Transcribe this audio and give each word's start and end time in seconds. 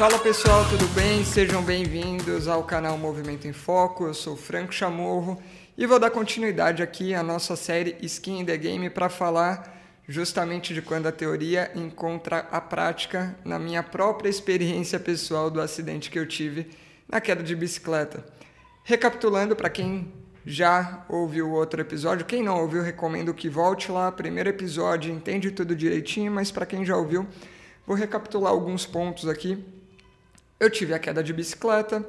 Fala 0.00 0.18
pessoal, 0.18 0.66
tudo 0.70 0.86
bem? 0.94 1.22
Sejam 1.26 1.62
bem-vindos 1.62 2.48
ao 2.48 2.64
canal 2.64 2.96
Movimento 2.96 3.46
em 3.46 3.52
Foco. 3.52 4.06
Eu 4.06 4.14
sou 4.14 4.34
Franco 4.34 4.72
Chamorro 4.72 5.38
e 5.76 5.84
vou 5.84 5.98
dar 5.98 6.08
continuidade 6.08 6.82
aqui 6.82 7.12
à 7.12 7.22
nossa 7.22 7.54
série 7.54 7.98
Skin 8.00 8.38
in 8.40 8.46
the 8.46 8.56
Game 8.56 8.88
para 8.88 9.10
falar 9.10 9.78
justamente 10.08 10.72
de 10.72 10.80
quando 10.80 11.06
a 11.06 11.12
teoria 11.12 11.70
encontra 11.74 12.48
a 12.50 12.62
prática 12.62 13.36
na 13.44 13.58
minha 13.58 13.82
própria 13.82 14.30
experiência 14.30 14.98
pessoal 14.98 15.50
do 15.50 15.60
acidente 15.60 16.10
que 16.10 16.18
eu 16.18 16.26
tive 16.26 16.70
na 17.06 17.20
queda 17.20 17.42
de 17.42 17.54
bicicleta. 17.54 18.24
Recapitulando 18.82 19.54
para 19.54 19.68
quem 19.68 20.10
já 20.46 21.04
ouviu 21.10 21.50
outro 21.50 21.78
episódio, 21.78 22.24
quem 22.24 22.42
não 22.42 22.58
ouviu, 22.58 22.82
recomendo 22.82 23.34
que 23.34 23.50
volte 23.50 23.92
lá. 23.92 24.10
Primeiro 24.10 24.48
episódio, 24.48 25.12
entende 25.12 25.50
tudo 25.50 25.76
direitinho, 25.76 26.32
mas 26.32 26.50
para 26.50 26.64
quem 26.64 26.86
já 26.86 26.96
ouviu, 26.96 27.26
vou 27.86 27.94
recapitular 27.94 28.50
alguns 28.50 28.86
pontos 28.86 29.28
aqui. 29.28 29.62
Eu 30.60 30.68
tive 30.68 30.92
a 30.92 30.98
queda 30.98 31.24
de 31.24 31.32
bicicleta, 31.32 32.06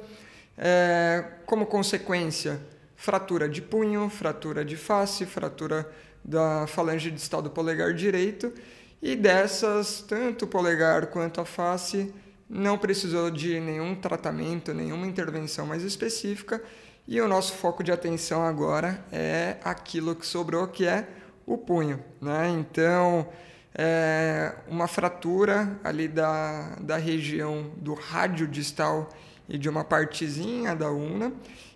é, 0.58 1.24
como 1.46 1.64
consequência, 1.64 2.60
fratura 2.94 3.48
de 3.48 3.62
punho, 3.62 4.10
fratura 4.10 4.62
de 4.62 4.76
face, 4.76 5.24
fratura 5.24 5.90
da 6.22 6.66
falange 6.66 7.10
distal 7.10 7.40
do 7.40 7.48
polegar 7.48 7.94
direito 7.94 8.52
e 9.00 9.16
dessas, 9.16 10.04
tanto 10.06 10.44
o 10.44 10.48
polegar 10.48 11.06
quanto 11.06 11.40
a 11.40 11.46
face 11.46 12.12
não 12.46 12.76
precisou 12.76 13.30
de 13.30 13.58
nenhum 13.58 13.94
tratamento, 13.94 14.74
nenhuma 14.74 15.06
intervenção 15.06 15.64
mais 15.66 15.82
específica 15.82 16.62
e 17.08 17.18
o 17.22 17.26
nosso 17.26 17.54
foco 17.54 17.82
de 17.82 17.90
atenção 17.90 18.46
agora 18.46 19.02
é 19.10 19.56
aquilo 19.64 20.14
que 20.14 20.26
sobrou, 20.26 20.68
que 20.68 20.86
é 20.86 21.08
o 21.46 21.56
punho. 21.56 22.04
Né? 22.20 22.50
Então, 22.50 23.26
é 23.74 24.54
uma 24.68 24.86
fratura 24.86 25.78
ali 25.82 26.08
da, 26.08 26.76
da 26.80 26.96
região 26.96 27.70
do 27.76 27.94
rádio 27.94 28.46
distal 28.46 29.08
e 29.48 29.56
de 29.56 29.68
uma 29.68 29.84
partezinha 29.84 30.74
da 30.74 30.90
una. 30.90 31.32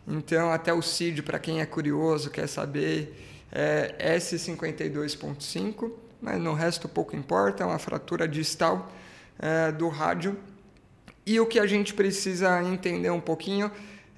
Então, 0.06 0.52
até 0.52 0.72
o 0.72 0.82
CID, 0.82 1.22
para 1.22 1.38
quem 1.38 1.60
é 1.60 1.66
curioso, 1.66 2.30
quer 2.30 2.46
saber, 2.46 3.16
é 3.50 4.16
S52.5, 4.18 5.90
mas 6.20 6.40
no 6.40 6.52
resto 6.52 6.88
pouco 6.88 7.16
importa, 7.16 7.64
é 7.64 7.66
uma 7.66 7.78
fratura 7.78 8.28
distal 8.28 8.90
é, 9.38 9.72
do 9.72 9.88
rádio. 9.88 10.38
E 11.24 11.40
o 11.40 11.46
que 11.46 11.58
a 11.58 11.66
gente 11.66 11.92
precisa 11.92 12.62
entender 12.62 13.10
um 13.10 13.20
pouquinho 13.20 13.70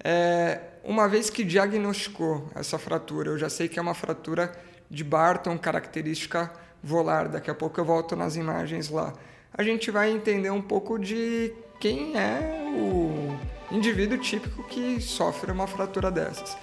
é, 0.05 0.61
uma 0.84 1.09
vez 1.09 1.31
que 1.31 1.43
diagnosticou 1.43 2.51
essa 2.55 2.79
fratura, 2.79 3.31
eu 3.31 3.39
já 3.39 3.49
sei 3.49 3.69
que 3.69 3.79
é 3.79 3.83
uma 3.83 3.95
fratura 3.95 4.53
de 4.91 5.03
Barton, 5.05 5.59
característica 5.59 6.51
volar, 6.83 7.29
daqui 7.29 7.51
a 7.51 7.55
pouco 7.55 7.81
eu 7.81 7.84
volto 7.84 8.15
nas 8.15 8.37
imagens 8.37 8.89
lá. 8.89 9.12
A 9.53 9.62
gente 9.62 9.91
vai 9.91 10.11
entender 10.11 10.51
um 10.51 10.62
pouco 10.62 10.98
de 10.98 11.53
quem 11.81 12.17
é 12.17 12.73
o 12.77 13.75
indivíduo 13.75 14.19
típico 14.19 14.62
que 14.65 15.01
sofre 15.01 15.51
uma 15.51 15.67
fratura 15.67 16.11
dessas. 16.11 16.56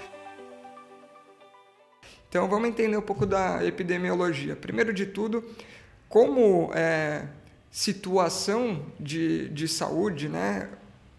Então 2.29 2.47
vamos 2.49 2.67
entender 2.69 2.97
um 2.97 3.01
pouco 3.01 3.25
da 3.25 3.63
epidemiologia. 3.65 4.55
Primeiro 4.55 4.93
de 4.93 5.05
tudo, 5.05 5.43
como 6.09 6.71
é, 6.73 7.27
situação 7.71 8.85
de, 8.99 9.49
de 9.49 9.67
saúde, 9.67 10.29
né, 10.29 10.69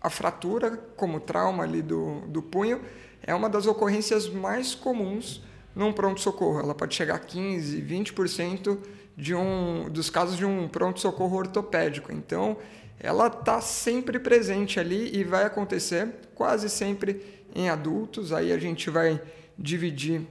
a 0.00 0.10
fratura 0.10 0.78
como 0.96 1.20
trauma 1.20 1.64
ali 1.64 1.82
do, 1.82 2.20
do 2.28 2.42
punho 2.42 2.80
é 3.22 3.34
uma 3.34 3.48
das 3.48 3.66
ocorrências 3.66 4.28
mais 4.28 4.74
comuns 4.74 5.42
num 5.76 5.92
pronto-socorro. 5.92 6.58
Ela 6.58 6.74
pode 6.74 6.94
chegar 6.94 7.16
a 7.16 7.18
15, 7.18 7.82
20% 7.82 8.78
de 9.14 9.34
um, 9.34 9.90
dos 9.90 10.08
casos 10.08 10.36
de 10.36 10.44
um 10.44 10.66
pronto-socorro 10.66 11.36
ortopédico. 11.36 12.10
Então, 12.10 12.56
ela 12.98 13.26
está 13.26 13.60
sempre 13.60 14.18
presente 14.18 14.80
ali 14.80 15.14
e 15.14 15.22
vai 15.22 15.44
acontecer 15.44 16.08
quase 16.34 16.70
sempre 16.70 17.44
em 17.54 17.68
adultos. 17.68 18.32
Aí 18.32 18.52
a 18.52 18.58
gente 18.58 18.88
vai 18.88 19.20
dividir 19.58 20.22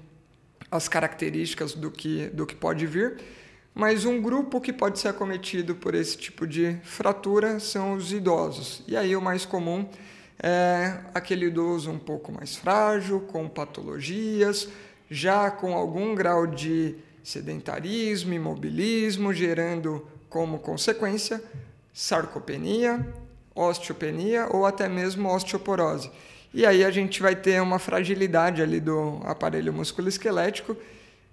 as 0.72 0.88
características 0.88 1.74
do 1.74 1.92
que, 1.92 2.28
do 2.30 2.46
que 2.46 2.56
pode 2.56 2.88
vir. 2.88 3.18
Mas 3.74 4.06
um 4.06 4.22
grupo 4.22 4.60
que 4.60 4.74
pode 4.74 5.00
ser 5.00 5.10
acometido 5.10 5.76
por 5.76 5.94
esse 5.94 6.18
tipo 6.18 6.48
de 6.48 6.78
fratura 6.82 7.60
são 7.60 7.94
os 7.94 8.12
idosos. 8.12 8.82
E 8.88 8.98
aí 8.98 9.16
o 9.16 9.22
mais 9.22 9.46
comum 9.46 9.88
é 10.42 11.00
aquele 11.14 11.48
idoso 11.48 11.92
um 11.92 12.00
pouco 12.00 12.32
mais 12.32 12.56
frágil, 12.56 13.22
com 13.22 13.48
patologias, 13.48 14.70
já 15.10 15.50
com 15.52 15.74
algum 15.74 16.16
grau 16.16 16.48
de 16.48 16.96
sedentarismo, 17.24 18.34
imobilismo, 18.34 19.34
gerando 19.34 20.08
como 20.30 20.60
consequência 20.60 21.42
sarcopenia, 21.94 23.08
osteopenia 23.56 24.48
ou 24.52 24.66
até 24.66 24.90
mesmo 24.90 25.34
osteoporose. 25.34 26.12
E 26.54 26.66
aí 26.66 26.86
a 26.86 26.92
gente 26.92 27.22
vai 27.22 27.36
ter 27.36 27.62
uma 27.62 27.80
fragilidade 27.80 28.62
ali 28.62 28.80
do 28.80 29.20
aparelho 29.24 29.74
musculoesquelético, 29.74 30.76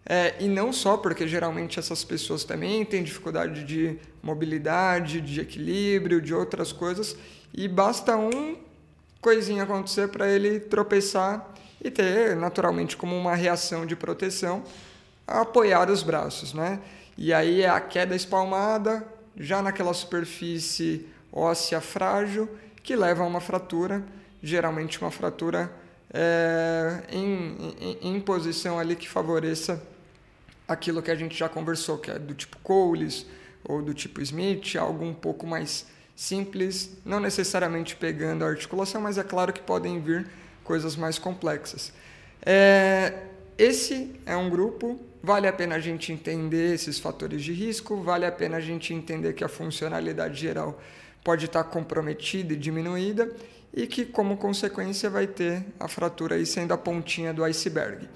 é, 0.05 0.35
e 0.41 0.49
não 0.49 0.73
só 0.73 0.97
porque 0.97 1.29
geralmente 1.29 1.79
essas 1.79 2.03
pessoas 2.03 2.43
também 2.43 2.85
têm 2.85 3.05
dificuldade 3.05 3.63
de 3.63 3.99
mobilidade, 4.21 5.21
de 5.21 5.41
equilíbrio, 5.41 6.21
de 6.21 6.35
outras 6.35 6.73
coisas, 6.73 7.17
e 7.55 7.69
basta 7.69 8.17
um 8.17 8.57
coisinha 9.21 9.63
acontecer 9.63 10.09
para 10.09 10.29
ele 10.29 10.59
tropeçar 10.59 11.52
e 11.83 11.91
ter 11.91 12.37
naturalmente 12.37 12.97
como 12.97 13.17
uma 13.17 13.35
reação 13.35 13.85
de 13.85 13.97
proteção 13.97 14.63
apoiar 15.27 15.91
os 15.91 16.03
braços, 16.03 16.53
né? 16.53 16.81
E 17.17 17.33
aí 17.33 17.63
é 17.63 17.69
a 17.69 17.81
queda 17.81 18.15
espalmada 18.15 19.07
já 19.37 19.61
naquela 19.61 19.93
superfície 19.93 21.07
óssea 21.33 21.81
frágil 21.81 22.49
que 22.83 22.95
leva 22.95 23.23
a 23.23 23.27
uma 23.27 23.41
fratura 23.41 24.05
geralmente 24.43 25.01
uma 25.01 25.11
fratura 25.11 25.73
é, 26.13 27.05
em, 27.11 27.75
em, 27.81 28.17
em, 28.17 28.21
posição 28.21 28.79
ali 28.79 28.97
que 28.97 29.09
favoreça 29.09 29.83
aquilo 30.67 31.01
que 31.01 31.11
a 31.11 31.15
gente 31.15 31.39
já 31.39 31.49
conversou, 31.49 31.97
que 31.97 32.11
é 32.11 32.19
do 32.19 32.35
tipo 32.35 32.59
Coles 32.59 33.25
ou 33.65 33.81
do 33.81 33.95
tipo 33.95 34.21
Smith, 34.21 34.75
algo 34.77 35.05
um 35.05 35.15
pouco 35.15 35.47
mais 35.47 35.87
simples, 36.17 36.99
não 37.05 37.21
necessariamente 37.21 37.97
pegando 37.97 38.45
a 38.45 38.49
articulação, 38.49 39.01
mas 39.01 39.17
é 39.17 39.23
claro 39.23 39.53
que 39.53 39.61
podem 39.61 40.01
vir 40.01 40.29
coisas 40.65 40.97
mais 40.97 41.19
complexas. 41.19 41.93
É, 42.45 43.15
esse 43.57 44.15
é 44.27 44.37
um 44.37 44.51
grupo, 44.51 44.99
vale 45.23 45.47
a 45.47 45.53
pena 45.53 45.77
a 45.77 45.79
gente 45.79 46.13
entender 46.13 46.75
esses 46.75 46.99
fatores 46.99 47.43
de 47.43 47.53
risco, 47.53 48.03
vale 48.03 48.27
a 48.27 48.33
pena 48.33 48.57
a 48.57 48.61
gente 48.61 48.93
entender 48.93 49.35
que 49.35 49.45
a 49.45 49.49
funcionalidade 49.49 50.41
geral 50.41 50.81
pode 51.23 51.47
estar 51.47 51.65
comprometida 51.65 52.55
e 52.55 52.57
diminuída 52.57 53.31
e 53.73 53.87
que, 53.87 54.05
como 54.05 54.37
consequência, 54.37 55.09
vai 55.09 55.27
ter 55.27 55.65
a 55.79 55.89
fratura 55.89 56.35
aí 56.35 56.45
sendo 56.45 56.73
a 56.73 56.79
pontinha 56.79 57.33
do 57.33 57.45
iceberg. 57.45 58.09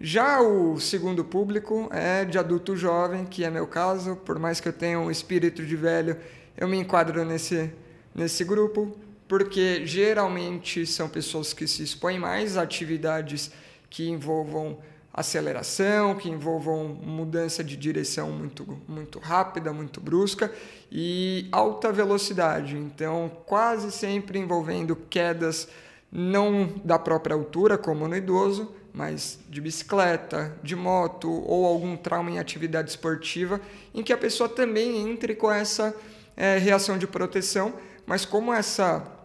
Já 0.00 0.42
o 0.42 0.80
segundo 0.80 1.24
público 1.24 1.88
é 1.92 2.24
de 2.24 2.36
adulto 2.36 2.76
jovem, 2.76 3.24
que 3.24 3.44
é 3.44 3.50
meu 3.50 3.66
caso, 3.66 4.16
por 4.16 4.38
mais 4.38 4.58
que 4.58 4.68
eu 4.68 4.72
tenha 4.72 4.98
um 4.98 5.10
espírito 5.10 5.64
de 5.64 5.76
velho, 5.76 6.16
eu 6.56 6.66
me 6.66 6.76
enquadro 6.76 7.24
nesse, 7.24 7.70
nesse 8.12 8.42
grupo, 8.42 8.96
porque 9.32 9.86
geralmente 9.86 10.84
são 10.84 11.08
pessoas 11.08 11.54
que 11.54 11.66
se 11.66 11.82
expõem 11.82 12.18
mais 12.18 12.58
a 12.58 12.60
atividades 12.60 13.50
que 13.88 14.06
envolvam 14.06 14.76
aceleração, 15.10 16.16
que 16.16 16.28
envolvam 16.28 16.88
mudança 16.88 17.64
de 17.64 17.74
direção 17.74 18.30
muito, 18.30 18.78
muito 18.86 19.18
rápida, 19.18 19.72
muito 19.72 20.02
brusca 20.02 20.52
e 20.90 21.48
alta 21.50 21.90
velocidade. 21.90 22.76
Então, 22.76 23.32
quase 23.46 23.90
sempre 23.90 24.38
envolvendo 24.38 24.94
quedas 24.94 25.66
não 26.10 26.70
da 26.84 26.98
própria 26.98 27.34
altura, 27.34 27.78
como 27.78 28.06
no 28.06 28.14
idoso, 28.14 28.70
mas 28.92 29.38
de 29.48 29.62
bicicleta, 29.62 30.54
de 30.62 30.76
moto 30.76 31.30
ou 31.46 31.64
algum 31.64 31.96
trauma 31.96 32.30
em 32.30 32.38
atividade 32.38 32.90
esportiva, 32.90 33.62
em 33.94 34.02
que 34.02 34.12
a 34.12 34.18
pessoa 34.18 34.46
também 34.46 35.10
entre 35.10 35.34
com 35.34 35.50
essa 35.50 35.96
é, 36.36 36.58
reação 36.58 36.98
de 36.98 37.06
proteção, 37.06 37.72
mas 38.04 38.26
como 38.26 38.52
essa 38.52 39.21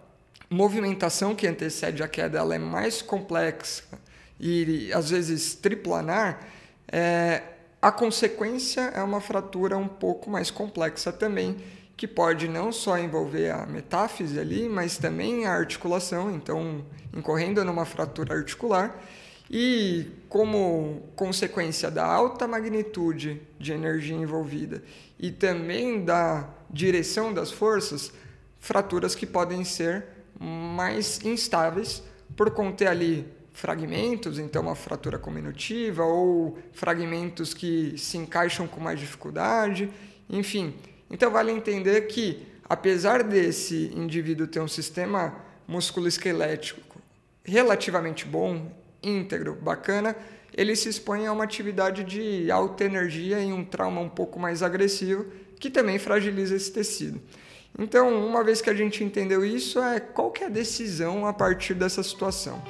movimentação 0.50 1.36
que 1.36 1.48
antecede 1.48 2.02
a 2.02 2.08
queda 2.08 2.40
ela 2.40 2.56
é 2.56 2.60
mais 2.60 3.02
complexa 3.02 3.84
e 4.40 4.92
às 4.94 5.10
vezes 5.10 5.56
triplanar, 5.56 6.40
é, 6.88 7.42
a 7.82 7.92
consequência 7.92 8.82
é 8.96 9.02
uma 9.02 9.20
fratura 9.20 9.78
um 9.78 9.88
pouco 9.88 10.30
mais 10.30 10.50
complexa 10.52 11.12
também, 11.12 11.58
que 11.96 12.08
pode 12.08 12.48
não 12.48 12.72
só 12.72 12.98
envolver 12.98 13.50
a 13.50 13.66
metáfise 13.66 14.40
ali, 14.40 14.70
mas 14.70 14.98
também 14.98 15.46
a 15.46 15.54
articulação, 15.54 16.32
então 16.32 16.86
incorrendo 17.16 17.64
numa 17.66 17.86
fratura 17.86 18.36
articular. 18.36 18.96
E 19.50 20.08
como 20.28 21.04
consequência 21.16 21.90
da 21.90 22.06
alta 22.06 22.48
magnitude 22.48 23.42
de 23.58 23.72
energia 23.72 24.16
envolvida 24.16 24.84
e 25.18 25.32
também 25.32 26.04
da 26.04 26.50
direção 26.70 27.34
das 27.34 27.50
forças, 27.50 28.12
fraturas 28.60 29.16
que 29.16 29.26
podem 29.26 29.64
ser 29.64 30.17
mais 30.40 31.20
instáveis 31.24 32.04
por 32.36 32.52
conter 32.52 32.88
ali 32.88 33.26
fragmentos, 33.54 34.38
então 34.38 34.62
uma 34.62 34.76
fratura 34.76 35.18
cominutiva, 35.18 36.04
ou 36.04 36.60
fragmentos 36.74 37.54
que 37.54 37.98
se 37.98 38.18
encaixam 38.18 38.68
com 38.68 38.80
mais 38.80 39.00
dificuldade, 39.00 39.90
enfim. 40.30 40.76
Então 41.10 41.32
vale 41.32 41.52
entender 41.52 42.02
que 42.02 42.46
apesar 42.70 43.24
desse 43.24 43.92
indivíduo 43.96 44.46
ter 44.46 44.60
um 44.60 44.68
sistema 44.68 45.36
musculoesquelético 45.68 47.02
relativamente 47.44 48.26
bom, 48.26 48.72
íntegro, 49.02 49.56
bacana, 49.56 50.16
ele 50.54 50.76
se 50.76 50.90
expõe 50.90 51.26
a 51.26 51.32
uma 51.32 51.44
atividade 51.44 52.04
de 52.04 52.52
alta 52.52 52.84
energia 52.84 53.40
e 53.40 53.52
um 53.52 53.64
trauma 53.64 54.02
um 54.02 54.10
pouco 54.10 54.40
mais 54.40 54.62
agressivo, 54.62 55.26
que 55.60 55.70
também 55.70 55.98
fragiliza 55.98 56.56
esse 56.56 56.72
tecido. 56.72 57.22
Então, 57.78 58.10
uma 58.26 58.44
vez 58.44 58.60
que 58.60 58.70
a 58.70 58.74
gente 58.74 59.04
entendeu 59.04 59.46
isso, 59.46 59.80
é 59.80 60.00
qual 60.00 60.32
que 60.32 60.44
é 60.44 60.48
a 60.48 60.50
decisão 60.50 61.28
a 61.28 61.34
partir 61.34 61.76
dessa 61.76 62.02
situação. 62.02 62.62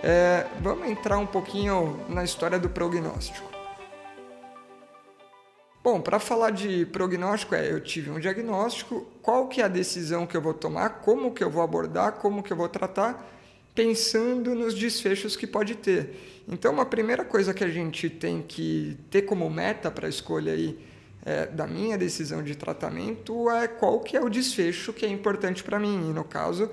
É, 0.00 0.46
vamos 0.60 0.88
entrar 0.88 1.18
um 1.18 1.26
pouquinho 1.26 1.98
na 2.08 2.22
história 2.22 2.58
do 2.58 2.68
prognóstico. 2.68 3.50
Bom, 5.82 6.00
para 6.00 6.18
falar 6.18 6.50
de 6.50 6.86
prognóstico, 6.86 7.54
é, 7.54 7.70
eu 7.70 7.80
tive 7.80 8.10
um 8.10 8.20
diagnóstico, 8.20 9.06
qual 9.20 9.48
que 9.48 9.60
é 9.60 9.64
a 9.64 9.68
decisão 9.68 10.26
que 10.26 10.36
eu 10.36 10.40
vou 10.40 10.54
tomar, 10.54 11.00
como 11.00 11.32
que 11.32 11.42
eu 11.42 11.50
vou 11.50 11.62
abordar, 11.62 12.12
como 12.12 12.42
que 12.42 12.52
eu 12.52 12.56
vou 12.56 12.68
tratar, 12.68 13.30
pensando 13.74 14.54
nos 14.54 14.72
desfechos 14.72 15.36
que 15.36 15.46
pode 15.46 15.74
ter. 15.74 16.44
Então, 16.48 16.72
uma 16.72 16.86
primeira 16.86 17.24
coisa 17.24 17.52
que 17.52 17.64
a 17.64 17.68
gente 17.68 18.08
tem 18.08 18.40
que 18.40 18.96
ter 19.10 19.22
como 19.22 19.50
meta 19.50 19.90
para 19.90 20.06
a 20.06 20.08
escolha 20.08 20.52
aí 20.52 20.78
é, 21.24 21.46
da 21.46 21.66
minha 21.66 21.96
decisão 21.96 22.42
de 22.42 22.54
tratamento 22.54 23.48
é 23.50 23.66
qual 23.66 24.00
que 24.00 24.16
é 24.16 24.20
o 24.20 24.28
desfecho 24.28 24.92
que 24.92 25.06
é 25.06 25.08
importante 25.08 25.64
para 25.64 25.78
mim. 25.78 26.10
E 26.10 26.12
no 26.12 26.24
caso, 26.24 26.70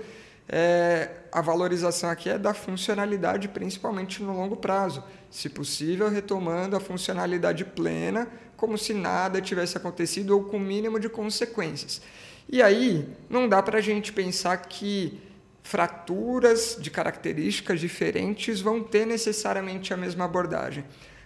é, 0.47 1.09
a 1.31 1.39
valorização 1.41 2.09
aqui 2.09 2.29
é 2.29 2.37
da 2.37 2.53
funcionalidade, 2.53 3.47
principalmente 3.47 4.21
no 4.21 4.35
longo 4.35 4.57
prazo. 4.57 5.03
Se 5.29 5.47
possível, 5.47 6.09
retomando 6.09 6.75
a 6.75 6.79
funcionalidade 6.81 7.63
plena, 7.63 8.27
como 8.57 8.77
se 8.77 8.93
nada 8.93 9.41
tivesse 9.41 9.77
acontecido 9.77 10.31
ou 10.31 10.43
com 10.43 10.57
o 10.57 10.59
mínimo 10.59 10.99
de 10.99 11.07
consequências. 11.07 12.01
E 12.49 12.61
aí, 12.61 13.07
não 13.29 13.47
dá 13.47 13.63
para 13.63 13.77
a 13.77 13.81
gente 13.81 14.11
pensar 14.11 14.57
que 14.57 15.17
fraturas 15.63 16.75
de 16.79 16.91
características 16.91 17.79
diferentes 17.79 18.59
vão 18.59 18.83
ter 18.83 19.05
necessariamente 19.05 19.93
a 19.93 19.97
mesma 19.97 20.25
abordagem. 20.25 20.83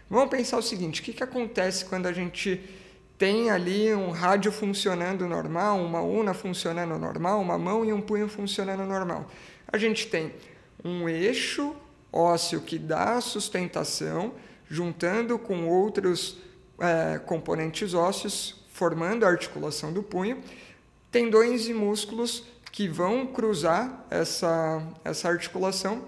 Vamos 0.08 0.30
pensar 0.30 0.58
o 0.58 0.62
seguinte: 0.62 1.02
o 1.02 1.04
que, 1.04 1.14
que 1.14 1.24
acontece 1.24 1.86
quando 1.86 2.06
a 2.06 2.14
gente 2.14 2.62
tem 3.18 3.50
ali 3.50 3.94
um 3.94 4.12
rádio 4.12 4.52
funcionando 4.52 5.28
normal, 5.28 5.80
uma 5.80 6.02
una 6.02 6.34
funcionando 6.34 6.98
normal, 6.98 7.40
uma 7.40 7.58
mão 7.58 7.86
e 7.86 7.94
um 7.94 8.02
punho 8.02 8.28
funcionando 8.28 8.84
normal. 8.84 9.30
A 9.68 9.78
gente 9.78 10.08
tem 10.08 10.34
um 10.84 11.08
eixo 11.08 11.76
ósseo 12.12 12.62
que 12.62 12.78
dá 12.78 13.20
sustentação, 13.22 14.34
juntando 14.70 15.38
com 15.38 15.68
outros 15.68 16.38
é, 16.80 17.20
componentes 17.20 17.94
ósseos, 17.94 18.66
formando 18.70 19.26
a 19.26 19.30
articulação 19.30 19.94
do 19.94 20.04
punho, 20.04 20.42
tendões 21.12 21.68
e 21.68 21.74
músculos 21.74 22.44
que 22.72 22.88
vão 22.88 23.26
cruzar 23.28 24.06
essa, 24.10 24.86
essa 25.04 25.30
articulação, 25.30 26.04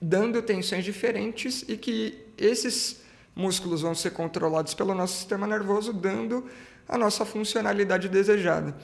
dando 0.00 0.40
tensões 0.42 0.84
diferentes 0.84 1.64
e 1.66 1.76
que 1.76 2.24
esses 2.38 3.02
músculos 3.36 3.82
vão 3.82 3.94
ser 3.94 4.10
controlados 4.12 4.72
pelo 4.72 4.94
nosso 4.94 5.18
sistema 5.18 5.46
nervoso, 5.46 5.92
dando 5.92 6.46
a 6.88 6.96
nossa 6.96 7.26
funcionalidade 7.26 8.08
desejada. 8.08 8.74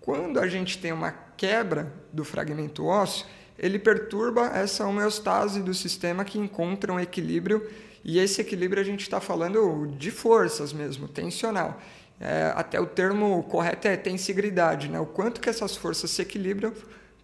Quando 0.00 0.38
a 0.38 0.46
gente 0.46 0.78
tem 0.78 0.92
uma 0.92 1.12
quebra 1.36 1.90
do 2.12 2.22
fragmento 2.22 2.84
ósseo, 2.84 3.26
ele 3.58 3.78
perturba 3.78 4.48
essa 4.48 4.86
homeostase 4.86 5.62
do 5.62 5.72
sistema 5.72 6.24
que 6.24 6.38
encontra 6.38 6.92
um 6.92 7.00
equilíbrio, 7.00 7.66
e 8.04 8.18
esse 8.18 8.40
equilíbrio 8.40 8.82
a 8.82 8.84
gente 8.84 9.00
está 9.00 9.20
falando 9.20 9.86
de 9.96 10.10
forças 10.10 10.72
mesmo, 10.72 11.08
tensional. 11.08 11.80
É, 12.20 12.52
até 12.54 12.80
o 12.80 12.86
termo 12.86 13.42
correto 13.44 13.88
é 13.88 13.96
tensigridade, 13.96 14.88
né? 14.88 15.00
o 15.00 15.06
quanto 15.06 15.40
que 15.40 15.48
essas 15.48 15.76
forças 15.76 16.10
se 16.10 16.20
equilibram 16.20 16.72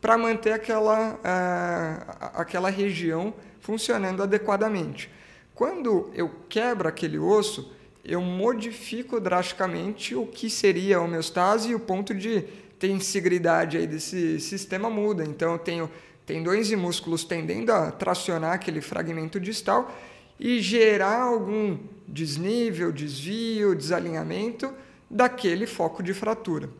para 0.00 0.16
manter 0.16 0.52
aquela, 0.52 1.18
é, 1.22 2.30
aquela 2.34 2.70
região 2.70 3.34
funcionando 3.60 4.22
adequadamente. 4.22 5.10
Quando 5.58 6.08
eu 6.14 6.30
quebro 6.48 6.86
aquele 6.86 7.18
osso, 7.18 7.72
eu 8.04 8.20
modifico 8.20 9.18
drasticamente 9.18 10.14
o 10.14 10.24
que 10.24 10.48
seria 10.48 10.98
a 10.98 11.00
homeostase 11.00 11.70
e 11.70 11.74
o 11.74 11.80
ponto 11.80 12.14
de 12.14 12.42
tensigridade 12.78 13.76
aí 13.76 13.84
desse 13.84 14.38
sistema 14.38 14.88
muda. 14.88 15.24
Então 15.24 15.54
eu 15.54 15.58
tenho 15.58 15.90
tendões 16.24 16.70
e 16.70 16.76
músculos 16.76 17.24
tendendo 17.24 17.72
a 17.72 17.90
tracionar 17.90 18.52
aquele 18.52 18.80
fragmento 18.80 19.40
distal 19.40 19.92
e 20.38 20.60
gerar 20.60 21.22
algum 21.22 21.76
desnível, 22.06 22.92
desvio, 22.92 23.74
desalinhamento 23.74 24.72
daquele 25.10 25.66
foco 25.66 26.04
de 26.04 26.14
fratura. 26.14 26.70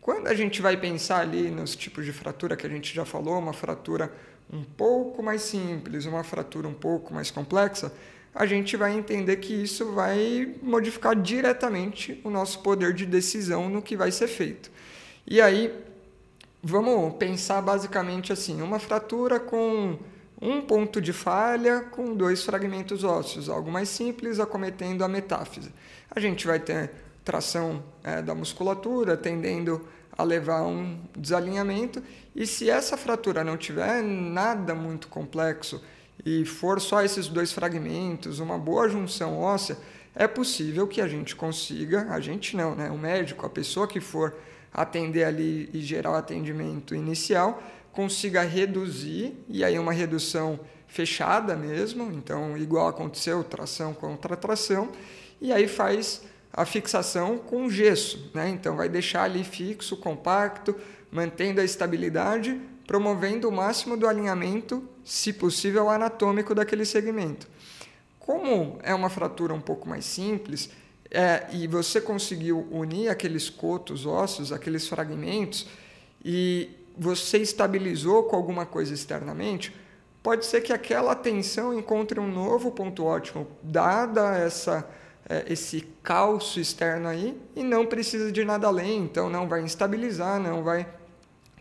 Quando 0.00 0.28
a 0.28 0.34
gente 0.34 0.62
vai 0.62 0.76
pensar 0.76 1.18
ali 1.18 1.50
nos 1.50 1.74
tipos 1.74 2.04
de 2.04 2.12
fratura 2.12 2.56
que 2.56 2.64
a 2.64 2.70
gente 2.70 2.94
já 2.94 3.04
falou, 3.04 3.40
uma 3.40 3.52
fratura 3.52 4.12
um 4.52 4.62
pouco 4.62 5.20
mais 5.20 5.42
simples, 5.42 6.06
uma 6.06 6.22
fratura 6.22 6.68
um 6.68 6.74
pouco 6.74 7.12
mais 7.12 7.28
complexa, 7.28 7.92
a 8.34 8.46
gente 8.46 8.76
vai 8.76 8.96
entender 8.96 9.36
que 9.36 9.52
isso 9.52 9.92
vai 9.92 10.54
modificar 10.62 11.16
diretamente 11.16 12.20
o 12.24 12.30
nosso 12.30 12.60
poder 12.60 12.94
de 12.94 13.04
decisão 13.04 13.68
no 13.68 13.82
que 13.82 13.96
vai 13.96 14.10
ser 14.12 14.28
feito. 14.28 14.70
E 15.26 15.40
aí, 15.40 15.72
vamos 16.62 17.14
pensar 17.16 17.60
basicamente 17.60 18.32
assim: 18.32 18.62
uma 18.62 18.78
fratura 18.78 19.40
com 19.40 19.98
um 20.40 20.62
ponto 20.62 21.00
de 21.00 21.12
falha 21.12 21.80
com 21.90 22.14
dois 22.14 22.42
fragmentos 22.42 23.04
ósseos, 23.04 23.48
algo 23.48 23.70
mais 23.70 23.88
simples, 23.88 24.40
acometendo 24.40 25.04
a 25.04 25.08
metáfise. 25.08 25.70
A 26.10 26.18
gente 26.18 26.46
vai 26.46 26.58
ter 26.58 26.90
tração 27.24 27.82
é, 28.02 28.22
da 28.22 28.34
musculatura, 28.34 29.16
tendendo 29.16 29.86
a 30.16 30.22
levar 30.22 30.62
um 30.62 30.98
desalinhamento, 31.16 32.02
e 32.34 32.46
se 32.46 32.70
essa 32.70 32.96
fratura 32.96 33.44
não 33.44 33.56
tiver 33.56 34.02
nada 34.02 34.74
muito 34.74 35.08
complexo 35.08 35.82
e 36.24 36.44
for 36.44 36.80
só 36.80 37.02
esses 37.02 37.28
dois 37.28 37.52
fragmentos, 37.52 38.38
uma 38.38 38.58
boa 38.58 38.88
junção 38.88 39.38
óssea, 39.38 39.76
é 40.14 40.26
possível 40.26 40.86
que 40.86 41.00
a 41.00 41.08
gente 41.08 41.36
consiga, 41.36 42.08
a 42.10 42.20
gente 42.20 42.56
não, 42.56 42.74
né? 42.74 42.90
O 42.90 42.98
médico, 42.98 43.46
a 43.46 43.50
pessoa 43.50 43.86
que 43.86 44.00
for 44.00 44.34
atender 44.72 45.24
ali 45.24 45.68
e 45.72 45.80
gerar 45.80 46.12
o 46.12 46.14
atendimento 46.14 46.94
inicial, 46.94 47.62
consiga 47.92 48.42
reduzir, 48.42 49.34
e 49.48 49.64
aí 49.64 49.78
uma 49.78 49.92
redução 49.92 50.60
fechada 50.86 51.56
mesmo, 51.56 52.10
então 52.12 52.56
igual 52.56 52.88
aconteceu, 52.88 53.42
tração 53.44 53.94
contra 53.94 54.36
tração, 54.36 54.90
e 55.40 55.52
aí 55.52 55.68
faz 55.68 56.22
a 56.52 56.64
fixação 56.64 57.38
com 57.38 57.70
gesso, 57.70 58.30
né? 58.34 58.48
Então 58.48 58.76
vai 58.76 58.88
deixar 58.88 59.22
ali 59.22 59.44
fixo, 59.44 59.96
compacto, 59.96 60.74
mantendo 61.10 61.60
a 61.60 61.64
estabilidade, 61.64 62.60
promovendo 62.90 63.48
o 63.48 63.52
máximo 63.52 63.96
do 63.96 64.08
alinhamento, 64.08 64.82
se 65.04 65.32
possível, 65.32 65.88
anatômico 65.88 66.56
daquele 66.56 66.84
segmento. 66.84 67.46
Como 68.18 68.80
é 68.82 68.92
uma 68.92 69.08
fratura 69.08 69.54
um 69.54 69.60
pouco 69.60 69.88
mais 69.88 70.04
simples, 70.04 70.70
é, 71.08 71.46
e 71.52 71.68
você 71.68 72.00
conseguiu 72.00 72.66
unir 72.68 73.08
aqueles 73.08 73.48
cotos 73.48 74.06
ósseos, 74.06 74.50
aqueles 74.50 74.88
fragmentos, 74.88 75.68
e 76.24 76.68
você 76.98 77.38
estabilizou 77.38 78.24
com 78.24 78.34
alguma 78.34 78.66
coisa 78.66 78.92
externamente, 78.92 79.72
pode 80.20 80.44
ser 80.44 80.60
que 80.60 80.72
aquela 80.72 81.14
tensão 81.14 81.72
encontre 81.72 82.18
um 82.18 82.28
novo 82.28 82.72
ponto 82.72 83.04
ótimo, 83.04 83.46
dada 83.62 84.36
essa, 84.36 84.84
é, 85.28 85.44
esse 85.46 85.82
calço 86.02 86.58
externo 86.58 87.06
aí, 87.06 87.40
e 87.54 87.62
não 87.62 87.86
precisa 87.86 88.32
de 88.32 88.44
nada 88.44 88.66
além, 88.66 89.04
então 89.04 89.30
não 89.30 89.46
vai 89.46 89.62
instabilizar, 89.62 90.40
não 90.40 90.64
vai 90.64 90.98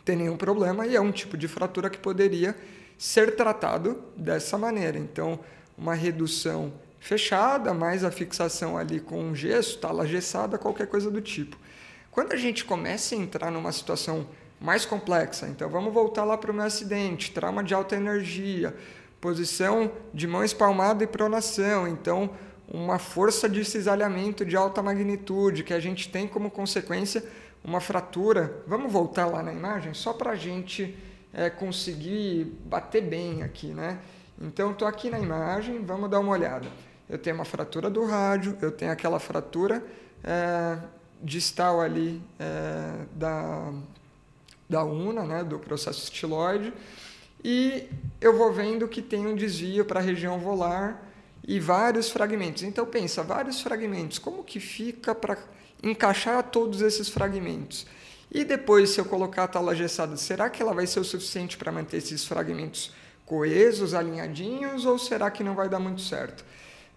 ter 0.10 0.16
nenhum 0.16 0.36
problema 0.36 0.88
e 0.88 0.96
é 0.96 1.02
um 1.02 1.12
tipo 1.12 1.38
de 1.38 1.48
fratura 1.48 1.88
que 1.88 2.00
poderia 2.00 2.56
ser 2.98 3.36
tratado 3.36 4.04
dessa 4.18 4.58
maneira. 4.58 4.98
Então, 4.98 5.40
uma 5.78 5.94
redução 5.94 6.74
fechada, 7.00 7.76
mais 7.76 8.04
a 8.04 8.10
fixação 8.10 8.76
ali 8.76 9.00
com 9.00 9.22
um 9.22 9.36
gesso, 9.36 9.78
tala 9.78 10.08
gessada, 10.08 10.58
qualquer 10.58 10.88
coisa 10.88 11.12
do 11.12 11.22
tipo. 11.22 11.56
Quando 12.10 12.34
a 12.34 12.36
gente 12.36 12.66
começa 12.66 13.14
a 13.14 13.20
entrar 13.20 13.52
numa 13.52 13.72
situação 13.72 14.28
mais 14.60 14.84
complexa, 14.84 15.48
então 15.48 15.70
vamos 15.70 15.94
voltar 15.94 16.24
lá 16.24 16.36
para 16.36 16.52
o 16.52 16.54
meu 16.56 16.66
acidente, 16.66 17.32
trauma 17.32 17.64
de 17.64 17.76
alta 17.76 17.96
energia, 17.96 18.76
posição 19.22 19.92
de 20.12 20.26
mão 20.26 20.44
espalmada 20.44 21.04
e 21.04 21.08
pronação, 21.08 21.88
então 21.88 22.32
uma 22.68 22.98
força 22.98 23.48
de 23.48 23.64
cisalhamento 23.64 24.44
de 24.44 24.58
alta 24.58 24.82
magnitude 24.82 25.64
que 25.64 25.74
a 25.74 25.80
gente 25.80 26.10
tem 26.10 26.28
como 26.28 26.50
consequência 26.50 27.24
uma 27.64 27.80
fratura. 27.80 28.64
Vamos 28.66 28.92
voltar 28.92 29.26
lá 29.26 29.44
na 29.44 29.54
imagem 29.54 29.94
só 29.94 30.14
para 30.14 30.32
a 30.32 30.36
gente 30.36 30.98
é, 31.34 31.50
conseguir 31.50 32.46
bater 32.66 33.02
bem 33.02 33.44
aqui, 33.44 33.68
né? 33.68 34.00
Então, 34.42 34.72
estou 34.72 34.88
aqui 34.88 35.10
na 35.10 35.20
imagem, 35.20 35.84
vamos 35.84 36.10
dar 36.10 36.20
uma 36.20 36.32
olhada. 36.32 36.68
Eu 37.10 37.18
tenho 37.18 37.36
uma 37.36 37.46
fratura 37.46 37.90
do 37.90 38.06
rádio, 38.06 38.58
eu 38.62 38.72
tenho 38.72 38.92
aquela 38.92 39.20
fratura 39.20 39.84
é, 40.24 40.78
distal 41.22 41.82
ali 41.82 42.22
é, 42.40 43.06
da, 43.14 43.74
da 44.70 44.84
una, 44.84 45.24
né, 45.24 45.44
do 45.44 45.60
processo 45.60 46.04
estiloide, 46.04 46.74
e 47.44 47.90
eu 48.22 48.38
vou 48.38 48.54
vendo 48.54 48.88
que 48.88 49.02
tem 49.02 49.26
um 49.26 49.36
desvio 49.36 49.84
para 49.86 50.00
a 50.00 50.04
região 50.04 50.40
volar 50.40 51.06
e 51.46 51.60
vários 51.60 52.10
fragmentos. 52.10 52.64
Então, 52.64 52.86
pensa, 52.86 53.24
vários 53.24 53.62
fragmentos, 53.62 54.20
como 54.20 54.44
que 54.44 54.60
fica 54.60 55.16
para 55.16 55.38
encaixar 55.84 56.44
todos 56.44 56.82
esses 56.82 57.10
fragmentos. 57.10 57.86
E 58.32 58.44
depois, 58.44 58.92
se 58.92 59.02
eu 59.02 59.06
colocar 59.06 59.46
a 59.46 59.48
tala 59.48 59.76
gessada, 59.76 60.16
será 60.16 60.50
que 60.50 60.62
ela 60.62 60.74
vai 60.74 60.86
ser 60.86 61.00
o 61.00 61.04
suficiente 61.04 61.58
para 61.58 61.72
manter 61.72 61.98
esses 61.98 62.26
fragmentos 62.26 62.94
coesos, 63.26 63.94
alinhadinhos, 63.94 64.86
ou 64.86 64.98
será 65.00 65.32
que 65.32 65.44
não 65.44 65.56
vai 65.56 65.70
dar 65.70 65.80
muito 65.80 66.02
certo? 66.02 66.44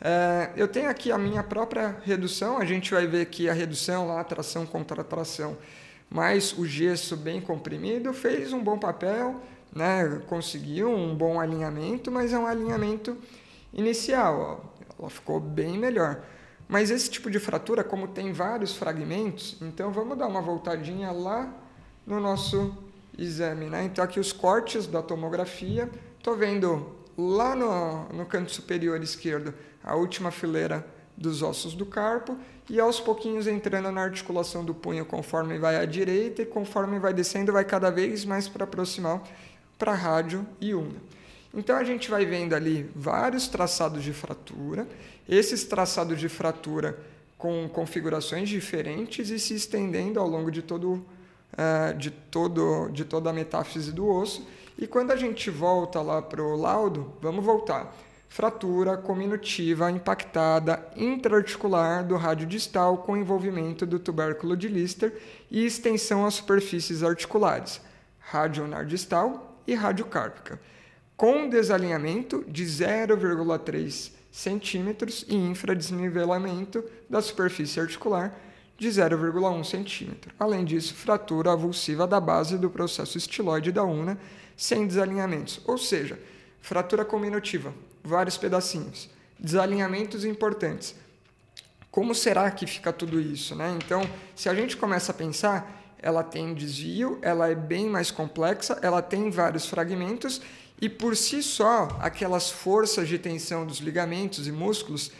É, 0.00 0.50
eu 0.56 0.66
tenho 0.66 0.90
aqui 0.90 1.12
a 1.12 1.18
minha 1.18 1.42
própria 1.42 1.96
redução, 2.02 2.58
a 2.58 2.64
gente 2.64 2.90
vai 2.90 3.06
ver 3.06 3.26
que 3.26 3.48
a 3.48 3.52
redução, 3.52 4.08
lá, 4.08 4.22
tração 4.24 4.66
contra 4.66 5.04
tração, 5.04 5.56
mas 6.10 6.52
o 6.58 6.66
gesso 6.66 7.16
bem 7.16 7.40
comprimido 7.40 8.12
fez 8.12 8.52
um 8.52 8.62
bom 8.62 8.78
papel, 8.78 9.40
né? 9.74 10.20
conseguiu 10.26 10.90
um 10.90 11.14
bom 11.14 11.40
alinhamento, 11.40 12.10
mas 12.10 12.32
é 12.32 12.38
um 12.38 12.46
alinhamento 12.46 13.16
inicial, 13.72 14.62
ó. 14.98 14.98
ela 14.98 15.08
ficou 15.08 15.40
bem 15.40 15.78
melhor. 15.78 16.22
Mas 16.68 16.90
esse 16.90 17.10
tipo 17.10 17.30
de 17.30 17.38
fratura, 17.38 17.84
como 17.84 18.08
tem 18.08 18.32
vários 18.32 18.74
fragmentos, 18.76 19.56
então 19.60 19.90
vamos 19.92 20.16
dar 20.16 20.26
uma 20.26 20.40
voltadinha 20.40 21.10
lá 21.10 21.52
no 22.06 22.20
nosso 22.20 22.76
exame. 23.16 23.66
Né? 23.66 23.84
Então 23.84 24.04
aqui 24.04 24.18
os 24.18 24.32
cortes 24.32 24.86
da 24.86 25.02
tomografia, 25.02 25.90
estou 26.18 26.36
vendo 26.36 26.94
lá 27.16 27.54
no, 27.54 28.08
no 28.08 28.26
canto 28.26 28.50
superior 28.50 29.02
esquerdo 29.02 29.52
a 29.84 29.94
última 29.94 30.30
fileira 30.30 30.86
dos 31.16 31.42
ossos 31.42 31.74
do 31.74 31.84
carpo 31.84 32.36
e 32.70 32.80
aos 32.80 32.98
pouquinhos 33.00 33.46
entrando 33.46 33.90
na 33.92 34.02
articulação 34.02 34.64
do 34.64 34.74
punho 34.74 35.04
conforme 35.04 35.58
vai 35.58 35.76
à 35.76 35.84
direita 35.84 36.42
e 36.42 36.46
conforme 36.46 36.98
vai 36.98 37.12
descendo 37.12 37.52
vai 37.52 37.64
cada 37.64 37.90
vez 37.90 38.24
mais 38.24 38.48
para 38.48 38.64
aproximar 38.64 39.22
para 39.78 39.94
rádio 39.94 40.46
e 40.60 40.74
unha. 40.74 41.00
Então 41.54 41.76
a 41.76 41.84
gente 41.84 42.10
vai 42.10 42.24
vendo 42.24 42.54
ali 42.54 42.90
vários 42.96 43.46
traçados 43.46 44.02
de 44.02 44.12
fratura, 44.12 44.88
esses 45.28 45.64
traçados 45.64 46.18
de 46.18 46.28
fratura 46.28 46.98
com 47.36 47.68
configurações 47.68 48.48
diferentes 48.48 49.28
e 49.28 49.38
se 49.38 49.54
estendendo 49.54 50.18
ao 50.18 50.26
longo 50.26 50.50
de 50.50 50.62
todo, 50.62 50.94
uh, 50.94 51.96
de 51.98 52.10
todo 52.10 52.88
de 52.88 53.04
toda 53.04 53.30
a 53.30 53.32
metáfise 53.32 53.92
do 53.92 54.08
osso. 54.08 54.46
E 54.78 54.86
quando 54.86 55.10
a 55.10 55.16
gente 55.16 55.50
volta 55.50 56.00
lá 56.00 56.22
para 56.22 56.42
o 56.42 56.56
laudo, 56.56 57.12
vamos 57.20 57.44
voltar. 57.44 57.94
Fratura 58.30 58.96
cominutiva 58.96 59.90
impactada 59.90 60.88
intraarticular 60.96 62.02
do 62.02 62.16
rádio 62.16 62.46
distal 62.46 62.98
com 62.98 63.14
envolvimento 63.14 63.84
do 63.84 63.98
tubérculo 63.98 64.56
de 64.56 64.68
Lister 64.68 65.12
e 65.50 65.66
extensão 65.66 66.24
às 66.24 66.34
superfícies 66.34 67.02
articulares, 67.02 67.78
radionar 68.18 68.86
distal 68.86 69.60
e 69.66 69.74
radiocárpica 69.74 70.58
com 71.16 71.48
desalinhamento 71.48 72.44
de 72.48 72.64
0,3 72.64 74.12
centímetros 74.30 75.24
e 75.28 75.36
infradesnivelamento 75.36 76.82
da 77.08 77.20
superfície 77.20 77.78
articular 77.78 78.34
de 78.78 78.88
0,1 78.88 79.64
centímetro. 79.64 80.34
Além 80.38 80.64
disso, 80.64 80.94
fratura 80.94 81.52
avulsiva 81.52 82.06
da 82.06 82.18
base 82.18 82.58
do 82.58 82.70
processo 82.70 83.18
estiloide 83.18 83.70
da 83.70 83.84
una 83.84 84.18
sem 84.56 84.86
desalinhamentos, 84.86 85.60
ou 85.66 85.78
seja, 85.78 86.18
fratura 86.60 87.04
cominutiva, 87.04 87.72
vários 88.02 88.36
pedacinhos, 88.36 89.08
desalinhamentos 89.38 90.24
importantes. 90.24 90.94
Como 91.90 92.14
será 92.14 92.50
que 92.50 92.66
fica 92.66 92.92
tudo 92.92 93.20
isso? 93.20 93.54
Né? 93.54 93.76
Então, 93.84 94.02
se 94.34 94.48
a 94.48 94.54
gente 94.54 94.76
começa 94.76 95.12
a 95.12 95.14
pensar, 95.14 95.94
ela 95.98 96.24
tem 96.24 96.54
desvio, 96.54 97.18
ela 97.22 97.48
é 97.48 97.54
bem 97.54 97.88
mais 97.88 98.10
complexa, 98.10 98.78
ela 98.82 99.02
tem 99.02 99.30
vários 99.30 99.66
fragmentos 99.66 100.40
e 100.82 100.88
por 100.88 101.16
si 101.16 101.44
só, 101.44 101.96
aquelas 102.00 102.50
forças 102.50 103.06
de 103.06 103.16
tensão 103.16 103.64
dos 103.64 103.78
ligamentos 103.78 104.48
e 104.48 104.50
músculos 104.50 105.12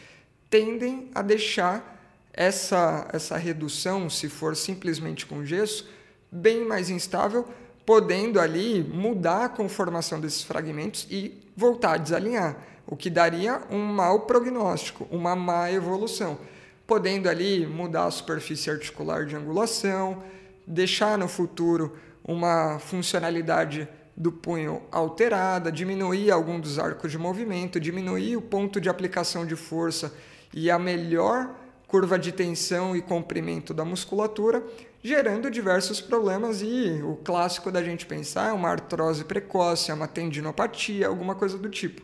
tendem 0.49 1.09
a 1.15 1.21
deixar 1.21 2.05
essa, 2.33 3.07
essa 3.13 3.37
redução, 3.37 4.09
se 4.09 4.27
for 4.27 4.57
simplesmente 4.57 5.25
com 5.25 5.45
gesso, 5.45 5.87
bem 6.29 6.65
mais 6.65 6.89
instável, 6.89 7.47
podendo 7.85 8.41
ali 8.41 8.83
mudar 8.83 9.45
a 9.45 9.49
conformação 9.49 10.19
desses 10.19 10.43
fragmentos 10.43 11.07
e 11.09 11.41
voltar 11.55 11.93
a 11.93 11.97
desalinhar, 11.97 12.57
o 12.85 12.97
que 12.97 13.09
daria 13.09 13.61
um 13.71 13.79
mau 13.85 14.21
prognóstico, 14.21 15.07
uma 15.09 15.33
má 15.33 15.71
evolução, 15.71 16.37
podendo 16.85 17.29
ali 17.29 17.65
mudar 17.65 18.07
a 18.07 18.11
superfície 18.11 18.69
articular 18.69 19.25
de 19.25 19.37
angulação, 19.37 20.21
deixar 20.67 21.17
no 21.17 21.29
futuro 21.29 21.97
uma 22.21 22.79
funcionalidade 22.79 23.87
do 24.15 24.31
punho 24.31 24.81
alterada, 24.91 25.71
diminuir 25.71 26.31
algum 26.31 26.59
dos 26.59 26.77
arcos 26.77 27.11
de 27.11 27.17
movimento, 27.17 27.79
diminuir 27.79 28.37
o 28.37 28.41
ponto 28.41 28.79
de 28.79 28.89
aplicação 28.89 29.45
de 29.45 29.55
força 29.55 30.13
e 30.53 30.69
a 30.69 30.77
melhor 30.77 31.55
curva 31.87 32.17
de 32.17 32.31
tensão 32.31 32.95
e 32.95 33.01
comprimento 33.01 33.73
da 33.73 33.85
musculatura, 33.85 34.63
gerando 35.03 35.51
diversos 35.51 35.99
problemas 35.99 36.61
e 36.61 37.01
o 37.03 37.17
clássico 37.17 37.71
da 37.71 37.83
gente 37.83 38.05
pensar 38.05 38.49
é 38.49 38.53
uma 38.53 38.69
artrose 38.69 39.23
precoce, 39.25 39.91
é 39.91 39.93
uma 39.93 40.07
tendinopatia, 40.07 41.07
alguma 41.07 41.35
coisa 41.35 41.57
do 41.57 41.69
tipo. 41.69 42.01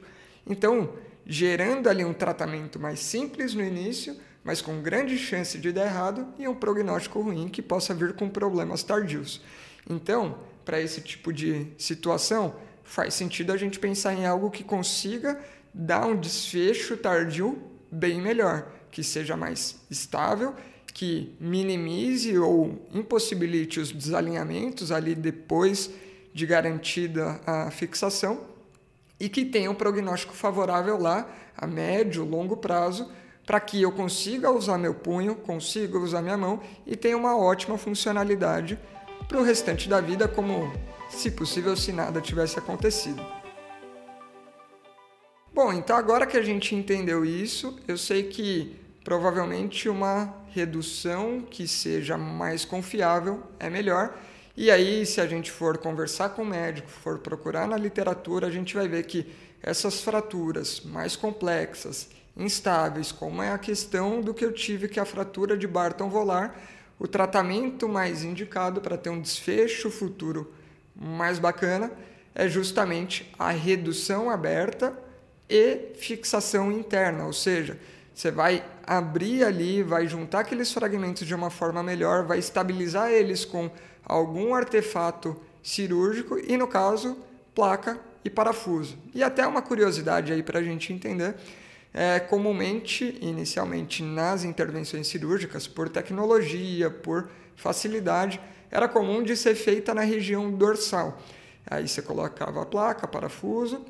Então, 0.47 0.93
gerando 1.25 1.87
ali 1.87 2.03
um 2.03 2.13
tratamento 2.13 2.79
mais 2.79 2.99
simples 2.99 3.53
no 3.53 3.63
início, 3.63 4.15
mas 4.43 4.61
com 4.61 4.81
grande 4.81 5.17
chance 5.17 5.57
de 5.57 5.71
dar 5.71 5.85
errado 5.85 6.27
e 6.37 6.47
um 6.47 6.55
prognóstico 6.55 7.21
ruim 7.21 7.47
que 7.49 7.61
possa 7.61 7.93
vir 7.93 8.13
com 8.13 8.29
problemas 8.29 8.83
tardios. 8.83 9.41
Então, 9.89 10.37
para 10.69 10.79
esse 10.79 11.01
tipo 11.01 11.33
de 11.33 11.65
situação, 11.79 12.53
faz 12.83 13.15
sentido 13.15 13.51
a 13.51 13.57
gente 13.57 13.79
pensar 13.79 14.13
em 14.13 14.27
algo 14.27 14.51
que 14.51 14.63
consiga 14.63 15.39
dar 15.73 16.05
um 16.05 16.15
desfecho 16.15 16.95
tardio 16.95 17.57
bem 17.91 18.21
melhor, 18.21 18.71
que 18.91 19.03
seja 19.03 19.35
mais 19.35 19.79
estável, 19.89 20.53
que 20.93 21.35
minimize 21.39 22.37
ou 22.37 22.87
impossibilite 22.93 23.79
os 23.79 23.91
desalinhamentos 23.91 24.91
ali 24.91 25.15
depois 25.15 25.89
de 26.35 26.45
garantida 26.45 27.41
a 27.47 27.71
fixação 27.71 28.41
e 29.19 29.27
que 29.27 29.45
tenha 29.45 29.71
um 29.71 29.75
prognóstico 29.75 30.35
favorável 30.35 31.01
lá 31.01 31.27
a 31.57 31.65
médio, 31.65 32.23
longo 32.23 32.55
prazo, 32.57 33.11
para 33.43 33.59
que 33.59 33.81
eu 33.81 33.91
consiga 33.91 34.51
usar 34.51 34.77
meu 34.77 34.93
punho, 34.93 35.33
consiga 35.33 35.97
usar 35.97 36.21
minha 36.21 36.37
mão 36.37 36.61
e 36.85 36.95
tenha 36.95 37.17
uma 37.17 37.35
ótima 37.35 37.75
funcionalidade 37.75 38.77
para 39.29 39.39
o 39.39 39.43
restante 39.43 39.87
da 39.87 40.01
vida, 40.01 40.27
como 40.27 40.73
se 41.07 41.29
possível 41.29 41.77
se 41.77 41.93
nada 41.93 42.19
tivesse 42.19 42.57
acontecido. 42.57 43.23
Bom, 45.53 45.71
então 45.71 45.95
agora 45.95 46.25
que 46.25 46.35
a 46.35 46.41
gente 46.41 46.73
entendeu 46.73 47.23
isso, 47.23 47.79
eu 47.87 47.95
sei 47.95 48.23
que 48.23 48.75
provavelmente 49.03 49.87
uma 49.87 50.33
redução 50.49 51.41
que 51.41 51.67
seja 51.67 52.17
mais 52.17 52.65
confiável 52.65 53.43
é 53.59 53.69
melhor. 53.69 54.17
E 54.57 54.71
aí, 54.71 55.05
se 55.05 55.21
a 55.21 55.27
gente 55.27 55.51
for 55.51 55.77
conversar 55.77 56.29
com 56.29 56.41
o 56.41 56.45
médico, 56.45 56.89
for 56.89 57.19
procurar 57.19 57.67
na 57.67 57.77
literatura, 57.77 58.47
a 58.47 58.51
gente 58.51 58.73
vai 58.73 58.87
ver 58.87 59.05
que 59.05 59.31
essas 59.61 60.01
fraturas 60.01 60.81
mais 60.81 61.15
complexas, 61.15 62.09
instáveis, 62.35 63.11
como 63.11 63.43
é 63.43 63.51
a 63.51 63.59
questão 63.59 64.21
do 64.21 64.33
que 64.33 64.43
eu 64.43 64.51
tive 64.51 64.87
que 64.87 64.99
a 64.99 65.05
fratura 65.05 65.55
de 65.55 65.67
Barton 65.67 66.09
volar, 66.09 66.59
o 66.99 67.07
tratamento 67.07 67.87
mais 67.87 68.23
indicado 68.23 68.81
para 68.81 68.97
ter 68.97 69.09
um 69.09 69.21
desfecho 69.21 69.89
futuro 69.89 70.53
mais 70.93 71.39
bacana 71.39 71.91
é 72.35 72.47
justamente 72.47 73.33
a 73.39 73.49
redução 73.49 74.29
aberta 74.29 74.93
e 75.49 75.93
fixação 75.95 76.71
interna, 76.71 77.25
ou 77.25 77.33
seja, 77.33 77.79
você 78.13 78.29
vai 78.29 78.63
abrir 78.85 79.43
ali, 79.45 79.81
vai 79.81 80.07
juntar 80.07 80.41
aqueles 80.41 80.71
fragmentos 80.73 81.25
de 81.25 81.33
uma 81.33 81.49
forma 81.49 81.81
melhor, 81.81 82.25
vai 82.25 82.37
estabilizar 82.37 83.09
eles 83.09 83.45
com 83.45 83.71
algum 84.05 84.53
artefato 84.53 85.39
cirúrgico 85.63 86.37
e, 86.37 86.57
no 86.57 86.67
caso, 86.67 87.17
placa 87.55 87.99
e 88.23 88.29
parafuso. 88.29 88.97
E 89.13 89.23
até 89.23 89.47
uma 89.47 89.61
curiosidade 89.61 90.33
aí 90.33 90.43
para 90.43 90.59
a 90.59 90.63
gente 90.63 90.91
entender 90.91 91.35
é, 91.93 92.19
comumente, 92.19 93.17
inicialmente 93.21 94.03
nas 94.03 94.43
intervenções 94.43 95.07
cirúrgicas, 95.07 95.67
por 95.67 95.89
tecnologia, 95.89 96.89
por 96.89 97.29
facilidade, 97.55 98.39
era 98.71 98.87
comum 98.87 99.23
de 99.23 99.35
ser 99.35 99.55
feita 99.55 99.93
na 99.93 100.01
região 100.01 100.51
dorsal. 100.51 101.19
Aí 101.65 101.87
você 101.87 102.01
colocava 102.01 102.61
a 102.61 102.65
placa, 102.65 103.07
parafuso, 103.07 103.83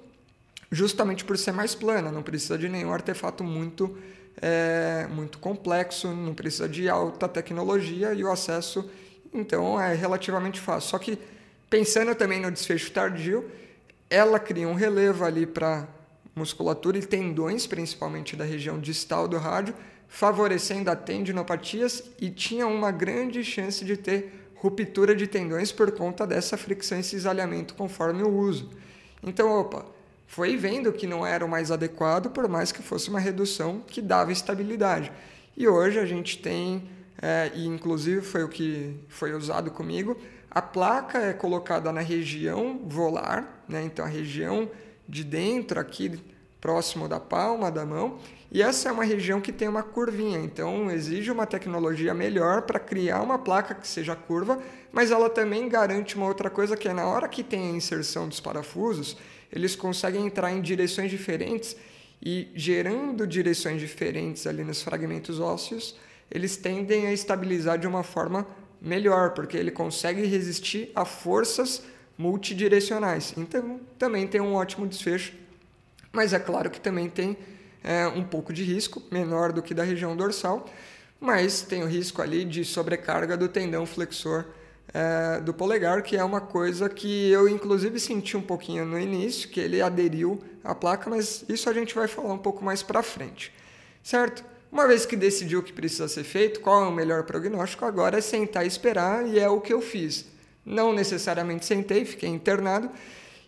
justamente 0.72 1.26
por 1.26 1.38
ser 1.38 1.52
mais 1.52 1.76
plana, 1.76 2.12
não 2.12 2.24
precisa 2.24 2.58
de 2.58 2.70
nenhum 2.70 2.94
artefato 2.94 3.44
muito, 3.44 3.98
é, 4.42 5.08
muito 5.10 5.40
complexo, 5.40 6.08
não 6.10 6.34
precisa 6.34 6.68
de 6.68 6.88
alta 6.88 7.28
tecnologia 7.28 8.14
e 8.14 8.24
o 8.24 8.32
acesso, 8.32 8.90
então, 9.34 9.80
é 9.80 9.94
relativamente 9.94 10.60
fácil. 10.60 10.90
Só 10.90 10.98
que, 10.98 11.18
pensando 11.70 12.16
também 12.16 12.40
no 12.40 12.52
desfecho 12.52 12.92
tardio, 12.92 13.50
ela 14.10 14.40
cria 14.40 14.68
um 14.68 14.74
relevo 14.74 15.24
ali 15.24 15.46
para 15.46 15.88
musculatura 16.40 16.98
e 16.98 17.06
tendões, 17.06 17.68
principalmente 17.68 18.36
da 18.36 18.46
região 18.46 18.80
distal 18.80 19.28
do 19.28 19.38
rádio, 19.38 19.76
favorecendo 20.08 20.90
a 20.90 20.96
tendinopatias 20.96 22.04
e 22.20 22.30
tinha 22.30 22.66
uma 22.66 22.92
grande 22.92 23.44
chance 23.44 23.86
de 23.86 23.96
ter 23.96 24.52
ruptura 24.56 25.16
de 25.16 25.28
tendões 25.28 25.72
por 25.72 25.92
conta 25.92 26.26
dessa 26.26 26.58
fricção 26.58 27.00
e 27.00 27.04
cisalhamento 27.04 27.76
conforme 27.76 28.24
o 28.24 28.30
uso. 28.30 28.72
Então, 29.22 29.52
opa, 29.52 29.86
foi 30.26 30.58
vendo 30.58 30.92
que 30.94 31.06
não 31.06 31.26
era 31.26 31.46
o 31.46 31.50
mais 31.50 31.72
adequado, 31.72 32.30
por 32.30 32.48
mais 32.48 32.72
que 32.72 32.82
fosse 32.82 33.10
uma 33.10 33.20
redução 33.20 33.82
que 33.86 34.02
dava 34.02 34.32
estabilidade. 34.32 35.12
E 35.56 35.68
hoje 35.68 36.00
a 36.00 36.06
gente 36.06 36.40
tem 36.40 36.90
é, 37.22 37.52
e 37.54 37.68
inclusive 37.68 38.22
foi 38.22 38.44
o 38.44 38.50
que 38.50 38.96
foi 39.10 39.34
usado 39.34 39.72
comigo. 39.72 40.18
A 40.50 40.62
placa 40.62 41.20
é 41.20 41.34
colocada 41.34 41.92
na 41.92 42.02
região 42.02 42.80
volar, 42.86 43.64
né? 43.68 43.84
então 43.84 44.04
a 44.06 44.08
região 44.08 44.70
de 45.10 45.24
dentro 45.24 45.80
aqui 45.80 46.20
próximo 46.62 47.08
da 47.08 47.20
palma 47.20 47.72
da 47.72 47.86
mão, 47.86 48.20
e 48.52 48.62
essa 48.62 48.90
é 48.90 48.92
uma 48.92 49.04
região 49.04 49.40
que 49.40 49.52
tem 49.52 49.68
uma 49.68 49.84
curvinha, 49.84 50.40
então 50.40 50.92
exige 50.92 51.32
uma 51.32 51.46
tecnologia 51.46 52.14
melhor 52.14 52.64
para 52.64 52.80
criar 52.80 53.22
uma 53.22 53.40
placa 53.40 53.74
que 53.74 53.88
seja 53.88 54.16
curva, 54.16 54.60
mas 54.92 55.12
ela 55.12 55.30
também 55.30 55.70
garante 55.70 56.16
uma 56.16 56.28
outra 56.28 56.50
coisa 56.50 56.76
que 56.76 56.88
é 56.88 56.94
na 56.94 57.06
hora 57.06 57.28
que 57.28 57.44
tem 57.44 57.70
a 57.70 57.76
inserção 57.76 58.28
dos 58.28 58.40
parafusos, 58.40 59.18
eles 59.52 59.76
conseguem 59.76 60.26
entrar 60.26 60.52
em 60.52 60.62
direções 60.62 61.10
diferentes 61.10 61.76
e 62.22 62.50
gerando 62.54 63.26
direções 63.26 63.80
diferentes 63.80 64.46
ali 64.46 64.64
nos 64.64 64.82
fragmentos 64.82 65.40
ósseos, 65.40 65.96
eles 66.30 66.58
tendem 66.58 67.08
a 67.08 67.14
estabilizar 67.14 67.78
de 67.80 67.88
uma 67.88 68.04
forma 68.04 68.46
melhor, 68.82 69.32
porque 69.32 69.58
ele 69.58 69.72
consegue 69.72 70.26
resistir 70.26 70.92
a 70.96 71.06
forças 71.06 71.84
multidirecionais. 72.20 73.34
Então, 73.38 73.80
também 73.98 74.28
tem 74.28 74.42
um 74.42 74.54
ótimo 74.54 74.86
desfecho, 74.86 75.34
mas 76.12 76.34
é 76.34 76.40
claro 76.40 76.70
que 76.70 76.82
também 76.82 77.10
tem 77.10 77.38
é, 77.82 78.06
um 78.08 78.26
pouco 78.26 78.52
de 78.52 78.62
risco, 78.62 79.02
menor 79.10 79.54
do 79.54 79.62
que 79.64 79.74
da 79.74 79.84
região 79.84 80.18
dorsal, 80.18 80.66
mas 81.18 81.62
tem 81.62 81.82
o 81.82 81.88
risco 81.88 82.22
ali 82.22 82.44
de 82.44 82.66
sobrecarga 82.66 83.38
do 83.38 83.48
tendão 83.48 83.86
flexor 83.86 84.44
é, 84.94 85.40
do 85.40 85.54
polegar, 85.54 86.04
que 86.04 86.18
é 86.18 86.24
uma 86.24 86.42
coisa 86.42 86.90
que 86.90 87.30
eu 87.30 87.48
inclusive 87.48 87.98
senti 88.02 88.36
um 88.36 88.42
pouquinho 88.42 88.84
no 88.84 89.00
início, 89.00 89.48
que 89.48 89.62
ele 89.62 89.82
aderiu 89.82 90.42
à 90.62 90.76
placa, 90.76 91.10
mas 91.10 91.46
isso 91.48 91.70
a 91.70 91.74
gente 91.74 91.96
vai 91.96 92.10
falar 92.10 92.34
um 92.34 92.38
pouco 92.38 92.66
mais 92.66 92.84
para 92.84 93.02
frente, 93.02 93.54
certo? 94.04 94.44
Uma 94.70 94.86
vez 94.86 95.06
que 95.06 95.16
decidiu 95.16 95.60
o 95.60 95.64
que 95.64 95.72
precisa 95.72 96.08
ser 96.10 96.26
feito, 96.26 96.60
qual 96.60 96.84
é 96.84 96.88
o 96.88 96.92
melhor 96.92 97.24
prognóstico, 97.24 97.86
agora 97.86 98.18
é 98.18 98.22
sentar 98.22 98.66
e 98.66 98.68
esperar, 98.68 99.26
e 99.26 99.40
é 99.40 99.48
o 99.48 99.62
que 99.62 99.72
eu 99.72 99.82
fiz. 99.82 100.26
Não 100.70 100.94
necessariamente 100.94 101.66
sentei, 101.66 102.06
fiquei 102.06 102.30
internado, 102.30 102.92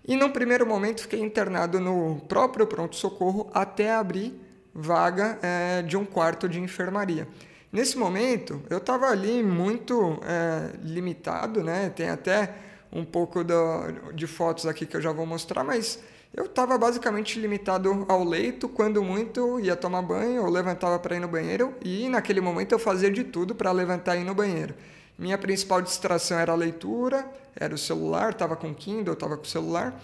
e 0.07 0.15
no 0.15 0.31
primeiro 0.31 0.65
momento 0.65 1.01
fiquei 1.01 1.19
internado 1.19 1.79
no 1.79 2.19
próprio 2.27 2.65
pronto-socorro 2.65 3.51
até 3.53 3.93
abrir 3.93 4.33
vaga 4.73 5.37
é, 5.43 5.83
de 5.83 5.95
um 5.95 6.03
quarto 6.03 6.49
de 6.49 6.59
enfermaria. 6.59 7.27
Nesse 7.71 7.95
momento, 7.95 8.61
eu 8.69 8.79
estava 8.79 9.07
ali 9.07 9.43
muito 9.43 10.19
é, 10.23 10.71
limitado, 10.83 11.63
né? 11.63 11.89
Tem 11.95 12.09
até 12.09 12.55
um 12.91 13.05
pouco 13.05 13.43
do, 13.43 14.11
de 14.13 14.25
fotos 14.25 14.65
aqui 14.65 14.85
que 14.87 14.97
eu 14.97 15.01
já 15.01 15.11
vou 15.11 15.25
mostrar, 15.25 15.63
mas 15.63 15.99
eu 16.33 16.45
estava 16.45 16.77
basicamente 16.77 17.39
limitado 17.39 18.05
ao 18.09 18.23
leito, 18.23 18.67
quando 18.67 19.03
muito 19.03 19.59
ia 19.59 19.75
tomar 19.75 20.01
banho 20.01 20.43
ou 20.43 20.49
levantava 20.49 20.97
para 20.97 21.15
ir 21.15 21.19
no 21.19 21.27
banheiro, 21.27 21.75
e 21.83 22.09
naquele 22.09 22.41
momento 22.41 22.71
eu 22.71 22.79
fazia 22.79 23.11
de 23.11 23.23
tudo 23.23 23.53
para 23.53 23.71
levantar 23.71 24.15
e 24.15 24.21
ir 24.21 24.25
no 24.25 24.33
banheiro. 24.33 24.73
Minha 25.21 25.37
principal 25.37 25.83
distração 25.83 26.39
era 26.39 26.51
a 26.51 26.55
leitura, 26.55 27.23
era 27.55 27.75
o 27.75 27.77
celular, 27.77 28.31
estava 28.31 28.55
com 28.55 28.73
Kindle, 28.73 29.13
estava 29.13 29.37
com 29.37 29.43
o 29.43 29.47
celular. 29.47 30.01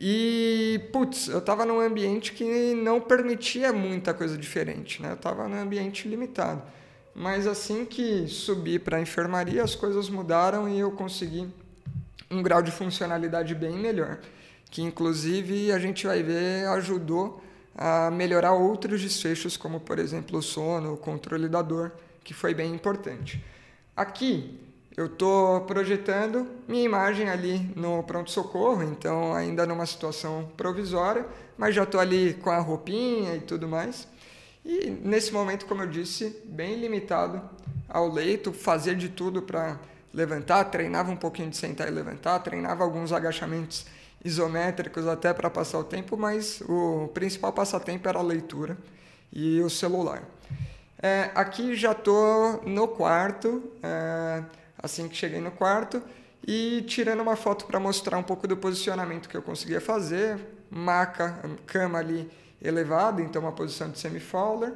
E, 0.00 0.80
putz, 0.92 1.28
eu 1.28 1.38
estava 1.38 1.64
num 1.64 1.78
ambiente 1.78 2.32
que 2.32 2.74
não 2.74 3.00
permitia 3.00 3.72
muita 3.72 4.12
coisa 4.12 4.36
diferente, 4.36 5.00
né? 5.00 5.10
Eu 5.10 5.14
estava 5.14 5.46
num 5.46 5.62
ambiente 5.62 6.08
limitado. 6.08 6.60
Mas 7.14 7.46
assim 7.46 7.84
que 7.84 8.26
subi 8.26 8.80
para 8.80 8.96
a 8.96 9.00
enfermaria, 9.00 9.62
as 9.62 9.76
coisas 9.76 10.08
mudaram 10.08 10.68
e 10.68 10.80
eu 10.80 10.90
consegui 10.90 11.48
um 12.28 12.42
grau 12.42 12.60
de 12.60 12.72
funcionalidade 12.72 13.54
bem 13.54 13.78
melhor, 13.78 14.18
que 14.72 14.82
inclusive 14.82 15.70
a 15.70 15.78
gente 15.78 16.04
vai 16.04 16.20
ver 16.20 16.66
ajudou 16.66 17.40
a 17.76 18.10
melhorar 18.10 18.54
outros 18.54 19.00
desfechos, 19.00 19.56
como 19.56 19.78
por 19.78 20.00
exemplo 20.00 20.40
o 20.40 20.42
sono, 20.42 20.94
o 20.94 20.96
controle 20.96 21.48
da 21.48 21.62
dor, 21.62 21.92
que 22.24 22.34
foi 22.34 22.52
bem 22.52 22.74
importante. 22.74 23.40
Aqui 23.94 24.58
eu 24.96 25.04
estou 25.04 25.60
projetando 25.62 26.46
minha 26.66 26.82
imagem 26.82 27.28
ali 27.28 27.58
no 27.76 28.02
pronto-socorro, 28.02 28.82
então 28.82 29.34
ainda 29.34 29.66
numa 29.66 29.84
situação 29.84 30.50
provisória, 30.56 31.26
mas 31.58 31.74
já 31.74 31.82
estou 31.82 32.00
ali 32.00 32.32
com 32.34 32.48
a 32.48 32.58
roupinha 32.58 33.36
e 33.36 33.40
tudo 33.40 33.68
mais. 33.68 34.08
E 34.64 34.88
nesse 34.88 35.30
momento, 35.30 35.66
como 35.66 35.82
eu 35.82 35.86
disse, 35.86 36.40
bem 36.44 36.80
limitado 36.80 37.42
ao 37.86 38.08
leito, 38.10 38.50
fazer 38.50 38.94
de 38.94 39.10
tudo 39.10 39.42
para 39.42 39.78
levantar, 40.12 40.64
treinava 40.64 41.10
um 41.10 41.16
pouquinho 41.16 41.50
de 41.50 41.58
sentar 41.58 41.86
e 41.86 41.90
levantar, 41.90 42.38
treinava 42.38 42.82
alguns 42.82 43.12
agachamentos 43.12 43.84
isométricos 44.24 45.06
até 45.06 45.34
para 45.34 45.50
passar 45.50 45.78
o 45.78 45.84
tempo, 45.84 46.16
mas 46.16 46.62
o 46.62 47.08
principal 47.12 47.52
passatempo 47.52 48.08
era 48.08 48.18
a 48.18 48.22
leitura 48.22 48.78
e 49.30 49.60
o 49.60 49.68
celular. 49.68 50.22
É, 51.02 51.32
aqui 51.34 51.74
já 51.74 51.90
estou 51.90 52.62
no 52.64 52.86
quarto, 52.86 53.72
é, 53.82 54.44
assim 54.80 55.08
que 55.08 55.16
cheguei 55.16 55.40
no 55.40 55.50
quarto, 55.50 56.00
e 56.46 56.84
tirando 56.86 57.20
uma 57.20 57.34
foto 57.34 57.66
para 57.66 57.80
mostrar 57.80 58.16
um 58.18 58.22
pouco 58.22 58.46
do 58.46 58.56
posicionamento 58.56 59.28
que 59.28 59.36
eu 59.36 59.42
conseguia 59.42 59.80
fazer. 59.80 60.38
Maca, 60.70 61.38
cama 61.66 61.98
ali 61.98 62.30
elevada, 62.62 63.20
então 63.20 63.42
uma 63.42 63.50
posição 63.50 63.90
de 63.90 63.98
semi-fowler. 63.98 64.72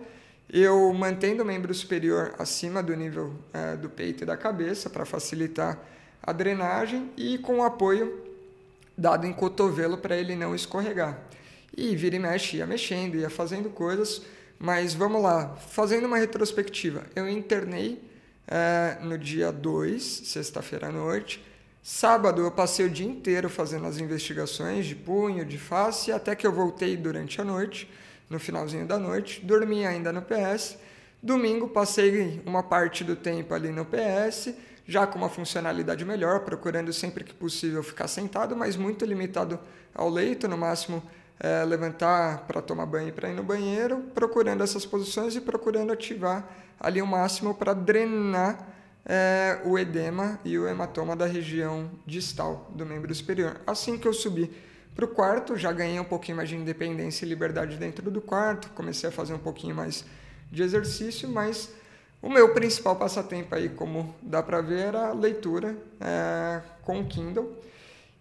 Eu 0.53 0.93
mantendo 0.93 1.45
o 1.45 1.47
membro 1.47 1.73
superior 1.73 2.35
acima 2.39 2.83
do 2.83 2.95
nível 2.97 3.33
é, 3.53 3.77
do 3.77 3.89
peito 3.89 4.25
e 4.25 4.27
da 4.27 4.37
cabeça 4.37 4.91
para 4.91 5.05
facilitar 5.05 5.79
a 6.21 6.33
drenagem 6.33 7.09
e 7.17 7.39
com 7.39 7.59
o 7.59 7.63
apoio 7.63 8.21
dado 8.99 9.27
em 9.27 9.33
cotovelo 9.33 9.97
para 9.99 10.17
ele 10.17 10.35
não 10.35 10.57
escorregar. 10.57 11.21
E 11.77 11.95
vira 11.95 12.17
e 12.17 12.19
mexe, 12.19 12.57
ia 12.57 12.67
mexendo, 12.67 13.17
ia 13.17 13.31
fazendo 13.31 13.71
coisas 13.71 14.23
mas 14.59 14.95
vamos 14.95 15.23
lá, 15.23 15.55
fazendo 15.57 16.07
uma 16.07 16.17
retrospectiva, 16.17 17.05
eu 17.15 17.29
internei 17.29 18.01
é, 18.47 18.99
no 19.03 19.19
dia 19.19 19.51
2, 19.53 20.03
sexta-feira 20.03 20.89
à 20.89 20.93
noite. 20.93 21.45
Sábado 21.83 22.43
eu 22.43 22.51
passei 22.51 22.87
o 22.87 22.91
dia 22.91 23.07
inteiro 23.07 23.49
fazendo 23.49 23.87
as 23.87 23.99
investigações 23.99 24.87
de 24.87 24.95
punho, 24.95 25.45
de 25.45 25.59
face, 25.59 26.11
até 26.11 26.35
que 26.35 26.47
eu 26.47 26.53
voltei 26.53 26.97
durante 26.97 27.41
a 27.41 27.45
noite, 27.45 27.91
no 28.29 28.39
finalzinho 28.39 28.87
da 28.87 28.99
noite. 28.99 29.41
Dormi 29.45 29.87
ainda 29.87 30.13
no 30.13 30.23
PS. 30.23 30.79
Domingo 31.23 31.69
passei 31.69 32.43
uma 32.45 32.63
parte 32.63 33.05
do 33.05 33.15
tempo 33.15 33.55
ali 33.55 33.71
no 33.71 33.85
PS, 33.85 34.55
já 34.87 35.07
com 35.07 35.19
uma 35.19 35.29
funcionalidade 35.29 36.05
melhor, 36.05 36.41
procurando 36.41 36.93
sempre 36.93 37.25
que 37.25 37.35
possível 37.35 37.83
ficar 37.83 38.09
sentado, 38.09 38.57
mas 38.57 38.77
muito 38.77 39.05
limitado 39.05 39.59
ao 39.95 40.09
leito, 40.09 40.49
no 40.49 40.57
máximo 40.57 41.03
é, 41.39 41.65
levantar 41.65 42.47
para 42.47 42.63
tomar 42.63 42.87
banho 42.87 43.09
e 43.09 43.13
para 43.13 43.29
ir 43.29 43.35
no 43.35 43.43
banheiro, 43.43 43.99
procurando 44.15 44.63
essas 44.63 44.87
posições 44.87 45.37
e 45.37 45.41
procurando 45.41 45.93
ativar 45.93 46.49
ali 46.81 47.01
o 47.01 47.07
máximo 47.07 47.55
para 47.55 47.75
drenar 47.75 48.75
é, 49.05 49.61
o 49.65 49.79
edema 49.79 50.41
e 50.45 50.59
o 50.59 50.67
hematoma 50.67 51.15
da 51.15 51.27
região 51.27 51.91
distal 52.07 52.71
do 52.75 52.85
membro 52.85 53.15
superior. 53.15 53.61
Assim 53.67 53.99
que 53.99 54.09
eu 54.09 54.13
subi 54.13 54.51
para 54.95 55.05
o 55.05 55.09
quarto, 55.09 55.57
já 55.57 55.71
ganhei 55.73 56.01
um 56.01 56.05
pouquinho 56.05 56.39
mais 56.39 56.49
de 56.49 56.57
independência 56.57 57.25
e 57.25 57.29
liberdade 57.29 57.77
dentro 57.77 58.11
do 58.11 58.21
quarto, 58.21 58.71
comecei 58.71 59.09
a 59.09 59.13
fazer 59.13 59.35
um 59.35 59.39
pouquinho 59.39 59.75
mais 59.75 60.05
de 60.51 60.63
exercício, 60.63 61.29
mas 61.29 61.71
o 62.23 62.31
meu 62.31 62.55
principal 62.55 62.97
passatempo 62.97 63.55
aí, 63.55 63.69
como 63.69 64.15
dá 64.23 64.43
para 64.43 64.61
ver, 64.61 64.87
era 64.87 65.09
a 65.09 65.13
leitura 65.13 65.77
é, 66.01 66.63
com 66.83 67.01
o 67.01 67.07
Kindle. 67.07 67.63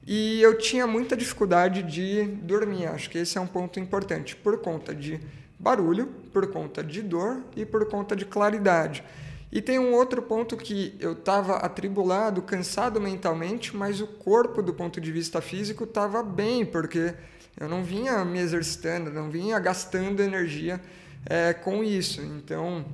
E 0.05 0.39
eu 0.41 0.57
tinha 0.57 0.85
muita 0.85 1.17
dificuldade 1.17 1.81
de 1.81 2.23
dormir, 2.43 2.85
acho 2.85 3.09
que 3.09 3.17
esse 3.17 3.37
é 3.37 3.41
um 3.41 3.47
ponto 3.47 3.79
importante, 3.79 4.35
por 4.35 4.59
conta 4.59 4.93
de 4.93 5.19
barulho, 5.57 6.07
por 6.31 6.45
conta 6.51 6.83
de 6.83 7.01
dor 7.01 7.41
e 7.55 7.65
por 7.65 7.87
conta 7.87 8.15
de 8.15 8.23
claridade. 8.23 9.03
E 9.51 9.61
tem 9.61 9.79
um 9.79 9.93
outro 9.93 10.21
ponto 10.21 10.57
que 10.57 10.95
eu 10.99 11.13
estava 11.13 11.55
atribulado, 11.57 12.41
cansado 12.41 12.99
mentalmente, 12.99 13.75
mas 13.75 14.01
o 14.01 14.05
corpo, 14.05 14.61
do 14.61 14.73
ponto 14.73 14.99
de 14.99 15.11
vista 15.11 15.41
físico, 15.41 15.85
estava 15.85 16.21
bem, 16.21 16.65
porque 16.65 17.13
eu 17.59 17.69
não 17.69 17.83
vinha 17.83 18.23
me 18.25 18.39
exercitando, 18.39 19.09
não 19.09 19.29
vinha 19.31 19.57
gastando 19.57 20.21
energia 20.21 20.79
é, 21.25 21.53
com 21.53 21.83
isso. 21.83 22.21
Então, 22.21 22.85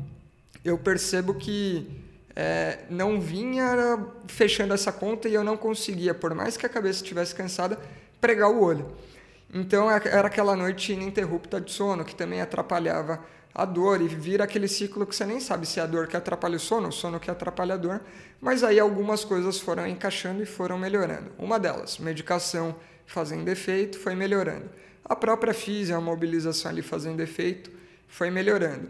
eu 0.63 0.77
percebo 0.77 1.33
que 1.33 1.87
é, 2.35 2.79
não 2.89 3.19
vinha 3.19 3.97
fechando 4.27 4.73
essa 4.73 4.91
conta 4.91 5.27
e 5.27 5.33
eu 5.33 5.43
não 5.43 5.57
conseguia, 5.57 6.13
por 6.13 6.33
mais 6.33 6.57
que 6.57 6.65
a 6.65 6.69
cabeça 6.69 7.01
estivesse 7.01 7.35
cansada, 7.35 7.77
pregar 8.19 8.49
o 8.49 8.61
olho. 8.61 8.91
Então 9.53 9.91
era 9.91 10.27
aquela 10.27 10.55
noite 10.55 10.93
ininterrupta 10.93 11.59
de 11.59 11.71
sono 11.71 12.05
que 12.05 12.15
também 12.15 12.41
atrapalhava 12.41 13.19
a 13.53 13.65
dor 13.65 14.01
e 14.01 14.07
vira 14.07 14.45
aquele 14.45 14.67
ciclo 14.67 15.05
que 15.05 15.13
você 15.13 15.25
nem 15.25 15.41
sabe 15.41 15.65
se 15.65 15.79
é 15.79 15.83
a 15.83 15.85
dor 15.85 16.07
que 16.07 16.15
atrapalha 16.15 16.55
o 16.55 16.59
sono, 16.59 16.87
o 16.87 16.91
sono 16.91 17.19
que 17.19 17.29
atrapalha 17.29 17.73
a 17.73 17.77
dor, 17.77 18.01
mas 18.39 18.63
aí 18.63 18.79
algumas 18.79 19.25
coisas 19.25 19.59
foram 19.59 19.85
encaixando 19.85 20.41
e 20.41 20.45
foram 20.45 20.77
melhorando. 20.77 21.31
Uma 21.37 21.59
delas, 21.59 21.97
medicação 21.97 22.75
fazendo 23.05 23.49
efeito, 23.49 23.99
foi 23.99 24.15
melhorando. 24.15 24.69
A 25.03 25.15
própria 25.15 25.53
física, 25.53 25.97
a 25.97 26.01
mobilização 26.01 26.71
ali 26.71 26.81
fazendo 26.81 27.19
efeito, 27.19 27.69
foi 28.07 28.29
melhorando. 28.29 28.89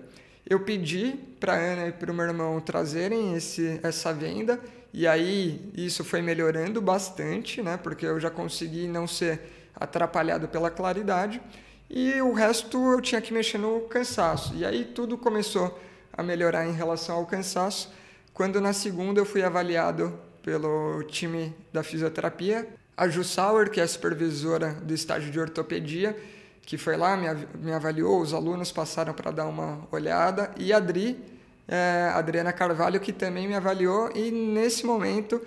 Eu 0.52 0.60
pedi 0.60 1.18
para 1.40 1.54
Ana 1.54 1.88
e 1.88 1.92
para 1.94 2.12
o 2.12 2.14
meu 2.14 2.26
irmão 2.26 2.60
trazerem 2.60 3.36
esse, 3.36 3.80
essa 3.82 4.14
venda 4.14 4.60
e 4.94 5.08
aí 5.08 5.72
isso 5.74 6.04
foi 6.04 6.22
melhorando 6.22 6.82
bastante, 6.82 7.62
né? 7.62 7.80
Porque 7.82 8.06
eu 8.06 8.20
já 8.20 8.30
consegui 8.30 8.86
não 8.86 9.08
ser 9.08 9.40
atrapalhado 9.74 10.50
pela 10.50 10.70
claridade 10.70 11.42
e 11.90 12.22
o 12.22 12.34
resto 12.34 12.78
eu 12.92 13.00
tinha 13.00 13.22
que 13.22 13.34
mexer 13.34 13.60
no 13.60 13.80
cansaço. 13.84 14.54
E 14.54 14.66
aí 14.66 14.84
tudo 14.84 15.18
começou 15.18 15.80
a 16.12 16.22
melhorar 16.22 16.68
em 16.68 16.74
relação 16.74 17.16
ao 17.16 17.26
cansaço 17.26 17.90
quando 18.34 18.60
na 18.60 18.74
segunda 18.74 19.22
eu 19.22 19.26
fui 19.26 19.44
avaliado 19.44 20.20
pelo 20.44 21.02
time 21.04 21.56
da 21.72 21.82
fisioterapia, 21.82 22.68
a 22.98 23.08
Ju 23.08 23.24
Sauer, 23.24 23.72
que 23.72 23.80
é 23.80 23.84
a 23.84 23.88
supervisora 23.88 24.74
do 24.74 24.94
estágio 24.94 25.32
de 25.32 25.40
ortopedia, 25.40 26.14
que 26.64 26.78
foi 26.78 26.96
lá, 26.96 27.18
me, 27.18 27.72
avaliou, 27.72 28.22
os 28.22 28.34
alunos 28.34 28.72
passaram 28.72 29.14
para 29.14 29.32
dar 29.32 29.48
uma 29.48 29.88
olhada, 29.92 30.52
e 30.58 30.72
a 30.72 30.78
Adri, 30.78 31.20
é, 31.68 32.12
Adriana 32.14 32.54
Carvalho, 32.54 33.00
que 33.00 33.12
também 33.12 33.48
me 33.48 33.56
avaliou, 33.56 34.12
e 34.16 34.32
nesse 34.32 34.86
momento 34.86 35.42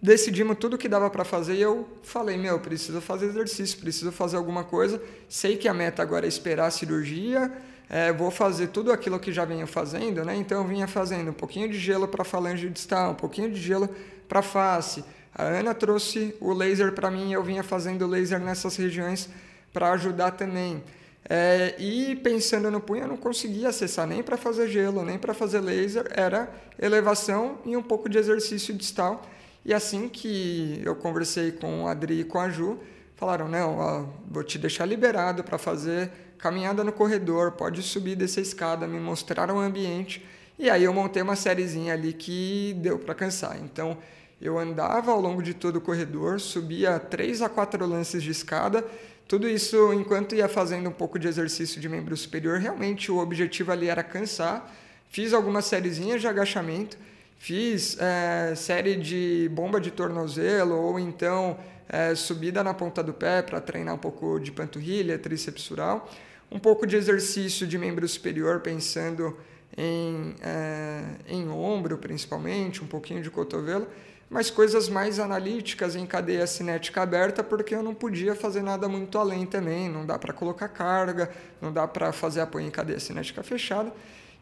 decidimos 0.00 0.56
tudo 0.58 0.78
que 0.78 0.88
dava 0.88 1.10
para 1.10 1.24
fazer 1.24 1.54
e 1.54 1.62
eu 1.62 1.88
falei, 2.02 2.36
meu, 2.36 2.60
preciso 2.60 3.00
fazer 3.00 3.26
exercício, 3.26 3.78
preciso 3.78 4.12
fazer 4.12 4.36
alguma 4.36 4.62
coisa, 4.62 5.02
sei 5.28 5.56
que 5.56 5.66
a 5.66 5.74
meta 5.74 6.02
agora 6.02 6.26
é 6.26 6.28
esperar 6.28 6.66
a 6.66 6.70
cirurgia, 6.70 7.50
é, 7.88 8.12
vou 8.12 8.30
fazer 8.30 8.68
tudo 8.68 8.92
aquilo 8.92 9.18
que 9.18 9.32
já 9.32 9.44
venho 9.44 9.66
fazendo, 9.66 10.24
né? 10.24 10.36
Então 10.36 10.58
eu 10.58 10.68
vinha 10.68 10.86
fazendo 10.86 11.30
um 11.30 11.34
pouquinho 11.34 11.68
de 11.68 11.76
gelo 11.76 12.06
para 12.06 12.22
falange 12.22 12.68
distal, 12.68 13.10
um 13.10 13.16
pouquinho 13.16 13.50
de 13.50 13.60
gelo 13.60 13.88
para 14.28 14.42
face. 14.42 15.04
A 15.34 15.42
Ana 15.42 15.74
trouxe 15.74 16.36
o 16.40 16.52
laser 16.52 16.92
para 16.92 17.10
mim, 17.10 17.32
eu 17.32 17.42
vinha 17.42 17.64
fazendo 17.64 18.06
laser 18.06 18.38
nessas 18.38 18.76
regiões 18.76 19.28
para 19.72 19.92
ajudar 19.92 20.32
também. 20.32 20.82
É, 21.28 21.76
e 21.78 22.16
pensando 22.16 22.70
no 22.70 22.80
punho, 22.80 23.04
eu 23.04 23.08
não 23.08 23.16
conseguia 23.16 23.68
acessar 23.68 24.06
nem 24.06 24.22
para 24.22 24.36
fazer 24.36 24.68
gelo, 24.68 25.04
nem 25.04 25.18
para 25.18 25.32
fazer 25.32 25.60
laser, 25.60 26.08
era 26.10 26.50
elevação 26.78 27.58
e 27.64 27.76
um 27.76 27.82
pouco 27.82 28.08
de 28.08 28.18
exercício 28.18 28.74
distal. 28.74 29.22
E 29.64 29.72
assim 29.74 30.08
que 30.08 30.80
eu 30.84 30.96
conversei 30.96 31.52
com 31.52 31.86
a 31.86 31.92
Adri 31.92 32.20
e 32.20 32.24
com 32.24 32.40
a 32.40 32.48
Ju, 32.48 32.78
falaram: 33.14 33.48
não, 33.48 33.78
ó, 33.78 34.04
vou 34.28 34.42
te 34.42 34.58
deixar 34.58 34.86
liberado 34.86 35.44
para 35.44 35.58
fazer 35.58 36.10
caminhada 36.38 36.82
no 36.82 36.92
corredor, 36.92 37.52
pode 37.52 37.82
subir 37.82 38.16
dessa 38.16 38.40
escada, 38.40 38.86
me 38.86 38.98
mostraram 38.98 39.56
o 39.56 39.60
ambiente. 39.60 40.26
E 40.58 40.68
aí 40.68 40.84
eu 40.84 40.92
montei 40.92 41.22
uma 41.22 41.36
sériezinha 41.36 41.94
ali 41.94 42.12
que 42.12 42.74
deu 42.78 42.98
para 42.98 43.14
cansar. 43.14 43.58
Então 43.62 43.96
eu 44.40 44.58
andava 44.58 45.12
ao 45.12 45.20
longo 45.20 45.42
de 45.42 45.52
todo 45.52 45.76
o 45.76 45.80
corredor, 45.80 46.40
subia 46.40 46.98
três 46.98 47.42
a 47.42 47.48
quatro 47.48 47.86
lances 47.86 48.22
de 48.22 48.30
escada. 48.30 48.84
Tudo 49.30 49.48
isso 49.48 49.94
enquanto 49.94 50.34
ia 50.34 50.48
fazendo 50.48 50.88
um 50.88 50.92
pouco 50.92 51.16
de 51.16 51.28
exercício 51.28 51.80
de 51.80 51.88
membro 51.88 52.16
superior. 52.16 52.58
Realmente 52.58 53.12
o 53.12 53.18
objetivo 53.18 53.70
ali 53.70 53.86
era 53.86 54.02
cansar. 54.02 54.68
Fiz 55.08 55.32
algumas 55.32 55.66
sériezinhas 55.66 56.20
de 56.20 56.26
agachamento. 56.26 56.98
Fiz 57.38 57.96
é, 58.00 58.56
série 58.56 58.96
de 58.96 59.48
bomba 59.52 59.80
de 59.80 59.92
tornozelo 59.92 60.74
ou 60.74 60.98
então 60.98 61.56
é, 61.88 62.12
subida 62.16 62.64
na 62.64 62.74
ponta 62.74 63.04
do 63.04 63.14
pé 63.14 63.40
para 63.40 63.60
treinar 63.60 63.94
um 63.94 63.98
pouco 63.98 64.40
de 64.40 64.50
panturrilha, 64.50 65.16
tríceps 65.16 65.62
sural 65.62 66.10
um 66.50 66.58
pouco 66.58 66.84
de 66.84 66.96
exercício 66.96 67.68
de 67.68 67.78
membro 67.78 68.08
superior, 68.08 68.58
pensando 68.58 69.36
em, 69.76 70.34
é, 70.42 71.04
em 71.28 71.48
ombro 71.48 71.96
principalmente, 71.98 72.82
um 72.82 72.88
pouquinho 72.88 73.22
de 73.22 73.30
cotovelo, 73.30 73.86
mas 74.30 74.48
coisas 74.48 74.88
mais 74.88 75.18
analíticas 75.18 75.96
em 75.96 76.06
cadeia 76.06 76.46
cinética 76.46 77.02
aberta, 77.02 77.42
porque 77.42 77.74
eu 77.74 77.82
não 77.82 77.92
podia 77.92 78.36
fazer 78.36 78.62
nada 78.62 78.88
muito 78.88 79.18
além 79.18 79.44
também, 79.44 79.88
não 79.88 80.06
dá 80.06 80.16
para 80.16 80.32
colocar 80.32 80.68
carga, 80.68 81.28
não 81.60 81.72
dá 81.72 81.88
para 81.88 82.12
fazer 82.12 82.40
apoio 82.40 82.64
em 82.64 82.70
cadeia 82.70 83.00
cinética 83.00 83.42
fechada. 83.42 83.92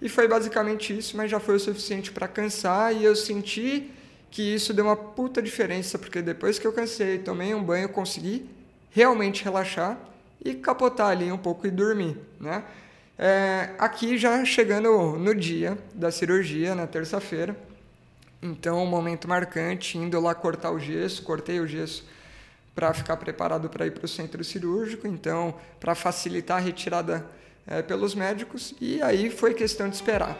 E 0.00 0.08
foi 0.08 0.28
basicamente 0.28 0.96
isso, 0.96 1.16
mas 1.16 1.30
já 1.30 1.40
foi 1.40 1.56
o 1.56 1.60
suficiente 1.60 2.12
para 2.12 2.28
cansar 2.28 2.94
e 2.94 3.02
eu 3.02 3.16
senti 3.16 3.90
que 4.30 4.42
isso 4.42 4.74
deu 4.74 4.84
uma 4.84 4.94
puta 4.94 5.40
diferença, 5.40 5.98
porque 5.98 6.20
depois 6.20 6.58
que 6.58 6.66
eu 6.66 6.72
cansei, 6.72 7.18
tomei 7.18 7.54
um 7.54 7.62
banho, 7.62 7.88
consegui 7.88 8.46
realmente 8.90 9.42
relaxar 9.42 9.98
e 10.44 10.54
capotar 10.54 11.08
ali 11.08 11.32
um 11.32 11.38
pouco 11.38 11.66
e 11.66 11.70
dormir, 11.70 12.18
né? 12.38 12.62
É, 13.18 13.70
aqui 13.78 14.16
já 14.16 14.44
chegando 14.44 15.18
no 15.18 15.34
dia 15.34 15.76
da 15.92 16.10
cirurgia, 16.12 16.74
na 16.74 16.86
terça-feira, 16.86 17.56
então 18.42 18.82
um 18.82 18.86
momento 18.86 19.28
marcante, 19.28 19.98
indo 19.98 20.20
lá 20.20 20.34
cortar 20.34 20.70
o 20.70 20.78
gesso, 20.78 21.22
cortei 21.22 21.60
o 21.60 21.66
gesso 21.66 22.04
para 22.74 22.94
ficar 22.94 23.16
preparado 23.16 23.68
para 23.68 23.86
ir 23.86 23.90
para 23.90 24.04
o 24.04 24.08
centro 24.08 24.44
cirúrgico, 24.44 25.06
então 25.06 25.54
para 25.80 25.94
facilitar 25.94 26.58
a 26.58 26.60
retirada 26.60 27.26
é, 27.66 27.82
pelos 27.82 28.14
médicos 28.14 28.74
e 28.80 29.02
aí 29.02 29.30
foi 29.30 29.54
questão 29.54 29.88
de 29.88 29.96
esperar. 29.96 30.38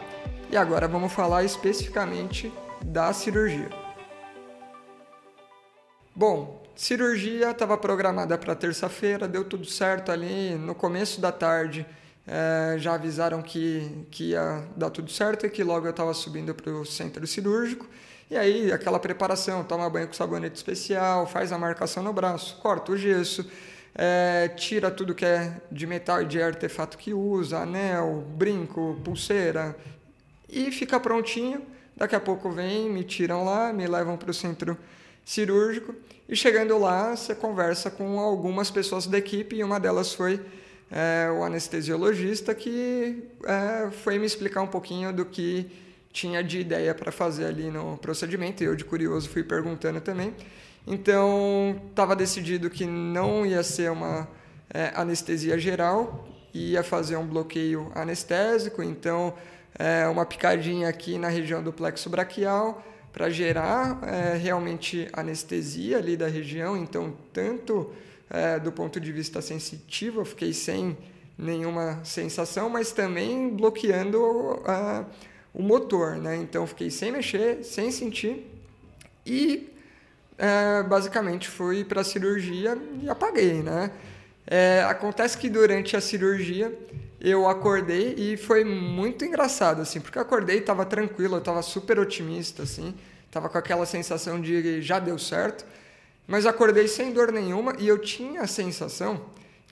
E 0.49 0.57
agora 0.57 0.87
vamos 0.87 1.11
falar 1.13 1.43
especificamente 1.43 2.51
da 2.83 3.13
cirurgia. 3.13 3.69
Bom, 6.15 6.63
cirurgia 6.75 7.51
estava 7.51 7.77
programada 7.77 8.37
para 8.37 8.55
terça-feira, 8.55 9.27
deu 9.27 9.43
tudo 9.43 9.65
certo 9.65 10.11
ali. 10.11 10.55
No 10.55 10.73
começo 10.73 11.21
da 11.21 11.31
tarde 11.31 11.85
é, 12.31 12.77
já 12.77 12.93
avisaram 12.93 13.41
que, 13.41 14.05
que 14.11 14.25
ia 14.25 14.63
dar 14.75 14.91
tudo 14.91 15.11
certo 15.11 15.47
e 15.47 15.49
que 15.49 15.63
logo 15.63 15.87
eu 15.87 15.91
estava 15.91 16.13
subindo 16.13 16.53
para 16.53 16.71
o 16.71 16.85
centro 16.85 17.25
cirúrgico. 17.25 17.87
E 18.29 18.37
aí, 18.37 18.71
aquela 18.71 18.99
preparação, 18.99 19.63
toma 19.63 19.89
banho 19.89 20.07
com 20.07 20.13
sabonete 20.13 20.55
especial, 20.55 21.25
faz 21.25 21.51
a 21.51 21.57
marcação 21.57 22.03
no 22.03 22.13
braço, 22.13 22.57
corta 22.57 22.91
o 22.91 22.97
gesso, 22.97 23.49
é, 23.95 24.47
tira 24.49 24.91
tudo 24.91 25.15
que 25.15 25.25
é 25.25 25.59
de 25.71 25.87
metal 25.87 26.21
e 26.21 26.25
de 26.25 26.39
artefato 26.39 26.99
que 26.99 27.11
usa, 27.11 27.61
anel, 27.61 28.23
brinco, 28.37 29.01
pulseira, 29.03 29.75
e 30.47 30.71
fica 30.71 30.99
prontinho. 30.99 31.63
Daqui 31.97 32.15
a 32.15 32.19
pouco 32.19 32.51
vem, 32.51 32.91
me 32.91 33.03
tiram 33.03 33.43
lá, 33.43 33.73
me 33.73 33.87
levam 33.87 34.15
para 34.15 34.29
o 34.29 34.33
centro 34.33 34.77
cirúrgico. 35.25 35.95
E 36.27 36.35
chegando 36.35 36.77
lá, 36.77 37.15
você 37.15 37.33
conversa 37.33 37.89
com 37.89 38.19
algumas 38.19 38.69
pessoas 38.69 39.07
da 39.07 39.17
equipe 39.17 39.55
e 39.55 39.63
uma 39.63 39.79
delas 39.79 40.13
foi 40.13 40.39
é, 40.91 41.29
o 41.31 41.43
anestesiologista 41.43 42.55
que 42.55 43.23
é, 43.45 43.91
foi 43.91 44.17
me 44.17 44.25
explicar 44.25 44.61
um 44.61 44.67
pouquinho 44.67 45.13
do 45.13 45.25
que 45.25 45.69
tinha 46.11 46.43
de 46.43 46.59
ideia 46.59 46.93
para 46.95 47.11
fazer 47.11 47.45
ali 47.45 47.69
no 47.69 47.97
procedimento. 47.97 48.63
Eu, 48.63 48.75
de 48.75 48.83
curioso, 48.83 49.29
fui 49.29 49.43
perguntando 49.43 50.01
também. 50.01 50.33
Então, 50.87 51.79
estava 51.89 52.15
decidido 52.15 52.69
que 52.69 52.85
não 52.85 53.45
ia 53.45 53.61
ser 53.61 53.91
uma 53.91 54.27
é, 54.73 54.91
anestesia 54.95 55.57
geral, 55.59 56.27
ia 56.53 56.83
fazer 56.83 57.15
um 57.17 57.27
bloqueio 57.27 57.91
anestésico, 57.93 58.81
então, 58.81 59.35
é, 59.77 60.07
uma 60.07 60.25
picadinha 60.25 60.89
aqui 60.89 61.17
na 61.19 61.27
região 61.27 61.61
do 61.61 61.71
plexo 61.71 62.09
braquial 62.09 62.83
para 63.13 63.29
gerar 63.29 63.99
é, 64.03 64.37
realmente 64.37 65.07
anestesia 65.13 65.97
ali 65.97 66.17
da 66.17 66.27
região. 66.27 66.75
Então, 66.75 67.13
tanto 67.31 67.91
é, 68.29 68.59
do 68.59 68.71
ponto 68.71 68.99
de 68.99 69.11
vista 69.11 69.41
sensitivo, 69.41 70.21
eu 70.21 70.25
fiquei 70.25 70.53
sem 70.53 70.97
nenhuma 71.37 71.99
sensação, 72.03 72.69
mas 72.69 72.91
também 72.91 73.49
bloqueando 73.49 74.21
uh, 74.21 75.05
o 75.53 75.63
motor, 75.63 76.17
né? 76.17 76.35
Então, 76.35 76.67
fiquei 76.67 76.91
sem 76.91 77.11
mexer, 77.11 77.63
sem 77.63 77.91
sentir 77.91 78.45
e 79.25 79.73
é, 80.37 80.83
basicamente 80.83 81.47
fui 81.47 81.83
para 81.83 82.01
a 82.01 82.03
cirurgia 82.03 82.77
e 83.01 83.09
apaguei, 83.09 83.61
né? 83.61 83.91
É, 84.47 84.83
acontece 84.87 85.37
que 85.37 85.49
durante 85.49 85.95
a 85.95 86.01
cirurgia 86.01 86.73
eu 87.21 87.47
acordei 87.47 88.15
e 88.17 88.37
foi 88.37 88.63
muito 88.63 89.25
engraçado, 89.25 89.81
assim, 89.81 89.99
porque 89.99 90.17
eu 90.17 90.21
acordei 90.21 90.57
e 90.57 90.59
estava 90.59 90.85
tranquilo, 90.85 91.35
eu 91.35 91.39
estava 91.39 91.61
super 91.61 91.99
otimista, 91.99 92.63
assim, 92.63 92.95
estava 93.27 93.49
com 93.49 93.57
aquela 93.57 93.85
sensação 93.85 94.39
de 94.41 94.81
já 94.81 94.97
deu 94.97 95.19
certo, 95.19 95.65
mas 96.29 96.45
acordei 96.45 96.87
sem 96.87 97.11
dor 97.11 97.31
nenhuma 97.31 97.73
e 97.79 97.87
eu 97.87 97.97
tinha 97.97 98.41
a 98.41 98.47
sensação 98.47 99.19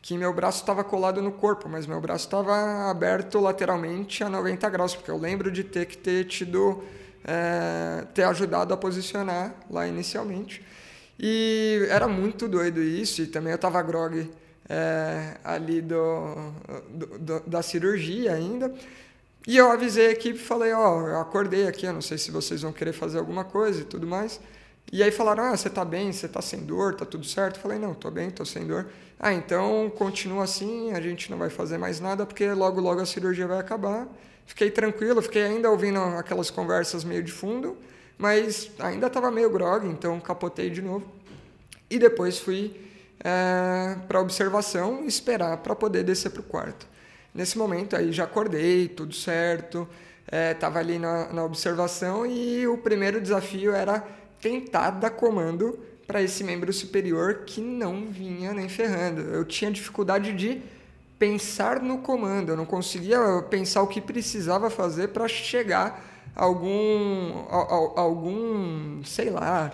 que 0.02 0.18
meu 0.18 0.34
braço 0.34 0.62
estava 0.62 0.84
colado 0.84 1.22
no 1.22 1.32
corpo, 1.32 1.70
mas 1.70 1.86
meu 1.86 2.02
braço 2.02 2.26
estava 2.26 2.90
aberto 2.90 3.40
lateralmente 3.40 4.24
a 4.24 4.30
90 4.30 4.68
graus, 4.70 4.96
porque 4.96 5.12
eu 5.12 5.18
lembro 5.20 5.52
de 5.52 5.64
ter 5.64 5.86
que 5.86 5.96
ter 5.96 6.26
tido, 6.26 6.84
é, 7.24 8.06
ter 8.12 8.24
ajudado 8.24 8.74
a 8.74 8.78
posicionar 8.78 9.54
lá 9.70 9.88
inicialmente. 9.88 10.66
E 11.20 11.86
era 11.92 12.08
muito 12.08 12.48
doido 12.48 12.82
isso, 12.82 13.22
e 13.22 13.28
também 13.28 13.52
eu 13.52 13.58
estava 13.58 13.80
grog 13.84 14.28
é, 14.68 15.38
ali 15.44 15.80
do, 15.80 16.54
do, 16.90 17.06
do, 17.20 17.40
da 17.42 17.62
cirurgia 17.62 18.34
ainda. 18.34 18.74
E 19.46 19.56
eu 19.58 19.72
avisei 19.72 20.08
a 20.08 20.12
equipe 20.12 20.40
falei, 20.40 20.74
ó, 20.74 21.04
oh, 21.04 21.08
eu 21.08 21.20
acordei 21.20 21.68
aqui, 21.68 21.86
eu 21.86 21.94
não 21.94 22.02
sei 22.02 22.18
se 22.18 22.32
vocês 22.32 22.64
vão 22.64 22.74
querer 22.74 22.94
fazer 22.94 23.20
alguma 23.20 23.44
coisa 23.44 23.82
e 23.82 23.86
tudo 23.86 24.08
mais. 24.08 24.40
E 24.92 25.04
aí 25.04 25.12
falaram, 25.12 25.44
ah, 25.44 25.58
você 25.58 25.70
tá 25.70 25.84
bem, 25.84 26.14
você 26.14 26.28
tá 26.28 26.42
sem 26.42 26.62
dor, 26.62 26.96
tá 26.96 27.06
tudo 27.06 27.26
certo? 27.26 27.58
Eu 27.58 27.62
falei, 27.62 27.78
não, 27.78 27.94
tô 27.94 28.10
bem, 28.10 28.30
tô 28.30 28.46
sem 28.46 28.66
dor. 28.66 28.88
Ah, 29.20 29.34
então 29.34 29.92
continua 29.98 30.46
assim, 30.46 30.94
a 30.94 31.02
gente 31.02 31.30
não 31.30 31.38
vai 31.38 31.50
fazer 31.50 31.78
mais 31.78 32.00
nada, 32.00 32.26
porque 32.26 32.50
logo, 32.52 32.80
logo 32.80 33.02
a 33.02 33.06
cirurgia 33.06 33.48
vai 33.48 33.60
acabar. 33.60 34.08
Fiquei 34.46 34.72
tranquilo, 34.72 35.22
fiquei 35.22 35.44
ainda 35.44 35.70
ouvindo 35.70 36.00
aquelas 36.00 36.50
conversas 36.50 37.04
meio 37.04 37.22
de 37.22 37.34
fundo, 37.34 37.78
mas 38.18 38.72
ainda 38.80 39.08
estava 39.08 39.30
meio 39.30 39.50
grog, 39.50 39.86
então 39.86 40.20
capotei 40.22 40.70
de 40.70 40.82
novo. 40.82 41.06
E 41.90 42.00
depois 42.00 42.40
fui 42.40 42.74
é, 43.24 43.98
para 44.08 44.22
observação 44.22 45.06
esperar 45.06 45.58
para 45.58 45.76
poder 45.76 46.04
descer 46.04 46.30
para 46.30 46.40
o 46.40 46.44
quarto. 46.44 46.88
Nesse 47.34 47.58
momento 47.58 47.96
aí 47.96 48.14
já 48.14 48.24
acordei, 48.24 48.88
tudo 48.88 49.14
certo, 49.14 49.88
estava 50.54 50.80
é, 50.80 50.82
ali 50.82 50.98
na, 50.98 51.34
na 51.34 51.44
observação 51.44 52.26
e 52.26 52.66
o 52.68 52.78
primeiro 52.78 53.20
desafio 53.20 53.74
era 53.74 54.04
tentar 54.42 54.92
dar 54.92 55.12
comando 55.12 55.80
para 56.06 56.22
esse 56.22 56.44
membro 56.44 56.72
superior 56.72 57.44
que 57.46 57.60
não 57.60 58.06
vinha 58.06 58.54
nem 58.54 58.70
ferrando. 58.70 59.22
Eu 59.22 59.44
tinha 59.44 59.70
dificuldade 59.70 60.34
de 60.34 60.62
pensar 61.20 61.82
no 61.82 61.98
comando, 62.00 62.50
eu 62.50 62.58
não 62.58 62.66
conseguia 62.66 63.20
pensar 63.50 63.82
o 63.82 63.88
que 63.88 64.00
precisava 64.00 64.70
fazer 64.70 65.10
para 65.10 65.28
chegar 65.28 66.32
algum, 66.36 67.34
algum, 67.96 69.04
sei 69.04 69.30
lá, 69.30 69.74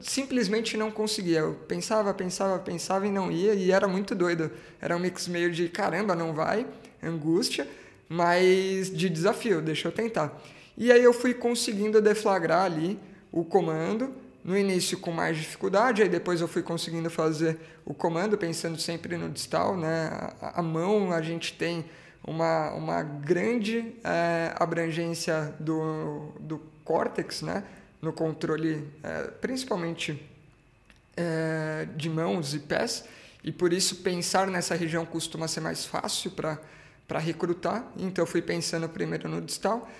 simplesmente 0.00 0.76
não 0.76 0.90
conseguia. 0.90 1.40
Eu 1.40 1.54
pensava, 1.66 2.12
pensava, 2.12 2.58
pensava 2.58 3.06
e 3.06 3.10
não 3.10 3.30
ia, 3.30 3.54
e 3.54 3.70
era 3.70 3.88
muito 3.88 4.14
doido. 4.14 4.50
Era 4.80 4.96
um 4.96 4.98
mix 4.98 5.28
meio 5.28 5.50
de 5.50 5.68
caramba, 5.68 6.14
não 6.14 6.34
vai, 6.34 6.66
angústia, 7.02 7.66
mas 8.08 8.90
de 8.90 9.08
desafio, 9.08 9.62
deixa 9.62 9.88
eu 9.88 9.92
tentar. 9.92 10.42
E 10.76 10.90
aí 10.90 11.02
eu 11.02 11.12
fui 11.12 11.32
conseguindo 11.32 12.02
deflagrar 12.02 12.64
ali 12.64 12.98
o 13.34 13.44
comando, 13.44 14.14
no 14.44 14.56
início 14.56 14.96
com 14.96 15.10
mais 15.10 15.36
dificuldade, 15.36 16.00
aí 16.00 16.08
depois 16.08 16.40
eu 16.40 16.46
fui 16.46 16.62
conseguindo 16.62 17.10
fazer 17.10 17.58
o 17.84 17.92
comando, 17.92 18.38
pensando 18.38 18.78
sempre 18.78 19.16
no 19.16 19.28
distal, 19.28 19.76
né? 19.76 20.08
A, 20.40 20.60
a 20.60 20.62
mão 20.62 21.10
a 21.10 21.20
gente 21.20 21.54
tem 21.54 21.84
uma, 22.24 22.70
uma 22.74 23.02
grande 23.02 23.92
é, 24.04 24.54
abrangência 24.56 25.52
do, 25.58 26.28
do 26.38 26.62
córtex, 26.84 27.42
né? 27.42 27.64
No 28.00 28.12
controle, 28.12 28.88
é, 29.02 29.22
principalmente 29.40 30.24
é, 31.16 31.88
de 31.96 32.08
mãos 32.08 32.54
e 32.54 32.60
pés, 32.60 33.04
e 33.42 33.50
por 33.50 33.72
isso 33.72 33.96
pensar 33.96 34.46
nessa 34.46 34.76
região 34.76 35.04
costuma 35.04 35.48
ser 35.48 35.60
mais 35.60 35.84
fácil 35.84 36.30
para 36.30 37.18
recrutar. 37.18 37.84
Então 37.96 38.22
eu 38.22 38.26
fui 38.28 38.40
pensando 38.40 38.88
primeiro 38.88 39.28
no 39.28 39.40
distal. 39.40 39.90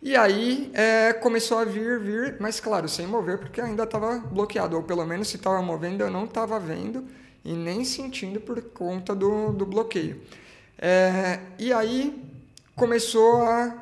E 0.00 0.16
aí 0.16 0.70
é, 0.74 1.12
começou 1.12 1.58
a 1.58 1.64
vir, 1.64 1.98
vir, 1.98 2.36
mas 2.38 2.60
claro, 2.60 2.88
sem 2.88 3.06
mover, 3.06 3.38
porque 3.38 3.60
ainda 3.60 3.82
estava 3.82 4.18
bloqueado, 4.18 4.76
ou 4.76 4.82
pelo 4.82 5.04
menos 5.04 5.28
se 5.28 5.36
estava 5.36 5.60
movendo 5.60 6.02
eu 6.02 6.10
não 6.10 6.24
estava 6.24 6.58
vendo 6.60 7.04
e 7.44 7.52
nem 7.52 7.84
sentindo 7.84 8.40
por 8.40 8.60
conta 8.62 9.14
do, 9.14 9.52
do 9.52 9.66
bloqueio. 9.66 10.22
É, 10.78 11.40
e 11.58 11.72
aí 11.72 12.24
começou 12.76 13.42
a 13.42 13.76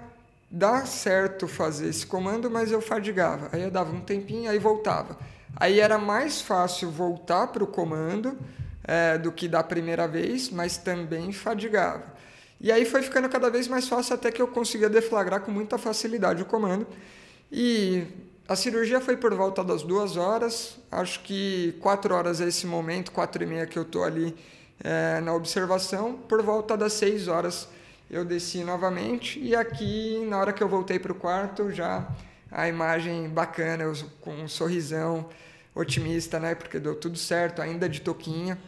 dar 0.50 0.86
certo 0.86 1.46
fazer 1.46 1.88
esse 1.88 2.06
comando, 2.06 2.50
mas 2.50 2.72
eu 2.72 2.80
fadigava. 2.80 3.50
Aí 3.52 3.62
eu 3.62 3.70
dava 3.70 3.94
um 3.94 4.00
tempinho, 4.00 4.50
aí 4.50 4.58
voltava. 4.58 5.18
Aí 5.54 5.80
era 5.80 5.98
mais 5.98 6.40
fácil 6.40 6.90
voltar 6.90 7.48
para 7.48 7.62
o 7.62 7.66
comando 7.66 8.38
é, 8.84 9.18
do 9.18 9.30
que 9.30 9.48
da 9.48 9.62
primeira 9.62 10.08
vez, 10.08 10.48
mas 10.48 10.78
também 10.78 11.32
fadigava. 11.32 12.15
E 12.60 12.72
aí 12.72 12.84
foi 12.84 13.02
ficando 13.02 13.28
cada 13.28 13.50
vez 13.50 13.68
mais 13.68 13.86
fácil 13.88 14.14
até 14.14 14.30
que 14.30 14.40
eu 14.40 14.48
conseguia 14.48 14.88
deflagrar 14.88 15.40
com 15.40 15.50
muita 15.50 15.76
facilidade 15.76 16.42
o 16.42 16.46
comando. 16.46 16.86
E 17.52 18.04
a 18.48 18.56
cirurgia 18.56 19.00
foi 19.00 19.16
por 19.16 19.34
volta 19.34 19.62
das 19.62 19.82
duas 19.82 20.16
horas. 20.16 20.78
Acho 20.90 21.20
que 21.20 21.76
quatro 21.80 22.14
horas 22.14 22.40
é 22.40 22.48
esse 22.48 22.66
momento, 22.66 23.12
quatro 23.12 23.42
e 23.42 23.46
meia 23.46 23.66
que 23.66 23.78
eu 23.78 23.82
estou 23.82 24.04
ali 24.04 24.34
é, 24.82 25.20
na 25.20 25.34
observação. 25.34 26.14
Por 26.14 26.42
volta 26.42 26.76
das 26.76 26.94
seis 26.94 27.28
horas 27.28 27.68
eu 28.10 28.24
desci 28.24 28.62
novamente. 28.64 29.38
E 29.40 29.54
aqui, 29.54 30.24
na 30.28 30.38
hora 30.38 30.52
que 30.52 30.62
eu 30.62 30.68
voltei 30.68 30.98
para 30.98 31.12
o 31.12 31.14
quarto, 31.14 31.70
já 31.70 32.08
a 32.50 32.68
imagem 32.68 33.28
bacana, 33.28 33.82
eu, 33.82 33.92
com 34.20 34.32
um 34.32 34.48
sorrisão 34.48 35.28
otimista, 35.74 36.38
né? 36.40 36.54
Porque 36.54 36.78
deu 36.78 36.94
tudo 36.94 37.18
certo, 37.18 37.60
ainda 37.60 37.88
de 37.88 38.00
toquinha. 38.00 38.58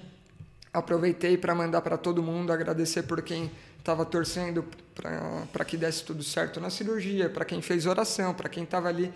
Aproveitei 0.73 1.39
para 1.39 1.55
mandar 1.55 1.81
para 1.81 1.97
todo 1.97 2.23
mundo, 2.23 2.53
agradecer 2.53 3.05
por 3.05 3.23
quem 3.23 3.51
estava 3.79 4.05
torcendo 4.05 4.65
para 5.53 5.65
que 5.65 5.77
desse 5.77 6.05
tudo 6.05 6.23
certo 6.23 6.61
na 6.61 6.71
cirurgia, 6.71 7.29
para 7.29 7.45
quem 7.45 7.63
fez 7.63 7.87
oração, 7.87 8.35
para 8.35 8.49
quem 8.49 8.65
estava 8.65 8.89
ali 8.89 9.13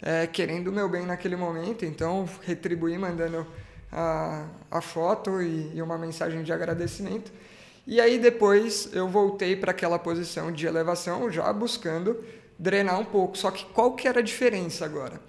é, 0.00 0.26
querendo 0.26 0.68
o 0.68 0.72
meu 0.72 0.88
bem 0.88 1.04
naquele 1.04 1.36
momento. 1.36 1.84
Então, 1.84 2.28
retribuí 2.42 2.96
mandando 2.98 3.46
a, 3.92 4.46
a 4.70 4.80
foto 4.80 5.40
e, 5.40 5.76
e 5.76 5.82
uma 5.82 5.98
mensagem 5.98 6.42
de 6.42 6.52
agradecimento. 6.52 7.32
E 7.86 8.00
aí 8.00 8.18
depois 8.18 8.90
eu 8.92 9.08
voltei 9.08 9.54
para 9.54 9.70
aquela 9.70 9.98
posição 9.98 10.50
de 10.50 10.66
elevação, 10.66 11.30
já 11.30 11.52
buscando 11.52 12.22
drenar 12.58 12.98
um 12.98 13.04
pouco. 13.04 13.38
Só 13.38 13.50
que 13.50 13.64
qual 13.66 13.94
que 13.94 14.08
era 14.08 14.20
a 14.20 14.22
diferença 14.22 14.84
agora? 14.84 15.20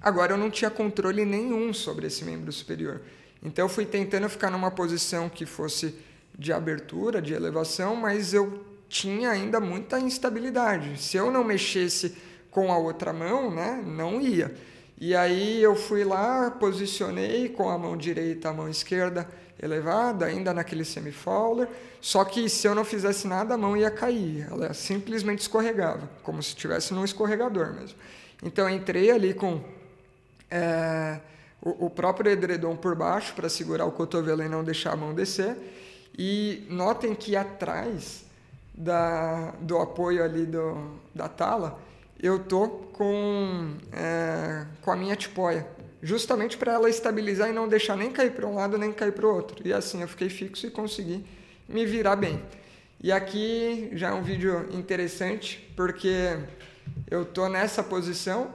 Agora 0.00 0.32
eu 0.32 0.36
não 0.38 0.50
tinha 0.50 0.70
controle 0.70 1.24
nenhum 1.24 1.72
sobre 1.72 2.06
esse 2.06 2.24
membro 2.24 2.50
superior. 2.50 3.00
Então 3.42 3.66
eu 3.66 3.68
fui 3.68 3.86
tentando 3.86 4.28
ficar 4.28 4.50
numa 4.50 4.70
posição 4.70 5.28
que 5.28 5.46
fosse 5.46 5.94
de 6.38 6.52
abertura, 6.52 7.20
de 7.20 7.32
elevação, 7.34 7.94
mas 7.96 8.32
eu 8.32 8.64
tinha 8.88 9.30
ainda 9.30 9.60
muita 9.60 9.98
instabilidade. 9.98 11.00
Se 11.00 11.16
eu 11.16 11.30
não 11.30 11.44
mexesse 11.44 12.16
com 12.50 12.72
a 12.72 12.78
outra 12.78 13.12
mão, 13.12 13.50
né, 13.54 13.82
não 13.86 14.20
ia. 14.20 14.54
E 15.00 15.14
aí 15.14 15.62
eu 15.62 15.74
fui 15.74 16.04
lá, 16.04 16.50
posicionei 16.50 17.48
com 17.48 17.70
a 17.70 17.78
mão 17.78 17.96
direita, 17.96 18.50
a 18.50 18.52
mão 18.52 18.68
esquerda 18.68 19.26
elevada, 19.62 20.26
ainda 20.26 20.52
naquele 20.54 20.84
semi-fowler, 20.84 21.68
só 22.00 22.24
que 22.24 22.48
se 22.48 22.66
eu 22.66 22.74
não 22.74 22.84
fizesse 22.84 23.26
nada, 23.26 23.54
a 23.54 23.58
mão 23.58 23.76
ia 23.76 23.90
cair, 23.90 24.46
ela 24.50 24.72
simplesmente 24.72 25.40
escorregava, 25.40 26.08
como 26.22 26.42
se 26.42 26.50
estivesse 26.50 26.94
num 26.94 27.04
escorregador 27.04 27.74
mesmo. 27.74 27.96
Então 28.42 28.68
eu 28.68 28.74
entrei 28.74 29.10
ali 29.10 29.34
com 29.34 29.62
é, 30.50 31.20
o, 31.60 31.86
o 31.86 31.90
próprio 31.90 32.30
edredom 32.30 32.74
por 32.74 32.94
baixo 32.94 33.34
para 33.34 33.48
segurar 33.48 33.84
o 33.84 33.92
cotovelo 33.92 34.42
e 34.42 34.48
não 34.48 34.64
deixar 34.64 34.92
a 34.92 34.96
mão 34.96 35.14
descer, 35.14 35.56
e 36.18 36.66
notem 36.68 37.14
que 37.14 37.36
atrás 37.36 38.24
da, 38.74 39.52
do 39.60 39.78
apoio 39.78 40.24
ali 40.24 40.46
do, 40.46 40.98
da 41.14 41.28
tala, 41.28 41.78
eu 42.22 42.38
tô 42.38 42.68
com, 42.68 43.74
é, 43.92 44.66
com 44.80 44.90
a 44.90 44.96
minha 44.96 45.16
tipóia, 45.16 45.66
justamente 46.02 46.56
para 46.56 46.72
ela 46.72 46.88
estabilizar 46.88 47.48
e 47.48 47.52
não 47.52 47.68
deixar 47.68 47.96
nem 47.96 48.10
cair 48.10 48.32
para 48.32 48.46
um 48.46 48.54
lado 48.54 48.78
nem 48.78 48.92
cair 48.92 49.12
para 49.12 49.26
o 49.26 49.34
outro. 49.34 49.66
E 49.66 49.72
assim 49.72 50.02
eu 50.02 50.08
fiquei 50.08 50.28
fixo 50.28 50.66
e 50.66 50.70
consegui 50.70 51.24
me 51.68 51.84
virar 51.86 52.16
bem. 52.16 52.42
E 53.02 53.10
aqui 53.10 53.90
já 53.92 54.10
é 54.10 54.12
um 54.12 54.22
vídeo 54.22 54.68
interessante 54.72 55.72
porque 55.74 56.38
eu 57.10 57.24
tô 57.24 57.48
nessa 57.48 57.82
posição 57.82 58.52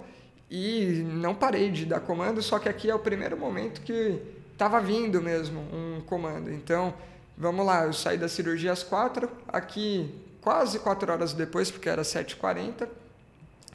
e 0.49 1.03
não 1.07 1.33
parei 1.33 1.71
de 1.71 1.85
dar 1.85 1.99
comando, 1.99 2.41
só 2.41 2.59
que 2.59 2.69
aqui 2.69 2.89
é 2.89 2.93
o 2.93 2.99
primeiro 2.99 3.35
momento 3.35 3.81
que 3.81 4.21
estava 4.51 4.79
vindo 4.79 5.21
mesmo 5.21 5.61
um 5.73 6.01
comando. 6.01 6.51
Então 6.51 6.93
Vamos 7.38 7.65
lá, 7.65 7.84
eu 7.84 7.91
saí 7.91 8.17
da 8.17 8.30
cirurgia 8.30 8.71
às 8.71 8.82
quatro, 8.82 9.30
aqui 9.50 10.10
quase 10.39 10.80
quatro 10.80 11.12
horas 11.12 11.34
depois, 11.34 11.69
porque 11.69 11.89
era 11.89 12.02
7h40, 12.02 12.88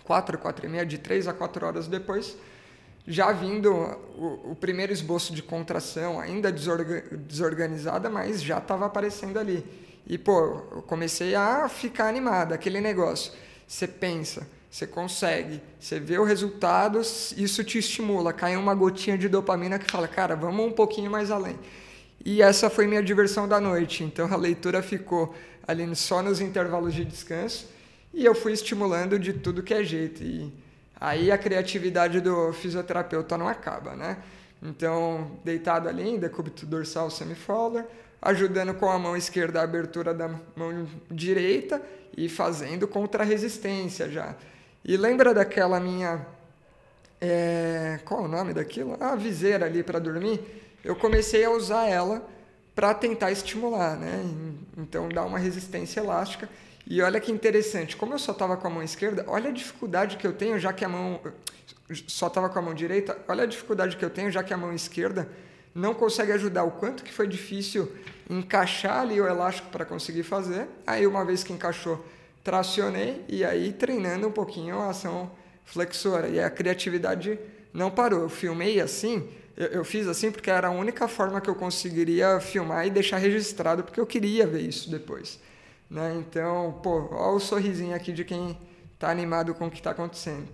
quatro, 0.02 0.38
quatro 0.38 0.64
e 0.64 0.68
meia, 0.68 0.86
de 0.86 0.96
três 0.96 1.28
a 1.28 1.32
quatro 1.34 1.66
horas 1.66 1.86
depois, 1.86 2.38
já 3.06 3.32
vindo 3.32 3.70
o, 4.16 4.52
o 4.52 4.56
primeiro 4.56 4.92
esboço 4.92 5.34
de 5.34 5.42
contração, 5.42 6.18
ainda 6.18 6.50
desorga, 6.50 7.02
desorganizada, 7.10 8.08
mas 8.08 8.42
já 8.42 8.58
estava 8.58 8.86
aparecendo 8.86 9.38
ali. 9.38 9.62
E, 10.06 10.16
pô, 10.16 10.64
eu 10.72 10.82
comecei 10.86 11.34
a 11.34 11.68
ficar 11.68 12.08
animado, 12.08 12.54
aquele 12.54 12.80
negócio. 12.80 13.32
Você 13.68 13.86
pensa, 13.86 14.46
você 14.70 14.86
consegue, 14.86 15.60
você 15.78 16.00
vê 16.00 16.18
o 16.18 16.24
resultado, 16.24 17.00
isso 17.00 17.62
te 17.62 17.78
estimula, 17.78 18.32
cai 18.32 18.56
uma 18.56 18.74
gotinha 18.74 19.18
de 19.18 19.28
dopamina 19.28 19.78
que 19.78 19.90
fala, 19.90 20.08
cara, 20.08 20.34
vamos 20.34 20.64
um 20.64 20.72
pouquinho 20.72 21.10
mais 21.10 21.30
além. 21.30 21.58
E 22.24 22.42
essa 22.42 22.68
foi 22.68 22.86
minha 22.86 23.02
diversão 23.02 23.48
da 23.48 23.60
noite. 23.60 24.04
Então 24.04 24.32
a 24.32 24.36
leitura 24.36 24.82
ficou 24.82 25.34
ali 25.66 25.94
só 25.96 26.22
nos 26.22 26.40
intervalos 26.40 26.94
de 26.94 27.04
descanso 27.04 27.68
e 28.12 28.24
eu 28.24 28.34
fui 28.34 28.52
estimulando 28.52 29.18
de 29.18 29.32
tudo 29.32 29.62
que 29.62 29.72
é 29.72 29.82
jeito. 29.82 30.22
E 30.22 30.52
aí 31.00 31.30
a 31.30 31.38
criatividade 31.38 32.20
do 32.20 32.52
fisioterapeuta 32.52 33.38
não 33.38 33.48
acaba, 33.48 33.94
né? 33.94 34.18
Então, 34.62 35.38
deitado 35.42 35.88
ali 35.88 36.06
em 36.06 36.18
decúbito 36.18 36.66
dorsal 36.66 37.10
semifoller, 37.10 37.86
ajudando 38.20 38.74
com 38.74 38.90
a 38.90 38.98
mão 38.98 39.16
esquerda 39.16 39.60
a 39.60 39.64
abertura 39.64 40.12
da 40.12 40.28
mão 40.54 40.86
direita 41.10 41.80
e 42.14 42.28
fazendo 42.28 42.86
contra-resistência 42.86 44.10
já. 44.10 44.34
E 44.84 44.96
lembra 44.96 45.32
daquela 45.32 45.80
minha. 45.80 46.26
É, 47.22 48.00
qual 48.04 48.24
o 48.24 48.28
nome 48.28 48.52
daquilo? 48.52 48.96
A 48.98 49.14
viseira 49.14 49.66
ali 49.66 49.82
para 49.82 49.98
dormir 49.98 50.40
eu 50.84 50.96
comecei 50.96 51.44
a 51.44 51.50
usar 51.50 51.86
ela 51.86 52.28
para 52.74 52.94
tentar 52.94 53.30
estimular, 53.30 53.96
né? 53.96 54.24
Então 54.76 55.08
dar 55.08 55.24
uma 55.24 55.38
resistência 55.38 56.00
elástica. 56.00 56.48
E 56.86 57.00
olha 57.02 57.20
que 57.20 57.30
interessante, 57.30 57.96
como 57.96 58.14
eu 58.14 58.18
só 58.18 58.32
estava 58.32 58.56
com 58.56 58.66
a 58.66 58.70
mão 58.70 58.82
esquerda, 58.82 59.24
olha 59.28 59.50
a 59.50 59.52
dificuldade 59.52 60.16
que 60.16 60.26
eu 60.26 60.32
tenho, 60.32 60.58
já 60.58 60.72
que 60.72 60.84
a 60.84 60.88
mão 60.88 61.20
só 62.06 62.26
estava 62.26 62.48
com 62.48 62.58
a 62.58 62.62
mão 62.62 62.74
direita, 62.74 63.18
olha 63.28 63.44
a 63.44 63.46
dificuldade 63.46 63.96
que 63.96 64.04
eu 64.04 64.10
tenho, 64.10 64.30
já 64.30 64.42
que 64.42 64.52
a 64.52 64.56
mão 64.56 64.72
esquerda 64.72 65.28
não 65.74 65.94
consegue 65.94 66.32
ajudar. 66.32 66.64
O 66.64 66.72
quanto 66.72 67.04
que 67.04 67.12
foi 67.12 67.28
difícil 67.28 67.90
encaixar 68.28 69.00
ali 69.00 69.20
o 69.20 69.26
elástico 69.26 69.68
para 69.70 69.84
conseguir 69.84 70.22
fazer. 70.22 70.68
Aí 70.86 71.06
uma 71.06 71.24
vez 71.24 71.42
que 71.42 71.52
encaixou, 71.52 72.04
tracionei 72.42 73.24
e 73.28 73.44
aí 73.44 73.72
treinando 73.72 74.28
um 74.28 74.32
pouquinho 74.32 74.78
a 74.78 74.90
ação 74.90 75.30
flexora. 75.64 76.28
E 76.28 76.40
a 76.40 76.48
criatividade 76.48 77.38
não 77.72 77.90
parou. 77.90 78.22
Eu 78.22 78.28
filmei 78.28 78.80
assim, 78.80 79.28
eu, 79.60 79.66
eu, 79.66 79.84
fiz 79.84 80.08
assim 80.08 80.32
porque 80.32 80.50
era 80.50 80.68
a 80.68 80.70
única 80.70 81.06
forma 81.06 81.38
que 81.38 81.50
eu 81.50 81.54
conseguiria 81.54 82.40
filmar 82.40 82.86
e 82.86 82.90
deixar 82.90 83.18
registrado, 83.18 83.84
porque 83.84 84.00
eu 84.00 84.06
queria 84.06 84.46
ver 84.46 84.62
isso 84.62 84.90
depois. 84.90 85.38
Né? 85.90 86.16
Então, 86.16 86.80
pô, 86.82 87.08
olha 87.12 87.36
o 87.36 87.38
sorrisinho 87.38 87.94
aqui 87.94 88.10
de 88.10 88.24
quem 88.24 88.56
está 88.94 89.10
animado 89.10 89.54
com 89.54 89.66
o 89.66 89.70
que 89.70 89.76
está 89.76 89.90
acontecendo. 89.90 90.48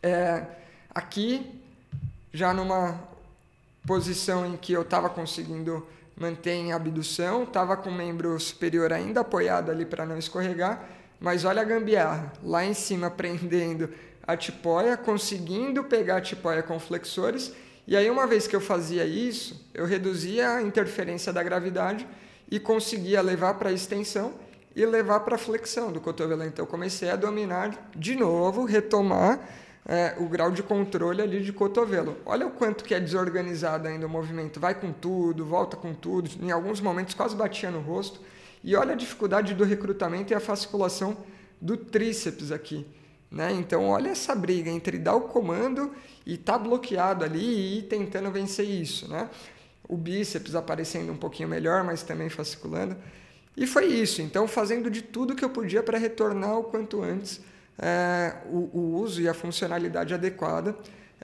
É, 0.00 0.44
aqui, 0.94 1.60
já 2.32 2.54
numa 2.54 3.02
posição 3.84 4.46
em 4.46 4.56
que 4.56 4.72
eu 4.72 4.82
estava 4.82 5.10
conseguindo 5.10 5.84
manter 6.16 6.52
em 6.52 6.72
abdução, 6.72 7.42
estava 7.42 7.76
com 7.76 7.90
o 7.90 7.92
membro 7.92 8.38
superior 8.38 8.92
ainda 8.92 9.22
apoiado 9.22 9.72
ali 9.72 9.84
para 9.84 10.06
não 10.06 10.16
escorregar, 10.16 10.88
mas 11.18 11.44
olha 11.44 11.62
a 11.62 11.64
gambiarra, 11.64 12.32
lá 12.44 12.64
em 12.64 12.74
cima 12.74 13.10
prendendo 13.12 13.92
a 14.24 14.36
tipóia, 14.36 14.96
conseguindo 14.96 15.82
pegar 15.82 16.18
a 16.18 16.20
tipóia 16.20 16.62
com 16.62 16.78
flexores, 16.78 17.52
e 17.86 17.96
aí 17.96 18.10
uma 18.10 18.26
vez 18.26 18.46
que 18.46 18.56
eu 18.56 18.60
fazia 18.60 19.04
isso, 19.04 19.68
eu 19.74 19.84
reduzia 19.84 20.54
a 20.54 20.62
interferência 20.62 21.32
da 21.32 21.42
gravidade 21.42 22.06
e 22.50 22.58
conseguia 22.58 23.20
levar 23.20 23.54
para 23.54 23.70
a 23.70 23.72
extensão 23.72 24.34
e 24.74 24.84
levar 24.84 25.20
para 25.20 25.36
a 25.36 25.38
flexão 25.38 25.92
do 25.92 26.00
cotovelo. 26.00 26.42
Então 26.44 26.64
eu 26.64 26.66
comecei 26.68 27.10
a 27.10 27.16
dominar 27.16 27.90
de 27.94 28.16
novo, 28.16 28.64
retomar 28.64 29.38
é, 29.86 30.14
o 30.18 30.26
grau 30.28 30.50
de 30.50 30.62
controle 30.62 31.20
ali 31.22 31.42
de 31.42 31.52
cotovelo. 31.52 32.16
Olha 32.24 32.46
o 32.46 32.50
quanto 32.50 32.84
que 32.84 32.94
é 32.94 33.00
desorganizado 33.00 33.86
ainda 33.86 34.06
o 34.06 34.08
movimento. 34.08 34.58
Vai 34.58 34.74
com 34.74 34.92
tudo, 34.92 35.44
volta 35.44 35.76
com 35.76 35.94
tudo. 35.94 36.30
Em 36.40 36.50
alguns 36.50 36.80
momentos 36.80 37.14
quase 37.14 37.36
batia 37.36 37.70
no 37.70 37.80
rosto. 37.80 38.20
E 38.62 38.74
olha 38.74 38.92
a 38.92 38.96
dificuldade 38.96 39.54
do 39.54 39.62
recrutamento 39.62 40.32
e 40.32 40.34
a 40.34 40.40
fasciculação 40.40 41.16
do 41.60 41.76
tríceps 41.76 42.50
aqui. 42.50 42.86
Né? 43.34 43.52
Então, 43.52 43.88
olha 43.88 44.10
essa 44.10 44.32
briga 44.32 44.70
entre 44.70 44.96
dar 44.96 45.16
o 45.16 45.22
comando 45.22 45.92
e 46.24 46.34
estar 46.34 46.52
tá 46.52 46.58
bloqueado 46.58 47.24
ali 47.24 47.44
e 47.44 47.78
ir 47.78 47.82
tentando 47.82 48.30
vencer 48.30 48.64
isso. 48.64 49.08
Né? 49.08 49.28
O 49.88 49.96
bíceps 49.96 50.54
aparecendo 50.54 51.10
um 51.10 51.16
pouquinho 51.16 51.48
melhor, 51.48 51.82
mas 51.82 52.04
também 52.04 52.28
fasciculando. 52.28 52.96
E 53.56 53.66
foi 53.66 53.86
isso. 53.86 54.22
Então, 54.22 54.46
fazendo 54.46 54.88
de 54.88 55.02
tudo 55.02 55.34
que 55.34 55.44
eu 55.44 55.50
podia 55.50 55.82
para 55.82 55.98
retornar 55.98 56.56
o 56.56 56.62
quanto 56.62 57.02
antes 57.02 57.40
é, 57.76 58.36
o, 58.46 58.70
o, 58.72 58.96
uso 59.00 59.20
e 59.20 59.28
a 59.28 59.34
funcionalidade 59.34 60.14
adequada, 60.14 60.76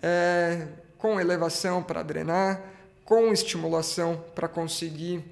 é, 0.03 0.67
com 0.99 1.21
elevação 1.21 1.81
para 1.81 2.03
drenar, 2.03 2.61
com 3.05 3.33
estimulação 3.33 4.25
para 4.35 4.49
conseguir 4.49 5.23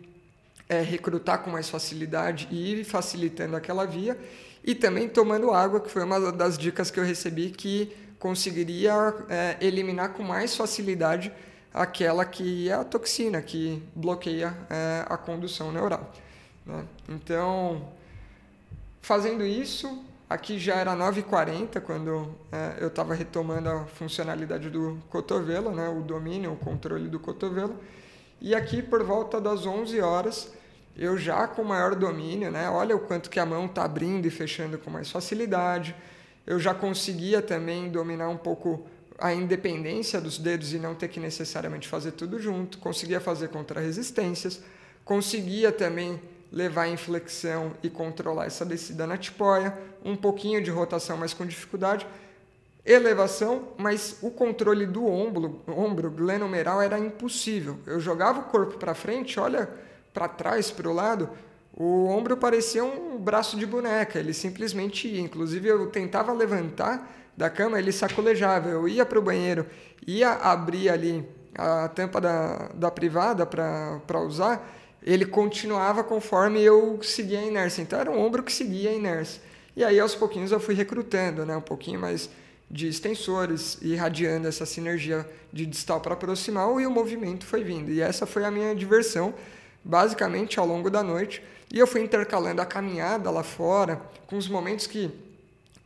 é, 0.69 0.81
recrutar 0.81 1.43
com 1.43 1.51
mais 1.51 1.69
facilidade 1.69 2.47
e 2.53 2.73
ir 2.73 2.85
facilitando 2.85 3.57
aquela 3.57 3.85
via, 3.85 4.17
e 4.69 4.75
também 4.75 5.09
tomando 5.09 5.51
água, 5.51 5.81
que 5.81 5.91
foi 5.91 6.05
uma 6.05 6.31
das 6.31 6.59
dicas 6.59 6.91
que 6.91 7.01
eu 7.01 7.05
recebi 7.05 7.49
que 7.49 7.91
conseguiria 8.19 9.15
é, 9.27 9.57
eliminar 9.63 10.13
com 10.13 10.23
mais 10.23 10.55
facilidade 10.55 11.33
aquela 11.73 12.23
que 12.27 12.69
é 12.69 12.75
a 12.75 12.85
toxina 12.85 13.41
que 13.41 13.83
bloqueia 13.97 14.55
é, 14.69 15.07
a 15.09 15.17
condução 15.17 15.73
neural. 15.73 16.13
Né? 16.67 16.85
Então, 17.09 17.89
fazendo 19.01 19.43
isso, 19.43 20.05
Aqui 20.29 20.59
já 20.59 20.75
era 20.75 20.95
9h40 20.95 21.81
quando 21.81 22.35
é, 22.53 22.77
eu 22.83 22.89
estava 22.89 23.15
retomando 23.15 23.71
a 23.71 23.87
funcionalidade 23.87 24.69
do 24.69 24.99
cotovelo, 25.09 25.71
né, 25.75 25.89
o 25.89 26.03
domínio, 26.03 26.53
o 26.53 26.57
controle 26.57 27.09
do 27.09 27.19
cotovelo. 27.19 27.75
E 28.39 28.55
aqui 28.55 28.83
por 28.83 29.03
volta 29.03 29.41
das 29.41 29.65
11 29.65 29.99
horas, 30.03 30.53
eu 30.99 31.17
já 31.17 31.47
com 31.47 31.63
maior 31.63 31.95
domínio, 31.95 32.51
né, 32.51 32.69
olha 32.69 32.97
o 32.97 32.99
quanto 32.99 33.31
que 33.31 33.39
a 33.39 33.47
mão 33.47 33.67
está 33.67 33.85
abrindo 33.85 34.27
e 34.27 34.31
fechando 34.31 34.77
com 34.79 34.91
mais 34.91 35.09
facilidade. 35.09 35.95
Eu 36.45 36.59
já 36.59 36.75
conseguia 36.75 37.41
também 37.41 37.89
dominar 37.89 38.29
um 38.29 38.37
pouco 38.37 38.85
a 39.17 39.33
independência 39.33 40.21
dos 40.21 40.39
dedos 40.39 40.73
e 40.73 40.79
não 40.79 40.95
ter 40.95 41.09
que 41.09 41.21
necessariamente 41.21 41.87
fazer 41.87 42.13
tudo 42.13 42.41
junto. 42.41 42.79
Conseguia 42.79 43.21
fazer 43.21 43.49
contra-resistências. 43.49 44.61
Conseguia 45.05 45.71
também 45.71 46.21
levar 46.51 46.83
a 46.83 46.89
inflexão 46.89 47.73
e 47.83 47.89
controlar 47.89 48.47
essa 48.47 48.65
descida 48.65 49.07
na 49.07 49.17
tipóia, 49.17 49.77
um 50.05 50.17
pouquinho 50.17 50.63
de 50.63 50.71
rotação, 50.71 51.17
mas 51.17 51.35
com 51.35 51.45
dificuldade, 51.45 52.07
elevação, 52.85 53.69
mas 53.77 54.17
o 54.23 54.31
controle 54.31 54.87
do 54.87 55.07
ombro, 55.07 55.63
ombro 55.69 56.11
glenomeral 56.11 56.81
era 56.81 56.99
impossível. 56.99 57.79
Eu 57.87 58.01
jogava 58.01 58.41
o 58.41 58.45
corpo 58.45 58.79
para 58.79 58.95
frente, 58.95 59.39
olha 59.39 59.69
para 60.13 60.29
trás, 60.29 60.71
para 60.71 60.89
o 60.89 60.93
lado, 60.93 61.31
o 61.73 62.07
ombro 62.07 62.37
parecia 62.37 62.85
um 62.85 63.19
braço 63.19 63.57
de 63.57 63.65
boneca, 63.65 64.19
ele 64.19 64.35
simplesmente 64.35 65.07
ia. 65.07 65.21
Inclusive, 65.21 65.69
eu 65.69 65.87
tentava 65.91 66.33
levantar 66.33 67.15
da 67.37 67.49
cama, 67.49 67.79
ele 67.79 67.93
sacolejava. 67.93 68.69
Eu 68.69 68.89
ia 68.89 69.07
para 69.07 69.19
o 69.19 69.23
banheiro, 69.23 69.65
ia 70.07 70.31
abrir 70.31 70.91
ali 70.91 71.25
a 71.55 71.89
tampa 71.89 72.21
da, 72.21 72.69
da 72.75 72.91
privada 72.91 73.47
para 73.47 74.21
usar, 74.21 74.75
ele 75.03 75.25
continuava 75.25 76.05
conforme 76.05 76.63
eu 76.63 77.01
seguia 77.03 77.41
a 77.41 77.45
inércia. 77.45 77.83
Então 77.83 77.99
era 77.99 78.11
um 78.11 78.19
ombro 78.19 78.43
que 78.43 78.53
seguia 78.53 78.91
a 78.91 78.93
inércia. 78.93 79.43
E 79.77 79.85
aí 79.85 79.99
aos 79.99 80.15
pouquinhos 80.15 80.53
eu 80.53 80.61
fui 80.61 80.75
recrutando, 80.75 81.45
né, 81.47 81.57
um 81.57 81.63
pouquinho 81.63 82.01
mais 82.01 82.31
de 82.71 82.87
extensores, 82.87 83.79
irradiando 83.81 84.47
essa 84.47 84.67
sinergia 84.67 85.29
de 85.53 85.65
distal 85.65 86.01
para 86.01 86.15
proximal 86.15 86.81
e 86.81 86.87
o 86.87 86.91
movimento 86.91 87.47
foi 87.47 87.65
vindo. 87.65 87.91
E 87.91 88.01
essa 88.01 88.27
foi 88.27 88.45
a 88.45 88.51
minha 88.51 88.75
diversão, 88.75 89.33
basicamente 89.85 90.59
ao 90.59 90.67
longo 90.67 90.91
da 90.91 91.03
noite. 91.03 91.43
E 91.73 91.79
eu 91.79 91.87
fui 91.87 92.03
intercalando 92.03 92.63
a 92.63 92.67
caminhada 92.67 93.31
lá 93.31 93.43
fora 93.43 94.01
com 94.27 94.37
os 94.37 94.49
momentos 94.49 94.87
que 94.87 95.11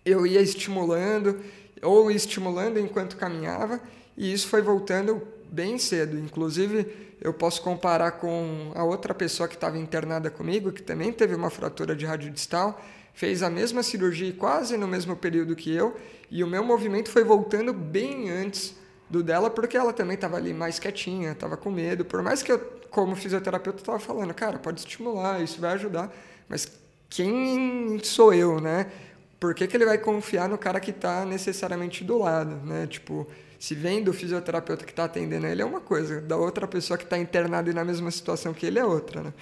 eu 0.05 0.27
ia 0.27 0.41
estimulando 0.41 1.41
ou 1.83 2.11
estimulando 2.11 2.79
enquanto 2.79 3.17
caminhava, 3.17 3.81
e 4.17 4.33
isso 4.33 4.47
foi 4.47 4.63
voltando 4.63 5.27
bem 5.51 5.79
cedo. 5.79 6.19
Inclusive, 6.19 7.17
eu 7.21 7.33
posso 7.33 7.61
comparar 7.63 8.13
com 8.13 8.73
a 8.75 8.85
outra 8.85 9.13
pessoa 9.13 9.49
que 9.49 9.55
estava 9.55 9.79
internada 9.79 10.31
comigo, 10.31 10.73
que 10.73 10.83
também 10.83 11.13
teve 11.13 11.35
uma 11.35 11.51
fratura 11.51 11.95
de 11.95 12.07
radiodistal, 12.07 12.81
fez 13.15 13.43
a 13.43 13.51
mesma 13.51 13.83
cirurgia 13.83 14.33
quase 14.33 14.77
no 14.77 14.89
mesmo 14.89 15.17
período 15.17 15.57
que 15.57 15.73
eu, 15.73 15.97
e 16.31 16.43
o 16.43 16.47
meu 16.47 16.65
movimento 16.65 17.11
foi 17.11 17.25
voltando 17.25 17.73
bem 17.73 18.31
antes 18.31 18.75
do 19.13 19.23
dela, 19.23 19.51
porque 19.51 19.77
ela 19.77 19.93
também 19.93 20.15
estava 20.15 20.39
ali 20.39 20.55
mais 20.55 20.79
quietinha, 20.79 21.33
estava 21.33 21.55
com 21.55 21.71
medo. 21.71 22.03
Por 22.03 22.23
mais 22.23 22.43
que 22.43 22.51
eu, 22.51 22.59
como 22.91 23.15
fisioterapeuta, 23.15 23.81
estava 23.81 23.99
falando, 23.99 24.33
cara, 24.33 24.59
pode 24.59 24.81
estimular, 24.81 25.43
isso 25.43 25.61
vai 25.61 25.75
ajudar, 25.75 26.11
mas 26.49 26.67
quem 27.11 28.01
sou 28.03 28.33
eu, 28.33 28.59
né? 28.59 28.91
Por 29.39 29.55
que, 29.55 29.67
que 29.67 29.77
ele 29.77 29.85
vai 29.85 29.99
confiar 29.99 30.49
no 30.49 30.57
cara 30.57 30.81
que 30.81 30.91
está 30.91 31.27
necessariamente 31.27 32.03
do 32.03 32.17
lado, 32.17 32.57
né? 32.65 32.87
Tipo, 32.87 33.29
se 33.59 33.75
vem 33.75 34.03
do 34.03 34.15
fisioterapeuta 34.15 34.85
que 34.85 34.93
está 34.93 35.05
atendendo 35.05 35.47
ele 35.47 35.61
é 35.61 35.65
uma 35.65 35.81
coisa, 35.81 36.21
da 36.23 36.37
outra 36.39 36.67
pessoa 36.67 36.97
que 36.97 37.05
está 37.05 37.19
internada 37.19 37.69
e 37.71 37.75
na 37.75 37.85
mesma 37.85 38.11
situação 38.11 38.55
que 38.55 38.65
ele 38.65 38.79
é 38.79 38.85
outra, 38.85 39.23
né? 39.23 39.35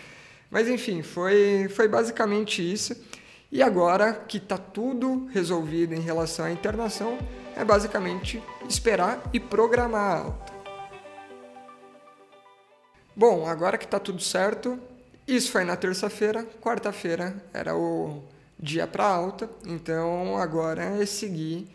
Mas 0.50 0.68
enfim, 0.68 1.00
foi, 1.00 1.68
foi 1.70 1.86
basicamente 1.86 2.60
isso. 2.60 2.96
E 3.52 3.62
agora 3.62 4.12
que 4.12 4.36
está 4.36 4.56
tudo 4.56 5.26
resolvido 5.32 5.92
em 5.92 6.00
relação 6.00 6.44
à 6.44 6.52
internação, 6.52 7.18
é 7.56 7.64
basicamente 7.64 8.40
esperar 8.68 9.20
e 9.32 9.40
programar 9.40 10.00
a 10.00 10.18
alta. 10.20 10.52
Bom, 13.16 13.46
agora 13.46 13.76
que 13.76 13.84
está 13.84 13.98
tudo 13.98 14.22
certo, 14.22 14.78
isso 15.26 15.50
foi 15.50 15.64
na 15.64 15.74
terça-feira, 15.74 16.46
quarta-feira 16.60 17.36
era 17.52 17.76
o 17.76 18.22
dia 18.58 18.86
para 18.86 19.04
alta, 19.04 19.50
então 19.66 20.36
agora 20.36 20.84
é 20.84 21.04
seguir 21.04 21.68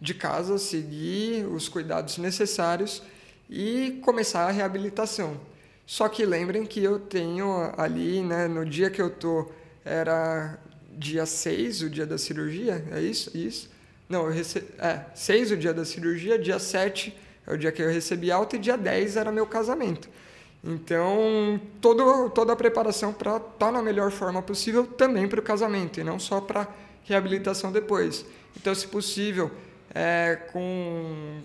de 0.00 0.14
casa, 0.14 0.58
seguir 0.58 1.44
os 1.46 1.68
cuidados 1.68 2.18
necessários 2.18 3.02
e 3.50 4.00
começar 4.04 4.46
a 4.46 4.52
reabilitação. 4.52 5.40
Só 5.84 6.08
que 6.08 6.24
lembrem 6.24 6.64
que 6.64 6.82
eu 6.82 7.00
tenho 7.00 7.72
ali, 7.76 8.22
né, 8.22 8.46
no 8.46 8.64
dia 8.64 8.90
que 8.90 9.02
eu 9.02 9.10
tô, 9.10 9.50
era 9.84 10.58
dia 10.96 11.26
6, 11.26 11.82
o 11.82 11.90
dia 11.90 12.06
da 12.06 12.16
cirurgia, 12.16 12.84
é 12.90 13.00
isso? 13.00 13.36
Isso. 13.36 13.70
Não, 14.08 14.26
eu 14.26 14.32
recebi, 14.32 14.66
é, 14.78 15.00
6 15.14 15.52
o 15.52 15.56
dia 15.56 15.74
da 15.74 15.84
cirurgia, 15.84 16.38
dia 16.38 16.58
7 16.58 17.16
é 17.46 17.52
o 17.52 17.58
dia 17.58 17.70
que 17.70 17.82
eu 17.82 17.88
recebi 17.88 18.30
alta 18.30 18.56
e 18.56 18.58
dia 18.58 18.76
10 18.76 19.16
era 19.16 19.30
meu 19.30 19.46
casamento. 19.46 20.08
Então, 20.64 21.60
todo, 21.80 22.30
toda 22.30 22.52
a 22.52 22.56
preparação 22.56 23.12
para 23.12 23.36
estar 23.36 23.48
tá 23.58 23.72
na 23.72 23.82
melhor 23.82 24.10
forma 24.10 24.42
possível 24.42 24.86
também 24.86 25.28
para 25.28 25.38
o 25.38 25.42
casamento 25.42 26.00
e 26.00 26.04
não 26.04 26.18
só 26.18 26.40
para 26.40 26.66
reabilitação 27.04 27.70
depois. 27.70 28.24
Então, 28.56 28.74
se 28.74 28.86
possível, 28.88 29.50
é, 29.94 30.36
com, 30.52 31.40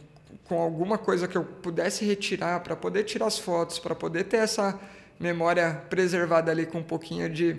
com 0.46 0.60
alguma 0.60 0.98
coisa 0.98 1.28
que 1.28 1.38
eu 1.38 1.44
pudesse 1.44 2.06
retirar 2.06 2.62
para 2.62 2.76
poder 2.76 3.04
tirar 3.04 3.28
as 3.28 3.38
fotos, 3.38 3.78
para 3.78 3.94
poder 3.94 4.24
ter 4.24 4.38
essa 4.38 4.80
memória 5.20 5.84
preservada 5.90 6.50
ali 6.50 6.66
com 6.66 6.80
um 6.80 6.84
pouquinho 6.84 7.30
de, 7.30 7.58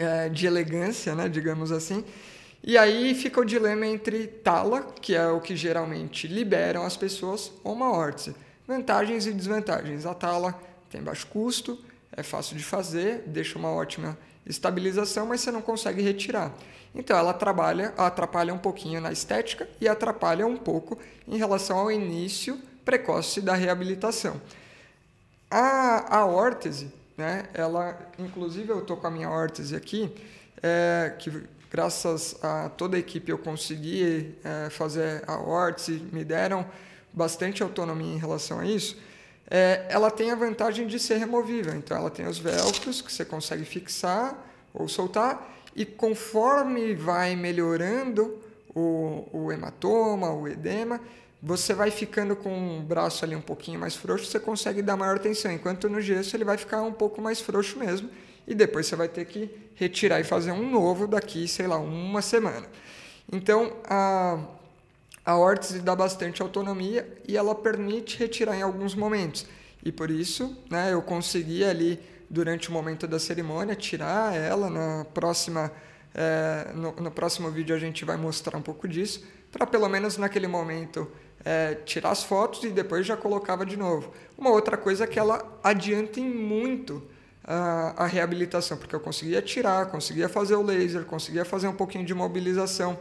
é, 0.00 0.30
de 0.30 0.46
elegância, 0.46 1.14
né, 1.14 1.28
digamos 1.28 1.70
assim. 1.70 2.02
E 2.64 2.78
aí 2.78 3.14
fica 3.14 3.40
o 3.40 3.44
dilema 3.44 3.86
entre 3.86 4.26
tala, 4.26 4.82
que 5.00 5.14
é 5.14 5.28
o 5.28 5.40
que 5.40 5.54
geralmente 5.54 6.26
liberam 6.26 6.84
as 6.84 6.96
pessoas, 6.96 7.52
ou 7.62 7.74
uma 7.74 7.92
órtese. 7.92 8.34
Vantagens 8.66 9.26
e 9.26 9.32
desvantagens. 9.32 10.06
A 10.06 10.14
tala 10.14 10.58
tem 10.90 11.02
baixo 11.02 11.26
custo, 11.26 11.78
é 12.16 12.22
fácil 12.22 12.56
de 12.56 12.64
fazer, 12.64 13.24
deixa 13.26 13.58
uma 13.58 13.70
ótima 13.70 14.16
estabilização, 14.46 15.26
mas 15.26 15.42
você 15.42 15.50
não 15.50 15.60
consegue 15.60 16.02
retirar. 16.02 16.52
Então 16.94 17.16
ela 17.16 17.34
trabalha, 17.34 17.92
atrapalha 17.96 18.54
um 18.54 18.58
pouquinho 18.58 19.00
na 19.00 19.12
estética 19.12 19.68
e 19.80 19.86
atrapalha 19.86 20.46
um 20.46 20.56
pouco 20.56 20.98
em 21.28 21.36
relação 21.36 21.78
ao 21.78 21.92
início 21.92 22.58
precoce 22.84 23.40
da 23.40 23.54
reabilitação. 23.54 24.40
A, 25.50 26.18
a 26.18 26.26
órtese, 26.26 26.90
né, 27.20 27.44
ela, 27.52 27.96
inclusive 28.18 28.70
eu 28.70 28.80
estou 28.80 28.96
com 28.96 29.06
a 29.06 29.10
minha 29.10 29.28
órtese 29.28 29.76
aqui, 29.76 30.12
é, 30.62 31.14
que 31.18 31.30
graças 31.70 32.42
a 32.42 32.70
toda 32.70 32.96
a 32.96 33.00
equipe 33.00 33.30
eu 33.30 33.38
consegui 33.38 34.34
é, 34.42 34.70
fazer 34.70 35.22
a 35.26 35.38
órtese, 35.38 36.02
me 36.12 36.24
deram 36.24 36.66
bastante 37.12 37.62
autonomia 37.62 38.14
em 38.14 38.18
relação 38.18 38.60
a 38.60 38.66
isso. 38.66 38.98
É, 39.50 39.86
ela 39.88 40.10
tem 40.10 40.30
a 40.30 40.34
vantagem 40.34 40.86
de 40.86 40.98
ser 40.98 41.18
removível, 41.18 41.74
então 41.74 41.96
ela 41.96 42.10
tem 42.10 42.26
os 42.26 42.38
velcros 42.38 43.02
que 43.02 43.12
você 43.12 43.24
consegue 43.24 43.64
fixar 43.64 44.34
ou 44.72 44.88
soltar 44.88 45.58
e 45.76 45.84
conforme 45.84 46.94
vai 46.94 47.36
melhorando 47.36 48.38
o, 48.74 49.28
o 49.32 49.52
hematoma, 49.52 50.32
o 50.32 50.48
edema, 50.48 51.00
você 51.42 51.72
vai 51.72 51.90
ficando 51.90 52.36
com 52.36 52.78
o 52.78 52.82
braço 52.82 53.24
ali 53.24 53.34
um 53.34 53.40
pouquinho 53.40 53.80
mais 53.80 53.96
frouxo, 53.96 54.26
você 54.26 54.38
consegue 54.38 54.82
dar 54.82 54.96
maior 54.96 55.18
tensão, 55.18 55.50
enquanto 55.50 55.88
no 55.88 56.00
gesso 56.00 56.36
ele 56.36 56.44
vai 56.44 56.56
ficar 56.56 56.82
um 56.82 56.92
pouco 56.92 57.20
mais 57.20 57.40
frouxo 57.40 57.78
mesmo, 57.78 58.10
e 58.46 58.54
depois 58.54 58.86
você 58.86 58.96
vai 58.96 59.08
ter 59.08 59.24
que 59.24 59.50
retirar 59.74 60.20
e 60.20 60.24
fazer 60.24 60.52
um 60.52 60.70
novo 60.70 61.06
daqui, 61.06 61.48
sei 61.48 61.66
lá, 61.66 61.78
uma 61.78 62.20
semana. 62.20 62.66
Então, 63.32 63.76
a, 63.84 64.38
a 65.24 65.38
órtese 65.38 65.78
dá 65.80 65.94
bastante 65.94 66.42
autonomia 66.42 67.08
e 67.26 67.36
ela 67.36 67.54
permite 67.54 68.18
retirar 68.18 68.56
em 68.56 68.62
alguns 68.62 68.94
momentos. 68.94 69.46
E 69.84 69.90
por 69.90 70.10
isso, 70.10 70.56
né, 70.68 70.92
eu 70.92 71.00
consegui 71.00 71.64
ali, 71.64 71.98
durante 72.28 72.68
o 72.68 72.72
momento 72.72 73.06
da 73.08 73.18
cerimônia, 73.18 73.74
tirar 73.74 74.34
ela. 74.36 74.70
Na 74.70 75.04
próxima, 75.06 75.72
é, 76.14 76.70
no, 76.74 76.92
no 76.92 77.10
próximo 77.10 77.50
vídeo 77.50 77.74
a 77.74 77.78
gente 77.78 78.04
vai 78.04 78.16
mostrar 78.16 78.56
um 78.56 78.62
pouco 78.62 78.86
disso, 78.86 79.24
para 79.50 79.66
pelo 79.66 79.88
menos 79.88 80.16
naquele 80.16 80.46
momento 80.46 81.10
é, 81.44 81.74
tirar 81.74 82.10
as 82.10 82.22
fotos 82.22 82.64
e 82.64 82.68
depois 82.68 83.06
já 83.06 83.16
colocava 83.16 83.64
de 83.64 83.76
novo. 83.76 84.12
Uma 84.36 84.50
outra 84.50 84.76
coisa 84.76 85.04
é 85.04 85.06
que 85.06 85.18
ela 85.18 85.42
adianta 85.62 86.20
em 86.20 86.28
muito 86.28 87.02
a, 87.44 88.04
a 88.04 88.06
reabilitação, 88.06 88.76
porque 88.76 88.94
eu 88.94 89.00
conseguia 89.00 89.40
tirar, 89.42 89.86
conseguia 89.86 90.28
fazer 90.28 90.54
o 90.54 90.62
laser, 90.62 91.04
conseguia 91.04 91.44
fazer 91.44 91.68
um 91.68 91.74
pouquinho 91.74 92.04
de 92.04 92.14
mobilização 92.14 92.98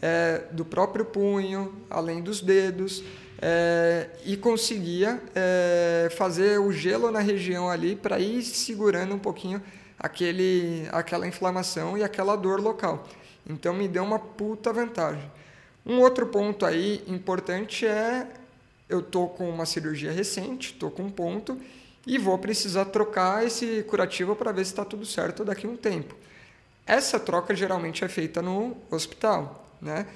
é, 0.00 0.42
do 0.52 0.64
próprio 0.64 1.04
punho, 1.04 1.74
além 1.90 2.22
dos 2.22 2.40
dedos, 2.40 3.02
é, 3.40 4.08
e 4.24 4.36
conseguia 4.36 5.20
é, 5.34 6.08
fazer 6.16 6.60
o 6.60 6.72
gelo 6.72 7.10
na 7.10 7.20
região 7.20 7.68
ali 7.68 7.96
para 7.96 8.18
ir 8.18 8.42
segurando 8.42 9.14
um 9.14 9.18
pouquinho 9.18 9.62
aquele, 9.98 10.88
aquela 10.92 11.26
inflamação 11.26 11.96
e 11.96 12.02
aquela 12.02 12.36
dor 12.36 12.60
local. 12.60 13.06
Então 13.48 13.72
me 13.74 13.88
deu 13.88 14.04
uma 14.04 14.18
puta 14.18 14.72
vantagem. 14.72 15.30
Um 15.88 16.00
outro 16.00 16.26
ponto 16.26 16.66
aí 16.66 17.02
importante 17.06 17.86
é 17.86 18.26
eu 18.90 19.00
tô 19.00 19.26
com 19.26 19.48
uma 19.48 19.64
cirurgia 19.64 20.12
recente, 20.12 20.74
tô 20.74 20.90
com 20.90 21.04
um 21.04 21.10
ponto 21.10 21.58
e 22.06 22.18
vou 22.18 22.36
precisar 22.38 22.84
trocar 22.84 23.46
esse 23.46 23.82
curativo 23.84 24.36
para 24.36 24.52
ver 24.52 24.66
se 24.66 24.72
está 24.72 24.84
tudo 24.84 25.06
certo 25.06 25.46
daqui 25.46 25.66
a 25.66 25.70
um 25.70 25.78
tempo. 25.78 26.14
Essa 26.86 27.18
troca 27.18 27.54
geralmente 27.56 28.04
é 28.04 28.08
feita 28.08 28.42
no 28.42 28.76
hospital, 28.90 29.66
né? 29.80 30.06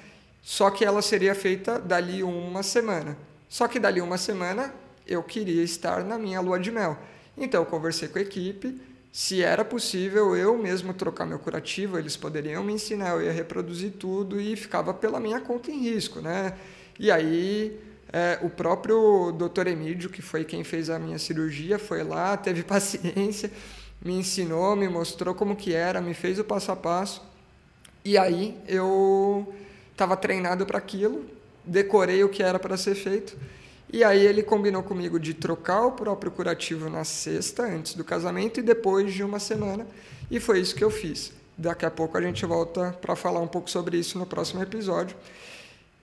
Só 0.43 0.69
que 0.69 0.85
ela 0.85 1.01
seria 1.01 1.33
feita 1.33 1.79
dali 1.79 2.21
uma 2.21 2.61
semana. 2.61 3.17
Só 3.49 3.67
que 3.67 3.79
dali 3.79 3.99
uma 3.99 4.17
semana 4.19 4.71
eu 5.07 5.23
queria 5.23 5.63
estar 5.63 6.03
na 6.03 6.19
minha 6.19 6.39
lua 6.39 6.59
de 6.59 6.71
mel. 6.71 6.99
Então 7.35 7.61
eu 7.61 7.65
conversei 7.65 8.07
com 8.07 8.19
a 8.19 8.21
equipe, 8.21 8.79
se 9.13 9.43
era 9.43 9.63
possível 9.63 10.35
eu 10.35 10.57
mesmo 10.57 10.91
trocar 10.91 11.23
meu 11.23 11.37
curativo, 11.37 11.99
eles 11.99 12.17
poderiam 12.17 12.63
me 12.63 12.73
ensinar, 12.73 13.11
eu 13.11 13.21
ia 13.21 13.31
reproduzir 13.31 13.91
tudo 13.91 14.41
e 14.41 14.55
ficava 14.55 14.91
pela 14.91 15.19
minha 15.19 15.39
conta 15.39 15.69
em 15.69 15.81
risco, 15.81 16.19
né? 16.19 16.57
E 16.97 17.11
aí 17.11 17.79
é, 18.11 18.39
o 18.41 18.49
próprio 18.49 19.31
Dr. 19.31 19.67
Emílio, 19.67 20.09
que 20.09 20.23
foi 20.23 20.43
quem 20.43 20.63
fez 20.63 20.89
a 20.89 20.97
minha 20.97 21.19
cirurgia, 21.19 21.77
foi 21.77 22.03
lá, 22.03 22.35
teve 22.35 22.63
paciência, 22.65 23.51
me 24.03 24.15
ensinou, 24.15 24.75
me 24.75 24.89
mostrou 24.89 25.35
como 25.35 25.55
que 25.55 25.75
era, 25.75 26.01
me 26.01 26.15
fez 26.15 26.39
o 26.39 26.43
passo 26.43 26.71
a 26.71 26.75
passo. 26.75 27.21
E 28.03 28.17
aí 28.17 28.59
eu 28.67 29.53
estava 29.91 30.17
treinado 30.17 30.65
para 30.65 30.79
aquilo, 30.79 31.23
decorei 31.63 32.23
o 32.23 32.29
que 32.29 32.41
era 32.41 32.57
para 32.57 32.75
ser 32.77 32.95
feito 32.95 33.37
e 33.93 34.03
aí 34.03 34.25
ele 34.25 34.41
combinou 34.41 34.81
comigo 34.81 35.19
de 35.19 35.35
trocar 35.35 35.85
o 35.85 35.91
próprio 35.91 36.31
curativo 36.31 36.89
na 36.89 37.03
sexta, 37.03 37.61
antes 37.61 37.93
do 37.93 38.03
casamento, 38.03 38.59
e 38.59 38.63
depois 38.63 39.13
de 39.13 39.23
uma 39.23 39.37
semana. 39.37 39.85
E 40.31 40.39
foi 40.39 40.59
isso 40.59 40.73
que 40.73 40.83
eu 40.83 40.89
fiz. 40.89 41.31
Daqui 41.55 41.85
a 41.85 41.91
pouco 41.91 42.17
a 42.17 42.21
gente 42.21 42.43
volta 42.43 42.97
para 42.99 43.15
falar 43.15 43.39
um 43.39 43.47
pouco 43.47 43.69
sobre 43.69 43.95
isso 43.97 44.17
no 44.17 44.25
próximo 44.25 44.63
episódio. 44.63 45.15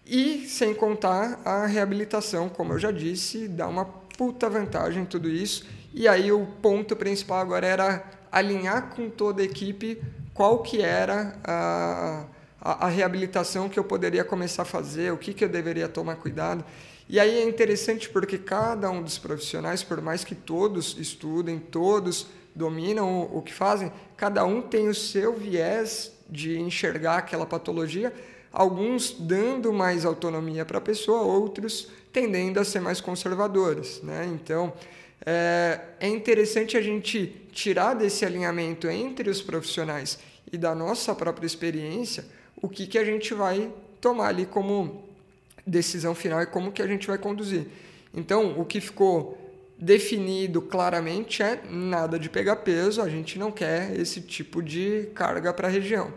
E 0.06 0.46
sem 0.46 0.72
contar 0.72 1.40
a 1.44 1.66
reabilitação, 1.66 2.48
como 2.48 2.74
eu 2.74 2.78
já 2.78 2.92
disse, 2.92 3.48
dá 3.48 3.66
uma 3.66 3.84
puta 3.84 4.48
vantagem 4.48 5.04
tudo 5.04 5.28
isso. 5.28 5.66
E 5.92 6.06
aí 6.06 6.30
o 6.30 6.46
ponto 6.62 6.94
principal 6.94 7.38
agora 7.40 7.66
era 7.66 8.04
alinhar 8.30 8.90
com 8.94 9.10
toda 9.10 9.42
a 9.42 9.44
equipe 9.44 10.00
qual 10.32 10.60
que 10.60 10.80
era 10.80 11.34
a, 11.42 12.24
a, 12.60 12.86
a 12.86 12.88
reabilitação 12.88 13.68
que 13.68 13.80
eu 13.80 13.84
poderia 13.84 14.22
começar 14.22 14.62
a 14.62 14.64
fazer, 14.64 15.12
o 15.12 15.16
que, 15.16 15.34
que 15.34 15.44
eu 15.44 15.48
deveria 15.48 15.88
tomar 15.88 16.14
cuidado. 16.14 16.64
E 17.12 17.18
aí 17.18 17.38
é 17.40 17.42
interessante 17.42 18.08
porque 18.08 18.38
cada 18.38 18.88
um 18.88 19.02
dos 19.02 19.18
profissionais, 19.18 19.82
por 19.82 20.00
mais 20.00 20.22
que 20.22 20.32
todos 20.32 20.96
estudem, 20.96 21.58
todos 21.58 22.28
dominam 22.54 23.22
o, 23.22 23.42
que 23.42 23.52
fazem, 23.52 23.90
cada 24.16 24.44
um 24.44 24.62
tem 24.62 24.88
o 24.88 24.94
seu 24.94 25.34
viés 25.34 26.12
de 26.28 26.56
enxergar 26.60 27.16
aquela 27.16 27.44
patologia, 27.44 28.14
alguns 28.52 29.10
dando 29.10 29.72
mais 29.72 30.04
autonomia 30.04 30.64
para 30.64 30.78
a 30.78 30.80
pessoa, 30.80 31.22
outros 31.22 31.88
tendendo 32.12 32.60
a 32.60 32.64
ser 32.64 32.78
mais 32.78 33.00
conservadores. 33.00 34.00
Né? 34.04 34.30
Então, 34.32 34.72
é, 35.26 35.80
é 35.98 36.06
interessante 36.06 36.76
a 36.76 36.80
gente 36.80 37.26
tirar 37.50 37.94
desse 37.94 38.24
alinhamento 38.24 38.88
entre 38.88 39.28
os 39.28 39.42
profissionais 39.42 40.16
e 40.52 40.56
da 40.56 40.76
nossa 40.76 41.12
própria 41.12 41.46
experiência 41.46 42.24
o 42.62 42.68
que, 42.68 42.86
que 42.86 42.98
a 42.98 43.04
gente 43.04 43.34
vai 43.34 43.68
tomar 44.00 44.28
ali 44.28 44.46
como 44.46 45.09
decisão 45.70 46.14
final 46.14 46.40
é 46.40 46.46
como 46.46 46.72
que 46.72 46.82
a 46.82 46.86
gente 46.86 47.06
vai 47.06 47.16
conduzir. 47.16 47.66
Então, 48.12 48.60
o 48.60 48.64
que 48.64 48.80
ficou 48.80 49.38
definido 49.78 50.60
claramente 50.60 51.42
é 51.42 51.60
nada 51.70 52.18
de 52.18 52.28
pegar 52.28 52.56
peso, 52.56 53.00
a 53.00 53.08
gente 53.08 53.38
não 53.38 53.50
quer 53.50 53.98
esse 53.98 54.20
tipo 54.20 54.62
de 54.62 55.08
carga 55.14 55.52
para 55.54 55.68
a 55.68 55.70
região. 55.70 56.12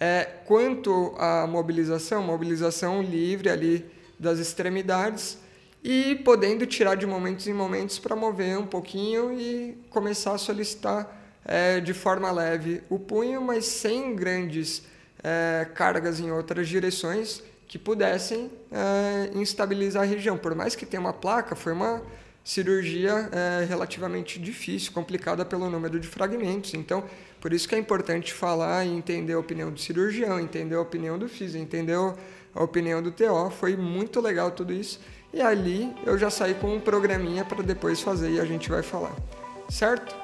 É, 0.00 0.24
quanto 0.46 1.14
à 1.18 1.46
mobilização, 1.46 2.22
mobilização 2.22 3.02
livre 3.02 3.50
ali 3.50 3.84
das 4.18 4.38
extremidades 4.38 5.38
e 5.82 6.16
podendo 6.24 6.66
tirar 6.66 6.96
de 6.96 7.06
momentos 7.06 7.46
em 7.46 7.52
momentos 7.52 7.98
para 7.98 8.16
mover 8.16 8.58
um 8.58 8.66
pouquinho 8.66 9.32
e 9.32 9.76
começar 9.90 10.32
a 10.32 10.38
solicitar 10.38 11.16
é, 11.44 11.80
de 11.80 11.94
forma 11.94 12.30
leve 12.30 12.82
o 12.88 12.98
punho, 12.98 13.40
mas 13.40 13.64
sem 13.64 14.14
grandes 14.14 14.82
é, 15.22 15.66
cargas 15.74 16.20
em 16.20 16.30
outras 16.30 16.68
direções 16.68 17.42
que 17.68 17.78
pudessem 17.78 18.50
é, 18.72 19.30
instabilizar 19.34 20.02
a 20.02 20.06
região. 20.06 20.38
Por 20.38 20.54
mais 20.54 20.74
que 20.74 20.86
tenha 20.86 21.00
uma 21.00 21.12
placa, 21.12 21.54
foi 21.54 21.74
uma 21.74 22.02
cirurgia 22.42 23.28
é, 23.30 23.66
relativamente 23.66 24.38
difícil, 24.38 24.90
complicada 24.92 25.44
pelo 25.44 25.68
número 25.68 26.00
de 26.00 26.08
fragmentos. 26.08 26.72
Então, 26.72 27.04
por 27.42 27.52
isso 27.52 27.68
que 27.68 27.74
é 27.74 27.78
importante 27.78 28.32
falar 28.32 28.86
e 28.86 28.88
entender 28.88 29.34
a 29.34 29.38
opinião 29.38 29.70
do 29.70 29.78
cirurgião, 29.78 30.40
entender 30.40 30.76
a 30.76 30.80
opinião 30.80 31.18
do 31.18 31.28
físico, 31.28 31.62
entender 31.62 31.94
a 31.94 32.62
opinião 32.62 33.02
do 33.02 33.12
TO. 33.12 33.50
Foi 33.50 33.76
muito 33.76 34.18
legal 34.18 34.50
tudo 34.50 34.72
isso. 34.72 34.98
E 35.30 35.42
ali 35.42 35.94
eu 36.06 36.16
já 36.16 36.30
saí 36.30 36.54
com 36.54 36.74
um 36.74 36.80
programinha 36.80 37.44
para 37.44 37.62
depois 37.62 38.00
fazer 38.00 38.30
e 38.30 38.40
a 38.40 38.46
gente 38.46 38.70
vai 38.70 38.82
falar. 38.82 39.14
Certo? 39.68 40.16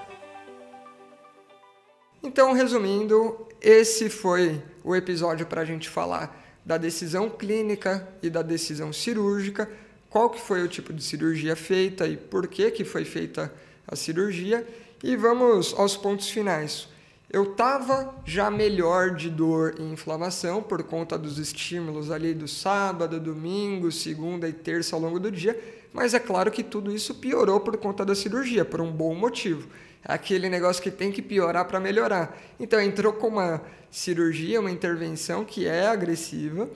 Então, 2.22 2.54
resumindo, 2.54 3.46
esse 3.60 4.08
foi 4.08 4.62
o 4.82 4.96
episódio 4.96 5.44
para 5.44 5.60
a 5.60 5.64
gente 5.66 5.90
falar 5.90 6.43
da 6.64 6.76
decisão 6.78 7.28
clínica 7.28 8.08
e 8.22 8.30
da 8.30 8.42
decisão 8.42 8.92
cirúrgica, 8.92 9.70
qual 10.08 10.30
que 10.30 10.40
foi 10.40 10.62
o 10.62 10.68
tipo 10.68 10.92
de 10.92 11.02
cirurgia 11.02 11.56
feita 11.56 12.06
e 12.06 12.16
por 12.16 12.46
que, 12.46 12.70
que 12.70 12.84
foi 12.84 13.04
feita 13.04 13.52
a 13.86 13.96
cirurgia. 13.96 14.66
E 15.02 15.16
vamos 15.16 15.74
aos 15.76 15.96
pontos 15.96 16.30
finais. 16.30 16.88
Eu 17.30 17.50
estava 17.50 18.14
já 18.24 18.48
melhor 18.50 19.16
de 19.16 19.28
dor 19.28 19.74
e 19.78 19.82
inflamação 19.82 20.62
por 20.62 20.82
conta 20.84 21.18
dos 21.18 21.38
estímulos 21.38 22.10
ali 22.10 22.32
do 22.32 22.46
sábado, 22.46 23.18
domingo, 23.18 23.90
segunda 23.90 24.48
e 24.48 24.52
terça 24.52 24.94
ao 24.94 25.02
longo 25.02 25.18
do 25.18 25.32
dia, 25.32 25.58
mas 25.92 26.14
é 26.14 26.20
claro 26.20 26.50
que 26.50 26.62
tudo 26.62 26.92
isso 26.92 27.14
piorou 27.16 27.58
por 27.58 27.76
conta 27.76 28.04
da 28.04 28.14
cirurgia, 28.14 28.64
por 28.64 28.80
um 28.80 28.90
bom 28.90 29.14
motivo. 29.14 29.68
Aquele 30.04 30.48
negócio 30.48 30.82
que 30.82 30.90
tem 30.90 31.10
que 31.10 31.22
piorar 31.22 31.64
para 31.64 31.80
melhorar. 31.80 32.36
Então 32.60 32.80
entrou 32.80 33.12
com 33.12 33.28
uma 33.28 33.62
cirurgia, 33.90 34.60
uma 34.60 34.70
intervenção 34.70 35.44
que 35.44 35.66
é 35.66 35.86
agressiva, 35.86 36.68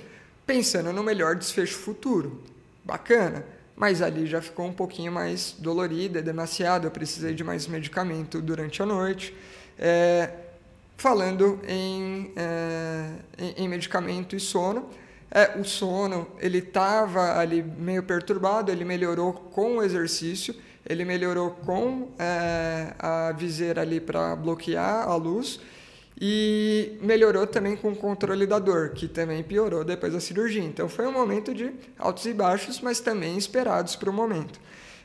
pensando 0.46 0.92
no 0.92 1.02
melhor 1.02 1.36
desfecho 1.36 1.76
futuro. 1.76 2.42
Bacana, 2.84 3.44
mas 3.76 4.00
ali 4.00 4.26
já 4.26 4.40
ficou 4.40 4.66
um 4.66 4.72
pouquinho 4.72 5.12
mais 5.12 5.54
dolorida, 5.58 6.22
demasiado, 6.22 6.86
eu 6.86 6.90
precisei 6.90 7.34
de 7.34 7.44
mais 7.44 7.66
medicamento 7.66 8.40
durante 8.40 8.82
a 8.82 8.86
noite. 8.86 9.34
É, 9.78 10.30
falando 10.96 11.60
em, 11.68 12.32
é, 12.34 13.10
em, 13.38 13.64
em, 13.64 13.68
medicamento 13.68 14.34
e 14.34 14.40
sono, 14.40 14.88
é, 15.30 15.56
o 15.58 15.64
sono 15.64 16.26
ele 16.40 16.58
estava 16.58 17.38
ali 17.38 17.62
meio 17.62 18.02
perturbado, 18.02 18.72
ele 18.72 18.84
melhorou 18.84 19.32
com 19.32 19.76
o 19.76 19.82
exercício, 19.82 20.54
ele 20.88 21.04
melhorou 21.04 21.50
com 21.50 22.08
é, 22.18 22.94
a 22.98 23.32
viseira 23.32 23.82
ali 23.82 24.00
para 24.00 24.34
bloquear 24.34 25.06
a 25.06 25.14
luz, 25.14 25.60
e 26.20 26.98
melhorou 27.00 27.46
também 27.46 27.76
com 27.76 27.92
o 27.92 27.96
controle 27.96 28.44
da 28.46 28.58
dor, 28.58 28.90
que 28.90 29.06
também 29.06 29.42
piorou 29.42 29.84
depois 29.84 30.12
da 30.12 30.18
cirurgia. 30.18 30.64
Então 30.64 30.88
foi 30.88 31.06
um 31.06 31.12
momento 31.12 31.54
de 31.54 31.70
altos 31.96 32.26
e 32.26 32.32
baixos, 32.32 32.80
mas 32.80 32.98
também 32.98 33.38
esperados 33.38 33.94
para 33.94 34.10
o 34.10 34.12
momento. 34.12 34.58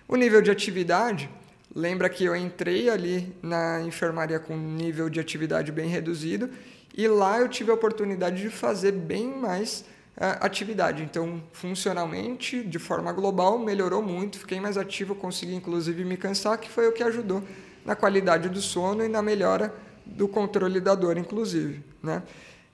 O 0.08 0.16
nível 0.16 0.42
de 0.42 0.50
atividade, 0.50 1.30
lembra 1.76 2.10
que 2.10 2.24
eu 2.24 2.36
entrei 2.36 2.90
ali 2.90 3.36
na 3.44 3.82
enfermaria 3.82 4.40
com 4.40 4.56
um 4.56 4.76
nível 4.76 5.10
de 5.10 5.20
atividade 5.20 5.72
bem 5.72 5.88
reduzido 5.88 6.50
E 6.96 7.08
lá 7.08 7.40
eu 7.40 7.48
tive 7.48 7.72
a 7.72 7.74
oportunidade 7.74 8.42
de 8.42 8.50
fazer 8.50 8.92
bem 8.92 9.28
mais 9.28 9.86
atividade. 10.18 11.04
Então, 11.04 11.42
funcionalmente, 11.52 12.64
de 12.64 12.80
forma 12.80 13.12
global, 13.12 13.58
melhorou 13.58 14.02
muito, 14.02 14.40
fiquei 14.40 14.60
mais 14.60 14.78
ativo, 14.78 15.16
consegui 15.16 15.56
inclusive 15.56 16.06
me 16.06 16.18
cansar, 16.18 16.58
que 16.58 16.70
foi 16.70 16.88
o 16.88 16.92
que 16.92 17.04
ajudou 17.04 17.44
na 17.86 17.96
qualidade 17.96 18.50
do 18.50 18.62
sono 18.62 19.04
e 19.04 19.08
na 19.08 19.22
melhora 19.22 19.74
do 20.06 20.28
controle 20.28 20.80
da 20.80 20.96
dor, 20.96 21.18
inclusive. 21.18 21.84
Né? 22.02 22.22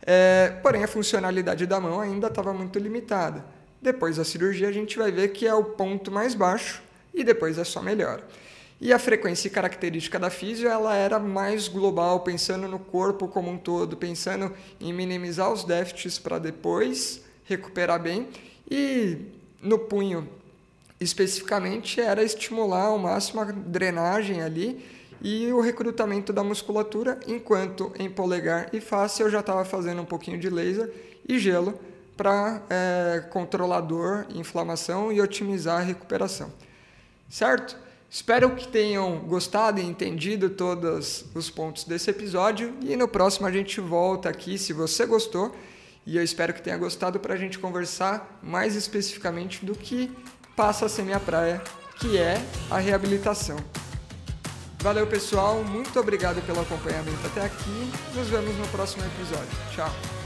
É, 0.05 0.53
porém, 0.61 0.83
a 0.83 0.87
funcionalidade 0.87 1.65
da 1.65 1.79
mão 1.79 1.99
ainda 1.99 2.27
estava 2.27 2.53
muito 2.53 2.77
limitada. 2.77 3.45
Depois 3.81 4.17
da 4.17 4.25
cirurgia, 4.25 4.67
a 4.67 4.71
gente 4.71 4.97
vai 4.97 5.11
ver 5.11 5.29
que 5.29 5.47
é 5.47 5.53
o 5.53 5.63
ponto 5.63 6.11
mais 6.11 6.35
baixo 6.35 6.81
e 7.13 7.23
depois 7.23 7.57
é 7.57 7.63
só 7.63 7.81
melhora. 7.81 8.23
E 8.81 8.93
a 8.93 8.99
frequência 8.99 9.47
e 9.47 9.51
característica 9.51 10.17
da 10.17 10.29
físio 10.29 10.69
ela 10.69 10.95
era 10.95 11.19
mais 11.19 11.67
global, 11.67 12.21
pensando 12.21 12.67
no 12.67 12.79
corpo 12.79 13.27
como 13.27 13.49
um 13.51 13.57
todo, 13.57 13.97
pensando 13.97 14.53
em 14.79 14.93
minimizar 14.93 15.51
os 15.51 15.63
déficits 15.65 16.17
para 16.17 16.39
depois 16.39 17.21
recuperar 17.49 17.99
bem. 17.99 18.29
E 18.69 19.17
no 19.61 19.79
punho, 19.79 20.29
especificamente, 20.99 21.99
era 21.99 22.23
estimular 22.23 22.85
ao 22.85 22.99
máximo 22.99 23.41
a 23.41 23.45
drenagem 23.45 24.41
ali 24.41 24.85
e 25.21 25.51
o 25.51 25.59
recrutamento 25.59 26.31
da 26.31 26.43
musculatura, 26.43 27.19
enquanto 27.27 27.91
em 27.97 28.09
polegar 28.09 28.69
e 28.71 28.79
face 28.79 29.21
eu 29.21 29.29
já 29.29 29.41
estava 29.41 29.65
fazendo 29.65 30.01
um 30.01 30.05
pouquinho 30.05 30.37
de 30.37 30.49
laser 30.49 30.89
e 31.27 31.37
gelo 31.37 31.77
para 32.15 32.61
é, 32.69 33.21
controlar 33.29 33.81
dor, 33.81 34.27
inflamação 34.33 35.11
e 35.11 35.19
otimizar 35.19 35.81
a 35.81 35.83
recuperação. 35.83 36.51
Certo? 37.29 37.77
Espero 38.09 38.55
que 38.55 38.67
tenham 38.67 39.19
gostado 39.19 39.79
e 39.79 39.85
entendido 39.85 40.49
todos 40.49 41.25
os 41.35 41.49
pontos 41.49 41.83
desse 41.83 42.09
episódio 42.09 42.73
e 42.81 42.95
no 42.95 43.07
próximo 43.07 43.45
a 43.45 43.51
gente 43.51 43.79
volta 43.79 44.29
aqui 44.29 44.57
se 44.57 44.73
você 44.73 45.05
gostou 45.05 45.55
e 46.09 46.17
eu 46.17 46.23
espero 46.23 46.51
que 46.55 46.61
tenha 46.61 46.75
gostado 46.75 47.19
para 47.19 47.35
a 47.35 47.37
gente 47.37 47.59
conversar 47.59 48.39
mais 48.41 48.75
especificamente 48.75 49.63
do 49.63 49.75
que 49.75 50.11
passa 50.55 50.87
a 50.87 50.89
ser 50.89 51.03
minha 51.03 51.19
praia, 51.19 51.61
que 51.99 52.17
é 52.17 52.41
a 52.71 52.79
reabilitação. 52.79 53.57
Valeu, 54.79 55.05
pessoal. 55.05 55.63
Muito 55.63 55.99
obrigado 55.99 56.43
pelo 56.47 56.61
acompanhamento 56.61 57.27
até 57.27 57.45
aqui. 57.45 57.91
Nos 58.15 58.27
vemos 58.27 58.57
no 58.57 58.67
próximo 58.69 59.03
episódio. 59.05 59.55
Tchau. 59.75 60.18